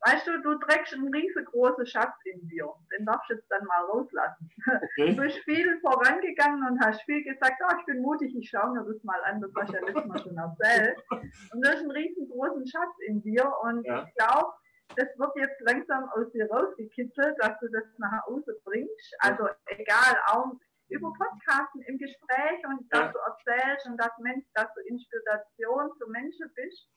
Weißt 0.00 0.26
du, 0.28 0.40
du 0.42 0.54
trägst 0.58 0.94
einen 0.94 1.12
riesengroßen 1.12 1.86
Schatz 1.86 2.14
in 2.24 2.46
dir. 2.46 2.68
Den 2.92 3.04
darfst 3.04 3.30
du 3.30 3.34
jetzt 3.34 3.50
dann 3.50 3.64
mal 3.64 3.84
rauslassen. 3.86 4.50
Okay. 4.66 5.14
Du 5.14 5.22
bist 5.22 5.38
viel 5.38 5.80
vorangegangen 5.80 6.64
und 6.68 6.80
hast 6.84 7.02
viel 7.02 7.24
gesagt, 7.24 7.60
oh, 7.66 7.74
ich 7.80 7.86
bin 7.86 8.02
mutig, 8.02 8.34
ich 8.36 8.48
schaue 8.48 8.72
mir 8.74 8.84
das 8.84 9.02
mal 9.02 9.20
an. 9.24 9.40
Das 9.40 9.50
hast 9.56 9.70
du 9.70 9.74
ja 9.74 9.80
letztes 9.80 10.04
Mal 10.04 10.18
schon 10.18 10.36
erzählt. 10.36 10.98
Und 11.10 11.64
du 11.64 11.68
hast 11.68 11.78
einen 11.78 11.90
riesengroßen 11.90 12.66
Schatz 12.68 12.94
in 13.06 13.22
dir. 13.22 13.50
Und 13.62 13.84
ja. 13.84 14.06
ich 14.06 14.14
glaube, 14.14 14.52
das 14.96 15.08
wird 15.18 15.36
jetzt 15.36 15.60
langsam 15.60 16.08
aus 16.10 16.30
dir 16.32 16.48
rausgekitzelt, 16.50 17.36
dass 17.40 17.58
du 17.60 17.68
das 17.68 17.84
nach 17.98 18.24
Hause 18.26 18.56
bringst. 18.64 19.16
Also 19.20 19.48
egal, 19.66 20.16
auch 20.26 20.52
über 20.88 21.12
Podcasten 21.12 21.82
im 21.82 21.98
Gespräch 21.98 22.60
und 22.66 22.86
dass 22.90 23.12
du 23.12 23.18
erzählst 23.18 23.86
und 23.86 23.96
dass, 23.98 24.12
Mensch, 24.18 24.44
dass 24.54 24.72
du 24.74 24.80
Inspiration 24.88 25.90
für 25.98 26.08
Menschen 26.10 26.50
bist. 26.54 26.88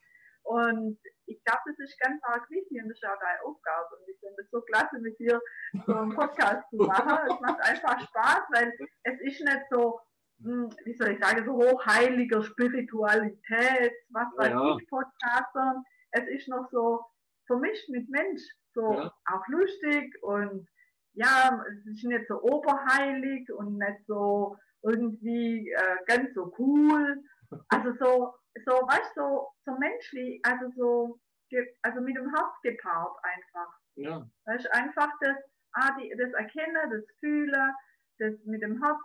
Und 0.44 0.98
ich 1.28 1.44
glaube, 1.44 1.62
das 1.66 1.80
ist 1.80 2.00
ganz 2.00 2.22
arg 2.24 2.50
wichtig 2.50 2.82
und 2.82 2.90
das 2.90 2.98
ist 2.98 3.06
auch 3.06 3.20
deine 3.20 3.44
Aufgabe. 3.44 3.96
Und 3.98 4.10
ich 4.10 4.20
finde 4.20 4.42
es 4.42 4.50
so 4.50 4.62
klasse, 4.62 5.00
mit 5.00 5.18
dir 5.20 5.40
so 5.86 5.96
einen 5.96 6.16
Podcast 6.16 6.68
zu 6.70 6.78
machen. 6.78 7.20
Es 7.30 7.40
macht 7.40 7.62
einfach 7.62 8.00
Spaß, 8.02 8.42
weil 8.54 8.74
es 9.04 9.22
ist 9.22 9.42
nicht 9.42 9.66
so, 9.70 10.00
hm, 10.42 10.70
wie 10.84 10.96
soll 10.96 11.10
ich 11.12 11.24
sagen, 11.24 11.46
so 11.46 11.54
hochheiliger 11.54 12.42
Spiritualität, 12.42 13.94
was 14.10 14.28
weiß 14.38 14.50
ja. 14.50 14.78
ich, 14.78 14.90
Podcaster. 14.90 15.84
Es 16.12 16.28
ist 16.28 16.48
noch 16.48 16.68
so 16.72 17.06
vermischt 17.46 17.90
mit 17.90 18.10
Mensch, 18.10 18.42
so 18.74 18.94
ja. 18.94 19.14
auch 19.26 19.48
lustig 19.48 20.16
und 20.24 20.68
ja, 21.14 21.64
es 21.70 21.86
ist 21.86 22.04
nicht 22.04 22.28
so 22.28 22.42
oberheilig 22.42 23.52
und 23.52 23.78
nicht 23.78 24.06
so 24.08 24.58
irgendwie 24.84 25.70
äh, 25.70 25.98
ganz 26.08 26.34
so 26.34 26.54
cool. 26.58 27.22
Also 27.70 27.94
so, 28.00 28.34
so, 28.66 28.72
weißt 28.72 29.16
du, 29.16 29.22
so, 29.22 29.48
so 29.66 29.78
menschlich, 29.78 30.42
also 30.44 30.72
so, 30.76 31.20
also 31.82 32.02
mit 32.02 32.16
dem 32.16 32.34
Herz 32.34 32.54
gepaart 32.64 33.18
einfach. 33.24 33.74
Ja. 33.96 34.28
Weißt 34.46 34.66
du, 34.66 34.74
einfach 34.74 35.12
das, 35.20 35.38
ah, 35.74 35.98
die, 36.00 36.14
das 36.18 36.32
Erkennen, 36.34 36.90
das 36.90 37.04
Fühlen, 37.20 37.74
das 38.20 38.34
mit 38.46 38.62
dem 38.62 38.82
Herz, 38.82 39.00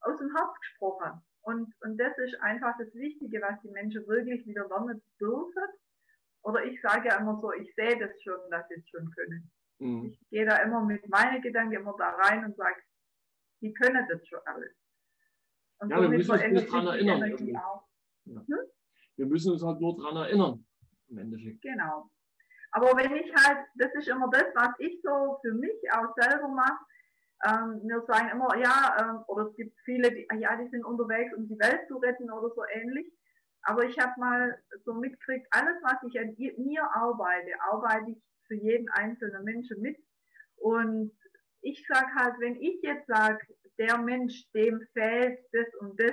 aus 0.00 0.18
dem 0.18 0.34
Herz 0.36 0.58
gesprochen. 0.60 1.22
Und, 1.42 1.74
und 1.80 1.98
das 1.98 2.16
ist 2.18 2.40
einfach 2.40 2.76
das 2.78 2.92
Wichtige, 2.94 3.40
was 3.40 3.60
die 3.62 3.70
Menschen 3.70 4.06
wirklich 4.06 4.46
wieder 4.46 4.68
lernen 4.68 5.02
dürfen. 5.20 5.64
oder 6.42 6.64
ich 6.64 6.80
sage 6.82 7.08
ja 7.08 7.18
immer 7.18 7.38
so, 7.40 7.52
ich 7.52 7.72
sehe 7.74 7.98
das 7.98 8.10
schon, 8.22 8.38
dass 8.50 8.66
sie 8.68 8.74
es 8.74 8.88
schon 8.88 9.10
können. 9.10 9.50
Mhm. 9.82 10.04
Ich 10.12 10.28
gehe 10.30 10.46
da 10.46 10.56
immer 10.58 10.84
mit 10.84 11.08
meinen 11.08 11.42
Gedanken 11.42 11.74
immer 11.74 11.94
da 11.98 12.10
rein 12.10 12.44
und 12.44 12.56
sage, 12.56 12.76
die 13.60 13.72
können 13.74 14.06
das 14.08 14.26
schon 14.26 14.38
alles. 14.44 14.72
Und 15.78 15.90
Ja, 15.90 16.00
wir 16.00 16.08
müssen 16.08 16.30
uns 16.30 16.42
bloß 16.70 16.70
die 16.70 16.88
erinnern 16.88 17.22
irgendwie. 17.22 17.56
auch. 17.56 17.84
Wir 19.16 19.26
müssen 19.26 19.52
uns 19.52 19.62
halt 19.64 19.80
nur 19.80 19.96
daran 19.96 20.16
erinnern, 20.16 20.64
im 21.08 21.18
Endeffekt. 21.18 21.62
Genau. 21.62 22.08
Aber 22.70 22.96
wenn 22.96 23.14
ich 23.16 23.34
halt, 23.34 23.66
das 23.74 23.92
ist 23.94 24.08
immer 24.08 24.30
das, 24.30 24.44
was 24.54 24.70
ich 24.78 25.00
so 25.02 25.38
für 25.42 25.52
mich 25.52 25.92
auch 25.92 26.14
selber 26.16 26.48
mache. 26.48 26.84
Ähm, 27.44 27.80
wir 27.82 28.00
sagen 28.06 28.30
immer, 28.30 28.56
ja, 28.56 28.96
ähm, 29.00 29.24
oder 29.26 29.48
es 29.48 29.56
gibt 29.56 29.76
viele, 29.84 30.12
die, 30.12 30.30
ah 30.30 30.36
ja, 30.36 30.56
die 30.56 30.68
sind 30.68 30.84
unterwegs, 30.84 31.34
um 31.36 31.48
die 31.48 31.58
Welt 31.58 31.88
zu 31.88 31.96
retten 31.98 32.30
oder 32.30 32.54
so 32.54 32.62
ähnlich. 32.72 33.12
Aber 33.62 33.84
ich 33.84 33.98
habe 33.98 34.12
mal 34.18 34.62
so 34.84 34.94
mitgekriegt, 34.94 35.46
alles, 35.50 35.76
was 35.82 36.02
ich 36.08 36.18
an 36.20 36.36
mir 36.36 36.84
arbeite, 36.94 37.50
arbeite 37.60 38.12
ich 38.12 38.22
für 38.52 38.58
jeden 38.62 38.88
einzelnen 38.90 39.44
Menschen 39.44 39.80
mit. 39.80 39.96
Und 40.56 41.12
ich 41.62 41.84
sage 41.88 42.14
halt, 42.14 42.34
wenn 42.38 42.56
ich 42.60 42.82
jetzt 42.82 43.06
sage, 43.06 43.38
der 43.78 43.98
Mensch, 43.98 44.44
dem 44.52 44.80
fehlt 44.92 45.38
das 45.52 45.66
und 45.80 45.98
das, 45.98 46.12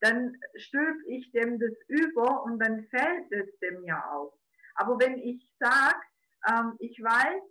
dann 0.00 0.34
stülpe 0.56 1.06
ich 1.08 1.30
dem 1.32 1.58
das 1.60 1.72
über 1.88 2.42
und 2.44 2.58
dann 2.58 2.84
fällt 2.84 3.30
es 3.30 3.58
dem 3.60 3.84
ja 3.84 4.02
auch. 4.10 4.36
Aber 4.74 4.98
wenn 4.98 5.18
ich 5.18 5.46
sage, 5.60 6.00
ähm, 6.48 6.74
ich 6.78 6.98
weiß, 7.00 7.42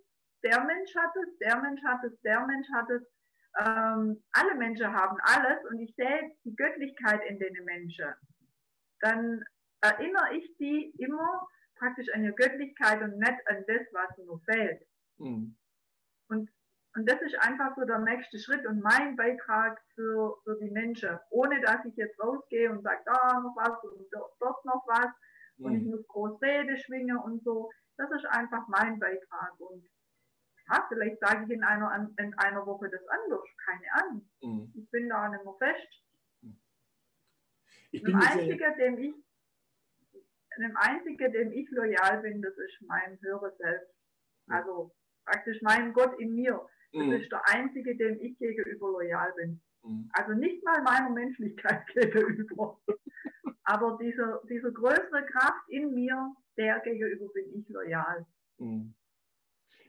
der 0.42 0.64
Mensch 0.64 0.94
hat 0.96 1.12
es, 1.16 1.38
der 1.38 1.60
Mensch 1.60 1.82
hat 1.84 2.04
es, 2.04 2.20
der 2.22 2.44
Mensch 2.46 2.68
hat 2.74 2.90
es, 2.90 3.02
ähm, 3.60 4.22
alle 4.32 4.54
Menschen 4.56 4.92
haben 4.92 5.16
alles 5.22 5.64
und 5.70 5.78
ich 5.78 5.94
sehe 5.94 6.32
die 6.44 6.56
Göttlichkeit 6.56 7.22
in 7.28 7.38
den 7.38 7.64
Menschen, 7.64 8.12
dann 9.00 9.44
erinnere 9.80 10.34
ich 10.36 10.56
die 10.58 10.90
immer 10.98 11.46
praktisch 11.82 12.08
an 12.14 12.22
ihre 12.24 12.34
Göttlichkeit 12.34 13.02
und 13.02 13.18
nicht 13.18 13.40
an 13.48 13.64
das, 13.66 13.82
was 13.92 14.18
nur 14.18 14.40
fehlt. 14.42 14.86
Mhm. 15.18 15.56
Und 16.94 17.08
das 17.08 17.22
ist 17.22 17.34
einfach 17.40 17.74
so 17.74 17.84
der 17.86 18.00
nächste 18.00 18.38
Schritt 18.38 18.66
und 18.66 18.80
mein 18.82 19.16
Beitrag 19.16 19.80
für, 19.94 20.36
für 20.44 20.58
die 20.60 20.70
Menschen. 20.70 21.18
Ohne 21.30 21.58
dass 21.62 21.82
ich 21.86 21.96
jetzt 21.96 22.20
rausgehe 22.22 22.70
und 22.70 22.82
sage, 22.82 23.00
da 23.06 23.40
noch 23.40 23.56
was 23.56 23.82
und 23.84 24.12
do- 24.12 24.28
dort 24.38 24.62
noch 24.66 24.84
was 24.86 25.10
und 25.58 25.74
ich 25.74 25.84
Mhm. 25.84 25.90
muss 25.92 26.06
groß 26.08 26.40
Rede 26.42 26.76
schwingen 26.76 27.16
und 27.16 27.42
so. 27.44 27.70
Das 27.96 28.10
ist 28.10 28.26
einfach 28.26 28.68
mein 28.68 28.98
Beitrag. 28.98 29.58
Und 29.58 29.88
ja, 30.68 30.84
vielleicht 30.88 31.18
sage 31.20 31.44
ich 31.44 31.50
in 31.50 31.64
einer, 31.64 32.10
in 32.18 32.34
einer 32.38 32.66
Woche 32.66 32.90
das 32.90 33.06
anders. 33.08 33.48
Keine 33.64 33.86
Ahnung. 33.94 34.30
Mhm. 34.42 34.72
Ich 34.76 34.90
bin 34.90 35.08
da 35.08 35.28
nicht 35.30 35.44
mehr 35.44 35.54
fest. 35.58 35.88
Ich 37.90 38.02
bin 38.02 38.14
äh, 38.20 38.24
Einzigen, 38.26 38.76
dem 38.78 38.98
ich, 38.98 39.14
dem 40.58 40.76
Einzigen, 40.76 41.32
dem 41.32 41.52
ich 41.52 41.68
loyal 41.70 42.20
bin, 42.22 42.42
das 42.42 42.54
ist 42.56 42.82
mein 42.86 43.18
höheres 43.22 43.56
Selbst. 43.58 43.94
Also 44.48 44.92
praktisch 45.24 45.60
mein 45.62 45.92
Gott 45.92 46.18
in 46.20 46.34
mir. 46.34 46.60
Das 46.92 47.06
Mhm. 47.06 47.12
ist 47.12 47.30
der 47.32 47.40
Einzige, 47.48 47.96
dem 47.96 48.20
ich 48.20 48.36
gegenüber 48.38 48.90
loyal 48.90 49.32
bin. 49.36 49.62
Mhm. 49.82 50.10
Also 50.12 50.32
nicht 50.34 50.62
mal 50.64 50.82
meiner 50.82 51.10
Menschlichkeit 51.10 51.86
gegenüber. 51.94 52.80
Aber 53.64 53.98
dieser, 54.02 54.42
diese 54.50 54.72
größere 54.72 55.24
Kraft 55.26 55.68
in 55.68 55.94
mir, 55.94 56.34
der 56.58 56.80
gegenüber 56.80 57.28
bin 57.32 57.54
ich 57.60 57.68
loyal. 57.68 58.26
Mhm. 58.58 58.94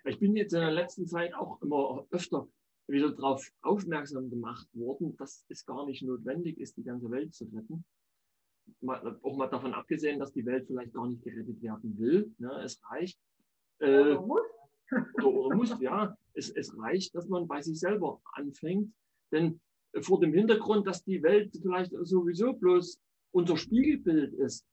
Ich 0.05 0.19
bin 0.19 0.35
jetzt 0.35 0.53
in 0.53 0.59
der 0.61 0.71
letzten 0.71 1.07
Zeit 1.07 1.33
auch 1.33 1.61
immer 1.61 2.05
öfter 2.11 2.47
wieder 2.87 3.11
darauf 3.13 3.49
aufmerksam 3.61 4.29
gemacht 4.29 4.67
worden, 4.73 5.15
dass 5.17 5.45
es 5.49 5.65
gar 5.65 5.85
nicht 5.85 6.03
notwendig 6.03 6.57
ist, 6.59 6.75
die 6.77 6.83
ganze 6.83 7.09
Welt 7.09 7.33
zu 7.33 7.45
retten. 7.45 7.85
Mal, 8.83 9.19
auch 9.23 9.37
mal 9.37 9.47
davon 9.47 9.73
abgesehen, 9.73 10.19
dass 10.19 10.33
die 10.33 10.45
Welt 10.45 10.67
vielleicht 10.67 10.93
gar 10.93 11.07
nicht 11.07 11.23
gerettet 11.23 11.61
werden 11.61 11.97
will. 11.97 12.33
Ne? 12.37 12.51
Es 12.63 12.81
reicht, 12.89 13.17
äh, 13.79 14.15
Oder 14.15 14.21
muss. 14.21 14.41
oder, 15.23 15.55
muss, 15.55 15.79
ja, 15.79 16.15
es, 16.33 16.49
es 16.49 16.77
reicht, 16.77 17.15
dass 17.15 17.27
man 17.27 17.47
bei 17.47 17.61
sich 17.61 17.79
selber 17.79 18.21
anfängt. 18.33 18.93
Denn 19.31 19.59
äh, 19.93 20.01
vor 20.01 20.19
dem 20.19 20.33
Hintergrund, 20.33 20.85
dass 20.87 21.03
die 21.03 21.23
Welt 21.23 21.57
vielleicht 21.61 21.91
sowieso 22.01 22.53
bloß 22.53 22.99
unser 23.31 23.57
Spiegelbild 23.57 24.33
ist, 24.33 24.65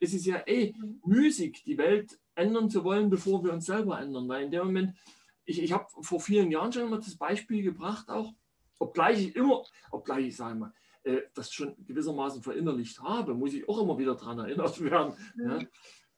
ist 0.00 0.14
es 0.14 0.26
ja 0.26 0.42
eh 0.46 0.74
müßig, 1.06 1.62
die 1.64 1.78
Welt 1.78 2.18
ändern 2.34 2.68
zu 2.68 2.84
wollen, 2.84 3.10
bevor 3.10 3.42
wir 3.44 3.52
uns 3.52 3.66
selber 3.66 4.00
ändern. 4.00 4.28
Weil 4.28 4.44
in 4.44 4.50
dem 4.50 4.66
Moment, 4.66 4.96
ich, 5.44 5.62
ich 5.62 5.72
habe 5.72 5.86
vor 6.02 6.20
vielen 6.20 6.50
Jahren 6.50 6.72
schon 6.72 6.86
immer 6.86 6.98
das 6.98 7.16
Beispiel 7.16 7.62
gebracht, 7.62 8.08
auch, 8.08 8.32
obgleich 8.78 9.28
ich 9.28 9.36
immer, 9.36 9.62
obgleich 9.90 10.26
ich 10.26 10.36
sage 10.36 10.58
mal, 10.58 10.72
äh, 11.04 11.22
das 11.34 11.52
schon 11.52 11.74
gewissermaßen 11.86 12.42
verinnerlicht 12.42 13.00
habe, 13.00 13.34
muss 13.34 13.54
ich 13.54 13.68
auch 13.68 13.80
immer 13.82 13.98
wieder 13.98 14.14
daran 14.14 14.40
erinnert 14.40 14.80
werden. 14.82 15.14
Ja? 15.38 15.58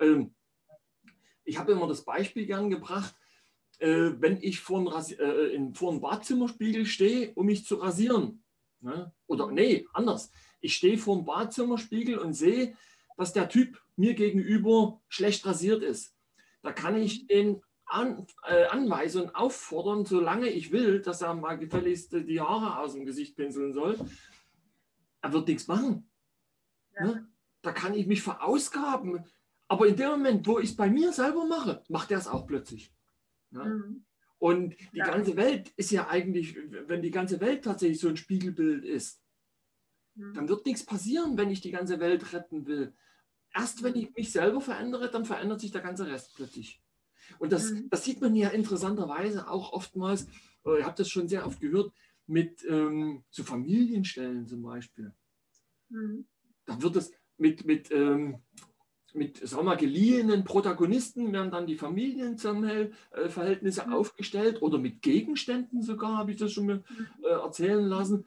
Ähm, 0.01 0.35
ich 1.45 1.59
habe 1.59 1.73
immer 1.73 1.87
das 1.87 2.05
Beispiel 2.05 2.47
gern 2.47 2.71
gebracht, 2.71 3.15
äh, 3.79 4.13
wenn 4.19 4.39
ich 4.43 4.61
vor 4.61 4.79
einem, 4.79 4.89
Rasi- 4.89 5.19
äh, 5.19 5.55
in, 5.55 5.75
vor 5.75 5.91
einem 5.93 6.01
Badzimmerspiegel 6.01 6.87
stehe, 6.87 7.33
um 7.35 7.47
mich 7.47 7.65
zu 7.67 7.77
rasieren. 7.77 8.43
Ne? 8.81 9.13
Oder 9.27 9.51
nee, 9.51 9.87
anders. 9.93 10.31
Ich 10.61 10.75
stehe 10.75 10.99
vor 10.99 11.17
dem 11.17 11.25
Badzimmerspiegel 11.25 12.19
und 12.19 12.33
sehe, 12.33 12.77
dass 13.17 13.33
der 13.33 13.49
Typ 13.49 13.81
mir 13.97 14.15
gegenüber 14.15 15.01
schlecht 15.09 15.47
rasiert 15.47 15.83
ist. 15.83 16.15
Da 16.63 16.73
kann 16.73 16.97
ich 16.97 17.27
den 17.27 17.63
an, 17.87 18.27
äh, 18.45 18.65
anweisen 18.65 19.23
und 19.23 19.35
auffordern, 19.37 20.05
solange 20.05 20.49
ich 20.49 20.73
will, 20.73 21.01
dass 21.01 21.23
er 21.23 21.35
mal 21.35 21.57
gefälligst 21.57 22.13
die 22.13 22.41
Haare 22.41 22.81
aus 22.81 22.95
dem 22.95 23.07
Gesicht 23.07 23.37
pinseln 23.37 23.73
soll. 23.73 23.99
Er 25.27 25.33
wird 25.33 25.49
nichts 25.49 25.67
machen. 25.67 26.09
Ja. 26.95 27.05
Ne? 27.07 27.29
Da 27.63 27.73
kann 27.73 27.95
ich 27.95 28.07
mich 28.07 28.23
verausgaben. 28.23 29.25
Aber 29.67 29.89
in 29.89 29.97
dem 29.97 30.11
Moment, 30.11 30.47
wo 30.47 30.61
ich 30.61 30.71
es 30.71 30.77
bei 30.77 30.89
mir 30.89 31.13
selber 31.13 31.47
mache, 31.47 31.83
macht 31.89 32.13
er 32.13 32.19
es 32.19 32.29
auch 32.29 32.47
plötzlich. 32.47 32.95
Ja? 33.51 33.65
Mhm. 33.65 34.05
Und 34.39 34.77
die 34.93 34.99
Ja. 34.99 35.07
ganze 35.07 35.37
Welt 35.37 35.71
ist 35.77 35.91
ja 35.91 36.07
eigentlich, 36.09 36.57
wenn 36.87 37.03
die 37.03 37.11
ganze 37.11 37.41
Welt 37.41 37.65
tatsächlich 37.65 37.99
so 37.99 38.09
ein 38.09 38.17
Spiegelbild 38.17 38.85
ist, 38.85 39.21
Mhm. 40.15 40.35
dann 40.35 40.49
wird 40.49 40.65
nichts 40.65 40.85
passieren, 40.87 41.37
wenn 41.37 41.51
ich 41.51 41.61
die 41.61 41.73
ganze 41.73 41.99
Welt 41.99 42.33
retten 42.33 42.67
will. 42.67 42.95
Erst 43.53 43.83
wenn 43.83 43.97
ich 43.97 44.15
mich 44.15 44.31
selber 44.31 44.61
verändere, 44.61 45.11
dann 45.11 45.25
verändert 45.25 45.61
sich 45.61 45.73
der 45.73 45.81
ganze 45.81 46.07
Rest 46.07 46.37
plötzlich. 46.37 46.81
Und 47.41 47.51
das, 47.53 47.73
Mhm. 47.73 47.91
das 47.91 48.05
sieht 48.05 48.21
man 48.21 48.37
ja 48.37 48.51
interessanterweise 48.51 49.49
auch 49.49 49.73
oftmals, 49.73 50.29
äh, 50.65 50.79
ich 50.79 50.85
habe 50.85 50.95
das 50.97 51.09
schon 51.09 51.27
sehr 51.29 51.45
oft 51.45 51.61
gehört, 51.61 51.93
mit 52.27 52.65
ähm, 52.69 53.23
so 53.31 53.45
Familienstellen 53.45 54.47
zum 54.47 54.63
Beispiel. 54.63 55.13
Mhm. 55.89 56.27
Da 56.65 56.83
wird 56.83 56.97
es 56.97 57.13
mit, 57.39 57.65
mit, 57.65 57.91
ähm, 57.93 58.39
mit 59.13 59.39
sagen 59.39 59.63
wir 59.63 59.71
mal, 59.71 59.77
geliehenen 59.77 60.45
Protagonisten 60.45 61.33
werden 61.33 61.51
dann 61.51 61.67
die 61.67 61.77
Familienverhältnisse 61.77 63.87
Mhm. 63.87 63.93
aufgestellt 63.93 64.63
oder 64.63 64.79
mit 64.79 65.03
Gegenständen 65.03 65.83
sogar, 65.83 66.17
habe 66.17 66.33
ich 66.33 66.39
das 66.39 66.53
schon 66.53 66.67
mal 66.67 66.85
äh, 67.23 67.29
erzählen 67.29 67.85
lassen. 67.85 68.27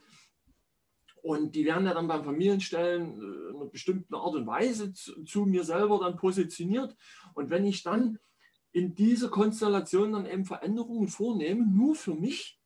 Und 1.22 1.56
die 1.56 1.66
werden 1.66 1.86
ja 1.86 1.94
dann 1.94 2.08
beim 2.08 2.24
Familienstellen 2.24 3.20
äh, 3.20 3.50
in 3.50 3.56
einer 3.56 3.66
bestimmten 3.66 4.16
Art 4.16 4.36
und 4.36 4.48
Weise 4.48 4.94
zu, 4.94 5.24
zu 5.26 5.46
mir 5.46 5.64
selber 5.64 6.00
dann 6.00 6.16
positioniert. 6.16 6.96
Und 7.34 7.50
wenn 7.50 7.66
ich 7.66 7.84
dann 7.84 8.20
in 8.72 8.96
dieser 8.96 9.30
Konstellation 9.30 10.14
dann 10.14 10.26
eben 10.26 10.46
Veränderungen 10.46 11.08
vornehme, 11.08 11.66
nur 11.66 11.96
für 11.96 12.14
mich, 12.14 12.59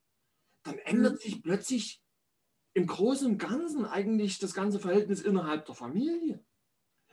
dann 0.64 0.78
ändert 0.80 1.22
sich 1.22 1.44
plötzlich 1.44 2.02
im 2.74 2.88
Großen 2.88 3.28
und 3.28 3.38
Ganzen 3.38 3.86
eigentlich 3.86 4.40
das 4.40 4.54
ganze 4.54 4.80
Verhältnis 4.80 5.22
innerhalb 5.22 5.66
der 5.66 5.76
Familie, 5.76 6.44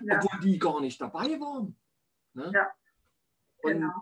Ja, 0.00 0.18
obwohl 0.18 0.40
die 0.40 0.58
gar 0.58 0.80
nicht 0.80 1.00
dabei 1.00 1.38
waren. 1.40 1.76
Ne? 2.32 2.50
Ja, 2.54 2.70
Und 3.62 3.72
genau. 3.72 3.92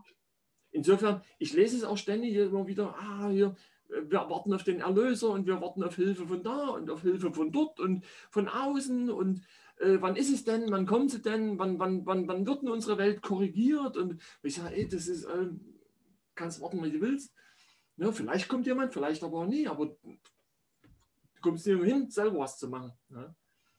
insofern, 0.70 1.22
ich 1.38 1.53
lese 1.53 1.76
es 1.76 1.84
auch 1.84 1.96
ständig 1.96 2.34
immer 2.34 2.66
wieder, 2.66 2.94
ah, 2.99 3.28
hier, 3.28 3.57
wir 3.88 4.30
warten 4.30 4.53
auf 4.53 4.64
den 4.64 4.80
Erlöser 4.80 5.30
und 5.30 5.46
wir 5.46 5.61
warten 5.61 5.82
auf 5.82 5.96
Hilfe 5.96 6.26
von 6.26 6.42
da 6.42 6.68
und 6.68 6.90
auf 6.90 7.03
Hilfe 7.03 7.32
von 7.32 7.51
dort 7.51 7.80
und 7.80 8.05
von 8.30 8.49
außen 8.49 9.11
und 9.11 9.42
äh, 9.78 9.96
wann 10.01 10.16
ist 10.16 10.30
es 10.30 10.44
denn, 10.44 10.70
wann 10.70 10.86
kommt 10.86 11.11
sie 11.11 11.22
denn, 11.22 11.59
wann, 11.59 11.78
wann, 11.78 12.05
wann, 12.05 12.28
wann 12.28 12.46
wird 12.46 12.62
denn 12.62 12.68
unsere 12.68 12.99
Welt 12.99 13.22
korrigiert 13.22 13.96
und 13.96 14.20
ich 14.42 14.57
sage, 14.57 14.74
ey, 14.76 14.88
das 14.88 15.09
ist, 15.09 15.24
äh, 15.24 15.49
kannst 16.34 16.61
warten, 16.61 16.82
wie 16.84 16.90
du 16.90 17.01
willst. 17.01 17.32
Ja, 17.99 18.12
vielleicht 18.12 18.49
kommt 18.49 18.66
jemand, 18.66 18.92
vielleicht 18.92 19.22
aber 19.24 19.38
auch 19.38 19.46
nie, 19.46 19.66
aber 19.66 19.86
du 19.86 20.18
kommst 21.42 21.66
nicht 21.66 21.82
hin, 21.82 22.09
selber 22.11 22.38
was 22.38 22.57
zu 22.57 22.68
machen. 22.68 22.92
Ne? 23.09 23.34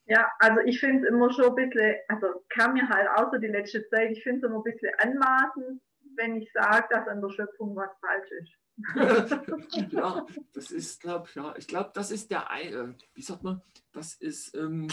Ja, 0.06 0.30
also 0.40 0.60
ich 0.66 0.80
finde 0.80 1.04
es 1.04 1.10
immer 1.14 1.32
schon 1.32 1.46
ein 1.46 1.56
bisschen, 1.56 1.96
also 2.10 2.44
kam 2.50 2.74
mir 2.74 2.88
halt 2.90 3.08
auch 3.16 3.32
so 3.32 3.38
die 3.38 3.48
letzte 3.48 3.88
Zeit, 3.88 4.12
ich 4.12 4.22
finde 4.24 4.40
es 4.40 4.44
immer 4.44 4.58
ein 4.60 4.64
bisschen 4.64 4.92
anmaßend, 4.98 5.82
wenn 6.16 6.42
ich 6.42 6.52
sage, 6.52 6.88
dass 6.90 7.08
an 7.08 7.22
der 7.22 7.30
Schöpfung 7.30 7.76
was 7.76 7.92
falsch 8.02 8.32
ist. 8.32 8.54
ja, 9.94 10.26
das 10.54 10.72
ist, 10.72 11.02
glaube 11.02 11.30
ja, 11.36 11.56
ich 11.58 11.68
glaube, 11.68 11.92
das 11.94 12.12
ist 12.12 12.32
der, 12.32 12.50
Ei- 12.50 12.72
äh, 12.72 12.94
wie 13.14 13.22
sagt 13.22 13.44
man, 13.44 13.62
das 13.92 14.16
ist, 14.16 14.56
ähm, 14.56 14.88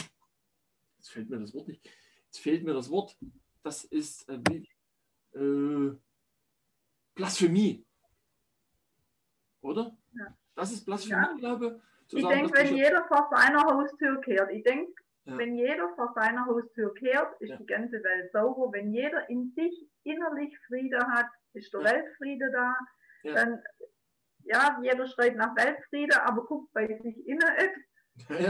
jetzt 0.99 1.11
fehlt 1.11 1.31
mir 1.31 1.39
das 1.39 1.55
Wort 1.55 1.69
nicht, 1.69 1.89
jetzt 2.27 2.39
fehlt 2.39 2.65
mir 2.65 2.75
das 2.75 2.91
Wort, 2.91 3.17
das 3.63 3.85
ist 3.85 4.29
äh, 4.29 5.39
äh, 5.39 5.97
Blasphemie, 7.15 7.86
oder? 9.67 9.97
Ja. 10.13 10.27
Das 10.55 10.73
ist 10.73 10.85
Blasphemie, 10.87 11.21
Ja. 11.21 11.35
glaube 11.39 11.81
Ich 12.09 12.27
denke, 12.27 12.53
wenn 12.57 12.77
jeder 12.77 13.05
vor 13.09 13.29
seiner 13.31 13.63
Haustür 13.63 14.21
kehrt, 14.21 14.51
ich 14.53 14.63
denke, 14.65 14.93
Ja. 15.27 15.39
Wenn 15.39 15.57
jeder 15.57 15.89
vor 15.97 16.13
seiner 16.15 16.47
Haustür 16.47 16.95
kehrt, 16.95 17.41
ist 17.41 17.51
ja. 17.51 17.57
die 17.57 17.67
ganze 17.67 17.97
Welt 18.05 18.31
sauber. 18.31 18.71
Wenn 18.73 18.93
jeder 18.93 19.29
in 19.29 19.53
sich 19.57 19.75
innerlich 20.05 20.57
Friede 20.69 20.99
hat, 20.99 21.27
ist 21.53 21.73
der 21.75 21.83
Weltfriede 21.83 22.49
da. 22.53 22.77
Dann, 23.25 23.61
ja, 24.45 24.79
jeder 24.83 25.05
schreit 25.09 25.35
nach 25.35 25.57
Weltfriede, 25.57 26.23
aber 26.23 26.45
guckt 26.45 26.73
bei 26.73 26.87
sich 26.87 27.27
innen, 27.27 27.43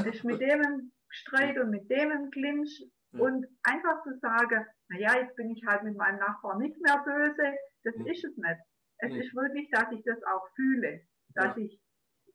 ist 0.05 0.25
mit 0.25 0.39
dem 0.43 0.93
Streit 1.09 1.59
und 1.59 1.71
mit 1.71 1.89
dem 1.91 2.11
im 2.11 2.31
Clinch. 2.31 2.85
Und 3.13 3.47
einfach 3.63 4.03
zu 4.03 4.19
sagen, 4.19 4.67
naja, 4.89 5.17
jetzt 5.19 5.35
bin 5.37 5.51
ich 5.53 5.65
halt 5.67 5.83
mit 5.83 5.97
meinem 5.97 6.19
Nachbarn 6.19 6.59
nicht 6.59 6.79
mehr 6.83 7.03
böse, 7.03 7.55
das 7.85 7.95
ist 8.05 8.25
es 8.25 8.37
nicht. 8.37 8.61
Es 8.99 9.13
ist 9.13 9.35
wirklich, 9.35 9.71
dass 9.71 9.91
ich 9.93 10.03
das 10.05 10.23
auch 10.25 10.49
fühle. 10.55 11.01
Dass 11.35 11.57
ich, 11.57 11.81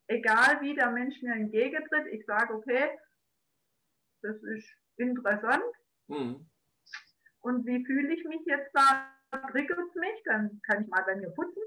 egal 0.07 0.62
wie 0.62 0.76
der 0.76 0.91
Mensch 0.91 1.22
mir 1.22 1.34
entgegentritt, 1.34 2.07
ich 2.12 2.26
sage, 2.26 2.53
okay, 2.53 2.97
das 4.22 4.41
ist 4.43 4.70
interessant. 4.97 5.64
Mhm. 6.07 6.47
Und 7.41 7.66
wie 7.66 7.84
fühle 7.86 8.14
ich 8.14 8.24
mich 8.26 8.41
jetzt 8.45 8.70
da? 8.74 9.07
Triggert 9.51 9.80
es 9.80 9.95
mich? 9.95 10.24
Dann 10.26 10.62
kann 10.64 10.84
ich 10.84 10.89
mal 10.89 11.03
bei 11.03 11.16
mir 11.16 11.32
putzen. 11.32 11.64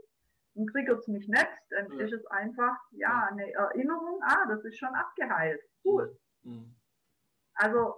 Und 0.54 0.68
triggert 0.68 1.00
es 1.00 1.08
mich 1.08 1.26
nicht, 1.26 1.48
dann 1.70 1.90
ja. 1.98 2.04
ist 2.04 2.12
es 2.12 2.24
einfach, 2.26 2.76
ja, 2.92 3.28
eine 3.28 3.52
Erinnerung, 3.52 4.22
ah, 4.22 4.46
das 4.48 4.64
ist 4.64 4.78
schon 4.78 4.94
abgeheilt. 4.94 5.60
Cool. 5.84 6.16
Mhm. 6.44 6.76
Also, 7.54 7.96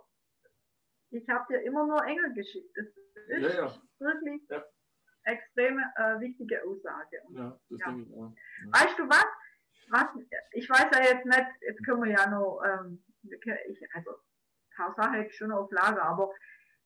ich 1.11 1.29
habe 1.29 1.45
dir 1.53 1.61
immer 1.63 1.87
nur 1.87 2.03
Engel 2.07 2.33
geschickt. 2.33 2.75
Das 2.75 2.87
ist 2.87 3.57
ja, 3.57 3.67
ja. 3.67 3.83
wirklich 3.99 4.43
extreme 5.27 5.83
äh, 5.97 6.20
wichtige 6.20 6.62
Aussage. 6.64 7.20
Ja, 7.31 7.59
das 7.68 7.79
denke 7.79 8.03
ich 8.03 8.16
auch. 8.16 8.33
Weißt 8.72 8.99
du 8.99 9.09
was? 9.09 9.27
was? 9.91 10.07
Ich 10.53 10.68
weiß 10.68 10.87
ja 10.93 11.03
jetzt 11.03 11.27
nicht, 11.27 11.47
jetzt 11.61 11.85
können 11.85 12.03
wir 12.05 12.11
ja 12.11 12.29
noch, 12.29 12.62
ähm, 12.64 13.03
ich, 13.22 13.95
also 13.95 14.11
paar 14.77 14.95
Sachen 14.95 15.14
hätte 15.14 15.31
ich 15.31 15.37
schon 15.37 15.53
auf 15.53 15.70
Lager, 15.72 16.03
aber 16.03 16.33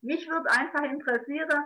mich 0.01 0.29
würde 0.29 0.51
einfach 0.51 0.85
interessieren, 0.85 1.65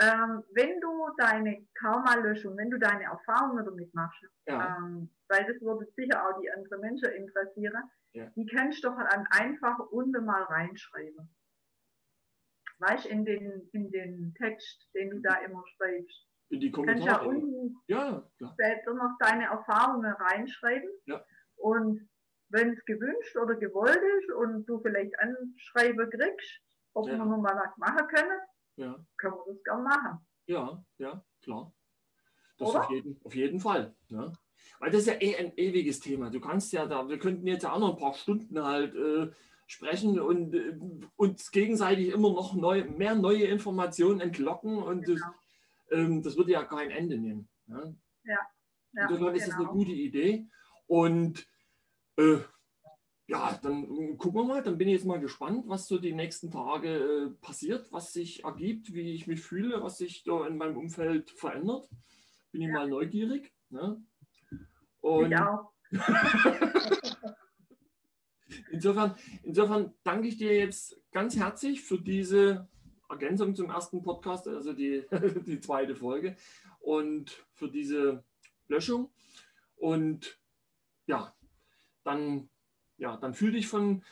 ähm, 0.00 0.42
wenn 0.52 0.80
du 0.80 1.08
deine 1.18 1.66
Karma-Löschung, 1.74 2.56
wenn 2.56 2.70
du 2.70 2.78
deine 2.78 3.04
Erfahrungen 3.04 3.64
damit 3.64 3.92
machst, 3.94 4.24
ja. 4.46 4.76
ähm, 4.78 5.10
weil 5.28 5.44
das 5.44 5.60
würde 5.60 5.86
sicher 5.96 6.26
auch 6.26 6.40
die 6.40 6.50
anderen 6.50 6.80
Menschen 6.80 7.10
interessieren, 7.10 7.90
ja. 8.12 8.26
die 8.36 8.46
kannst 8.46 8.82
du 8.82 8.88
doch 8.88 8.96
dann 8.96 9.26
einfach 9.30 9.78
unten 9.90 10.24
mal 10.24 10.42
reinschreiben. 10.44 11.28
Weißt 12.82 13.04
du, 13.04 13.10
in 13.10 13.24
den, 13.24 13.68
in 13.72 13.90
den 13.92 14.34
Text, 14.34 14.88
den 14.94 15.10
du 15.10 15.20
da 15.20 15.36
immer 15.36 15.62
schreibst. 15.76 16.26
In 16.48 16.60
die 16.60 16.70
Kommentare. 16.70 17.06
Kannst 17.06 17.22
ja 17.22 17.28
unten 17.28 17.76
ja, 17.86 18.30
später 18.52 18.94
noch 18.94 19.16
deine 19.20 19.44
Erfahrungen 19.44 20.12
reinschreiben. 20.12 20.90
Ja. 21.06 21.24
Und 21.56 22.08
wenn 22.48 22.72
es 22.72 22.84
gewünscht 22.84 23.36
oder 23.36 23.54
gewollt 23.54 24.00
ist 24.18 24.32
und 24.32 24.66
du 24.66 24.80
vielleicht 24.80 25.12
Anschreiben 25.20 26.10
kriegst, 26.10 26.60
ob 26.92 27.06
ja. 27.06 27.12
wir 27.16 27.24
noch 27.24 27.38
mal 27.38 27.54
was 27.54 27.76
machen 27.78 28.08
können, 28.08 28.40
ja. 28.76 29.06
können 29.16 29.34
wir 29.34 29.54
das 29.54 29.62
gerne 29.62 29.82
machen. 29.84 30.26
Ja, 30.46 30.84
ja, 30.98 31.24
klar. 31.40 31.72
Das 32.58 32.74
auf 32.74 32.90
jeden, 32.90 33.20
auf 33.24 33.34
jeden 33.34 33.60
Fall. 33.60 33.94
Ne? 34.08 34.32
Weil 34.80 34.90
das 34.90 35.02
ist 35.02 35.06
ja 35.06 35.20
eh 35.20 35.36
ein 35.36 35.56
ewiges 35.56 36.00
Thema. 36.00 36.30
Du 36.30 36.40
kannst 36.40 36.72
ja 36.72 36.86
da, 36.86 37.08
wir 37.08 37.18
könnten 37.18 37.46
jetzt 37.46 37.62
ja 37.62 37.72
auch 37.72 37.78
noch 37.78 37.94
ein 37.94 38.00
paar 38.00 38.14
Stunden 38.14 38.62
halt 38.62 38.94
äh, 38.94 39.30
sprechen 39.72 40.20
und 40.20 40.54
äh, 40.54 40.78
uns 41.16 41.50
gegenseitig 41.50 42.08
immer 42.08 42.30
noch 42.30 42.54
neu, 42.54 42.84
mehr 42.84 43.14
neue 43.14 43.44
Informationen 43.44 44.20
entlocken 44.20 44.76
und 44.76 45.04
genau. 45.04 45.20
das, 45.88 45.98
ähm, 45.98 46.22
das 46.22 46.36
würde 46.36 46.52
ja 46.52 46.64
kein 46.64 46.90
Ende 46.90 47.18
nehmen. 47.18 47.48
Ne? 47.66 47.96
Ja. 48.24 48.38
ja 48.92 49.08
Insofern 49.08 49.34
ist 49.34 49.46
das 49.46 49.54
eine 49.54 49.64
genau. 49.64 49.72
gute 49.72 49.92
Idee. 49.92 50.46
Und 50.86 51.46
äh, 52.16 52.38
ja, 53.26 53.58
dann 53.62 54.18
gucken 54.18 54.40
wir 54.40 54.44
mal. 54.44 54.62
Dann 54.62 54.76
bin 54.76 54.88
ich 54.88 54.94
jetzt 54.94 55.06
mal 55.06 55.20
gespannt, 55.20 55.64
was 55.66 55.88
so 55.88 55.98
die 55.98 56.12
nächsten 56.12 56.50
Tage 56.50 56.88
äh, 56.88 57.30
passiert, 57.40 57.90
was 57.92 58.12
sich 58.12 58.44
ergibt, 58.44 58.92
wie 58.92 59.14
ich 59.14 59.26
mich 59.26 59.40
fühle, 59.40 59.82
was 59.82 59.98
sich 59.98 60.22
da 60.24 60.46
in 60.46 60.58
meinem 60.58 60.76
Umfeld 60.76 61.30
verändert. 61.30 61.88
Bin 62.50 62.60
ich 62.60 62.68
ja. 62.68 62.74
mal 62.74 62.88
neugierig. 62.88 63.52
Ne? 63.70 64.04
Und 65.00 65.30
ja. 65.30 65.68
insofern, 68.70 69.14
insofern 69.42 69.94
danke 70.04 70.28
ich 70.28 70.36
dir 70.36 70.54
jetzt 70.56 71.00
ganz 71.12 71.36
herzlich 71.36 71.82
für 71.82 71.98
diese 71.98 72.68
Ergänzung 73.08 73.54
zum 73.54 73.70
ersten 73.70 74.02
Podcast, 74.02 74.48
also 74.48 74.72
die, 74.72 75.04
die 75.46 75.60
zweite 75.60 75.94
Folge 75.94 76.36
und 76.80 77.30
für 77.52 77.68
diese 77.68 78.24
Löschung. 78.68 79.10
Und 79.76 80.38
ja, 81.06 81.34
dann, 82.04 82.48
ja, 82.96 83.16
dann 83.16 83.34
fühl 83.34 83.52
dich 83.52 83.68
von, 83.68 84.02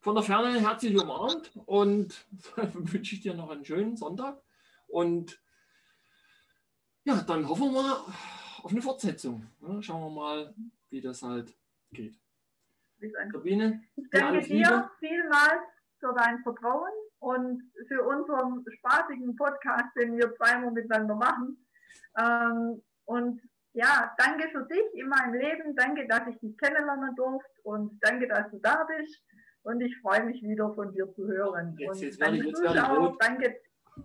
von 0.00 0.14
der 0.14 0.24
Ferne 0.24 0.60
herzlich 0.60 0.96
umarmt 0.96 1.52
und 1.66 2.26
wünsche 2.74 3.14
ich 3.14 3.22
dir 3.22 3.34
noch 3.34 3.50
einen 3.50 3.64
schönen 3.64 3.96
Sonntag. 3.96 4.42
Und 4.86 5.40
ja, 7.04 7.22
dann 7.22 7.48
hoffen 7.48 7.72
wir 7.72 8.04
auf 8.62 8.70
eine 8.70 8.82
Fortsetzung. 8.82 9.46
Schauen 9.80 10.02
wir 10.02 10.10
mal, 10.10 10.54
wie 10.90 11.00
das 11.00 11.22
halt 11.22 11.56
geht. 11.92 12.18
Sabine, 13.32 13.82
ich 13.96 14.10
danke 14.10 14.40
dir 14.40 14.90
vielmals 14.98 15.62
für 15.98 16.14
dein 16.14 16.42
Vertrauen 16.42 16.92
und 17.20 17.62
für 17.88 18.02
unseren 18.02 18.64
spaßigen 18.78 19.36
Podcast, 19.36 19.94
den 19.96 20.16
wir 20.16 20.34
zweimal 20.36 20.72
miteinander 20.72 21.14
machen. 21.14 21.66
Ähm, 22.18 22.82
und 23.04 23.40
ja, 23.72 24.14
danke 24.18 24.48
für 24.50 24.66
dich 24.66 24.94
in 24.94 25.08
meinem 25.08 25.34
Leben. 25.34 25.76
Danke, 25.76 26.06
dass 26.08 26.26
ich 26.28 26.38
dich 26.40 26.56
kennenlernen 26.58 27.14
durfte 27.14 27.50
und 27.62 27.98
danke, 28.02 28.26
dass 28.26 28.50
du 28.50 28.58
da 28.58 28.84
bist. 28.84 29.22
Und 29.62 29.80
ich 29.80 29.96
freue 30.00 30.24
mich 30.24 30.42
wieder 30.42 30.74
von 30.74 30.92
dir 30.92 31.12
zu 31.12 31.26
hören. 31.26 31.76
Jetzt, 31.78 32.00
jetzt 32.00 32.20
werde 32.20 32.38
ich, 32.38 32.44
jetzt 32.44 32.62
werde 32.62 33.10
ich 33.10 33.18
danke, 33.18 33.60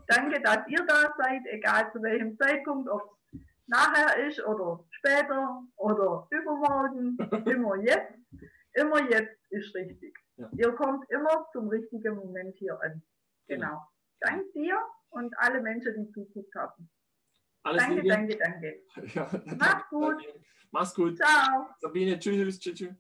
danke, 0.08 0.42
dass 0.42 0.68
ihr 0.68 0.86
da 0.86 1.14
seid, 1.18 1.42
egal 1.46 1.92
zu 1.94 2.02
welchem 2.02 2.38
Zeitpunkt, 2.38 2.90
ob 2.90 3.18
es 3.32 3.40
nachher 3.68 4.28
ist 4.28 4.46
oder 4.46 4.84
später 4.92 5.64
oder 5.78 6.28
übermorgen, 6.30 7.18
immer 7.46 7.76
jetzt. 7.78 8.14
Immer 8.76 9.10
jetzt 9.10 9.38
ist 9.50 9.74
richtig. 9.74 10.18
Ja. 10.38 10.50
Ihr 10.58 10.72
kommt 10.74 11.10
immer 11.10 11.48
zum 11.52 11.70
richtigen 11.70 12.16
Moment 12.16 12.56
hier 12.58 12.80
an. 12.82 13.02
Genau. 13.48 13.68
genau. 13.68 13.88
Dank 14.22 14.52
dir 14.54 14.78
und 15.10 15.34
alle 15.40 15.62
Menschen, 15.62 15.96
die 15.96 16.12
zuguckt 16.12 16.54
haben. 16.56 16.90
Alles 17.64 17.84
danke, 17.84 18.02
Liebe. 18.02 18.08
danke, 18.10 18.38
danke. 18.38 18.84
Ja, 19.16 19.30
Mach's 19.58 19.90
gut. 19.90 20.24
Mach's 20.72 20.94
gut. 20.94 21.18
Ciao. 21.18 21.70
Sabine, 21.80 22.20
tschüss, 22.20 22.60
tschüss. 22.60 22.76
tschüss. 22.76 22.96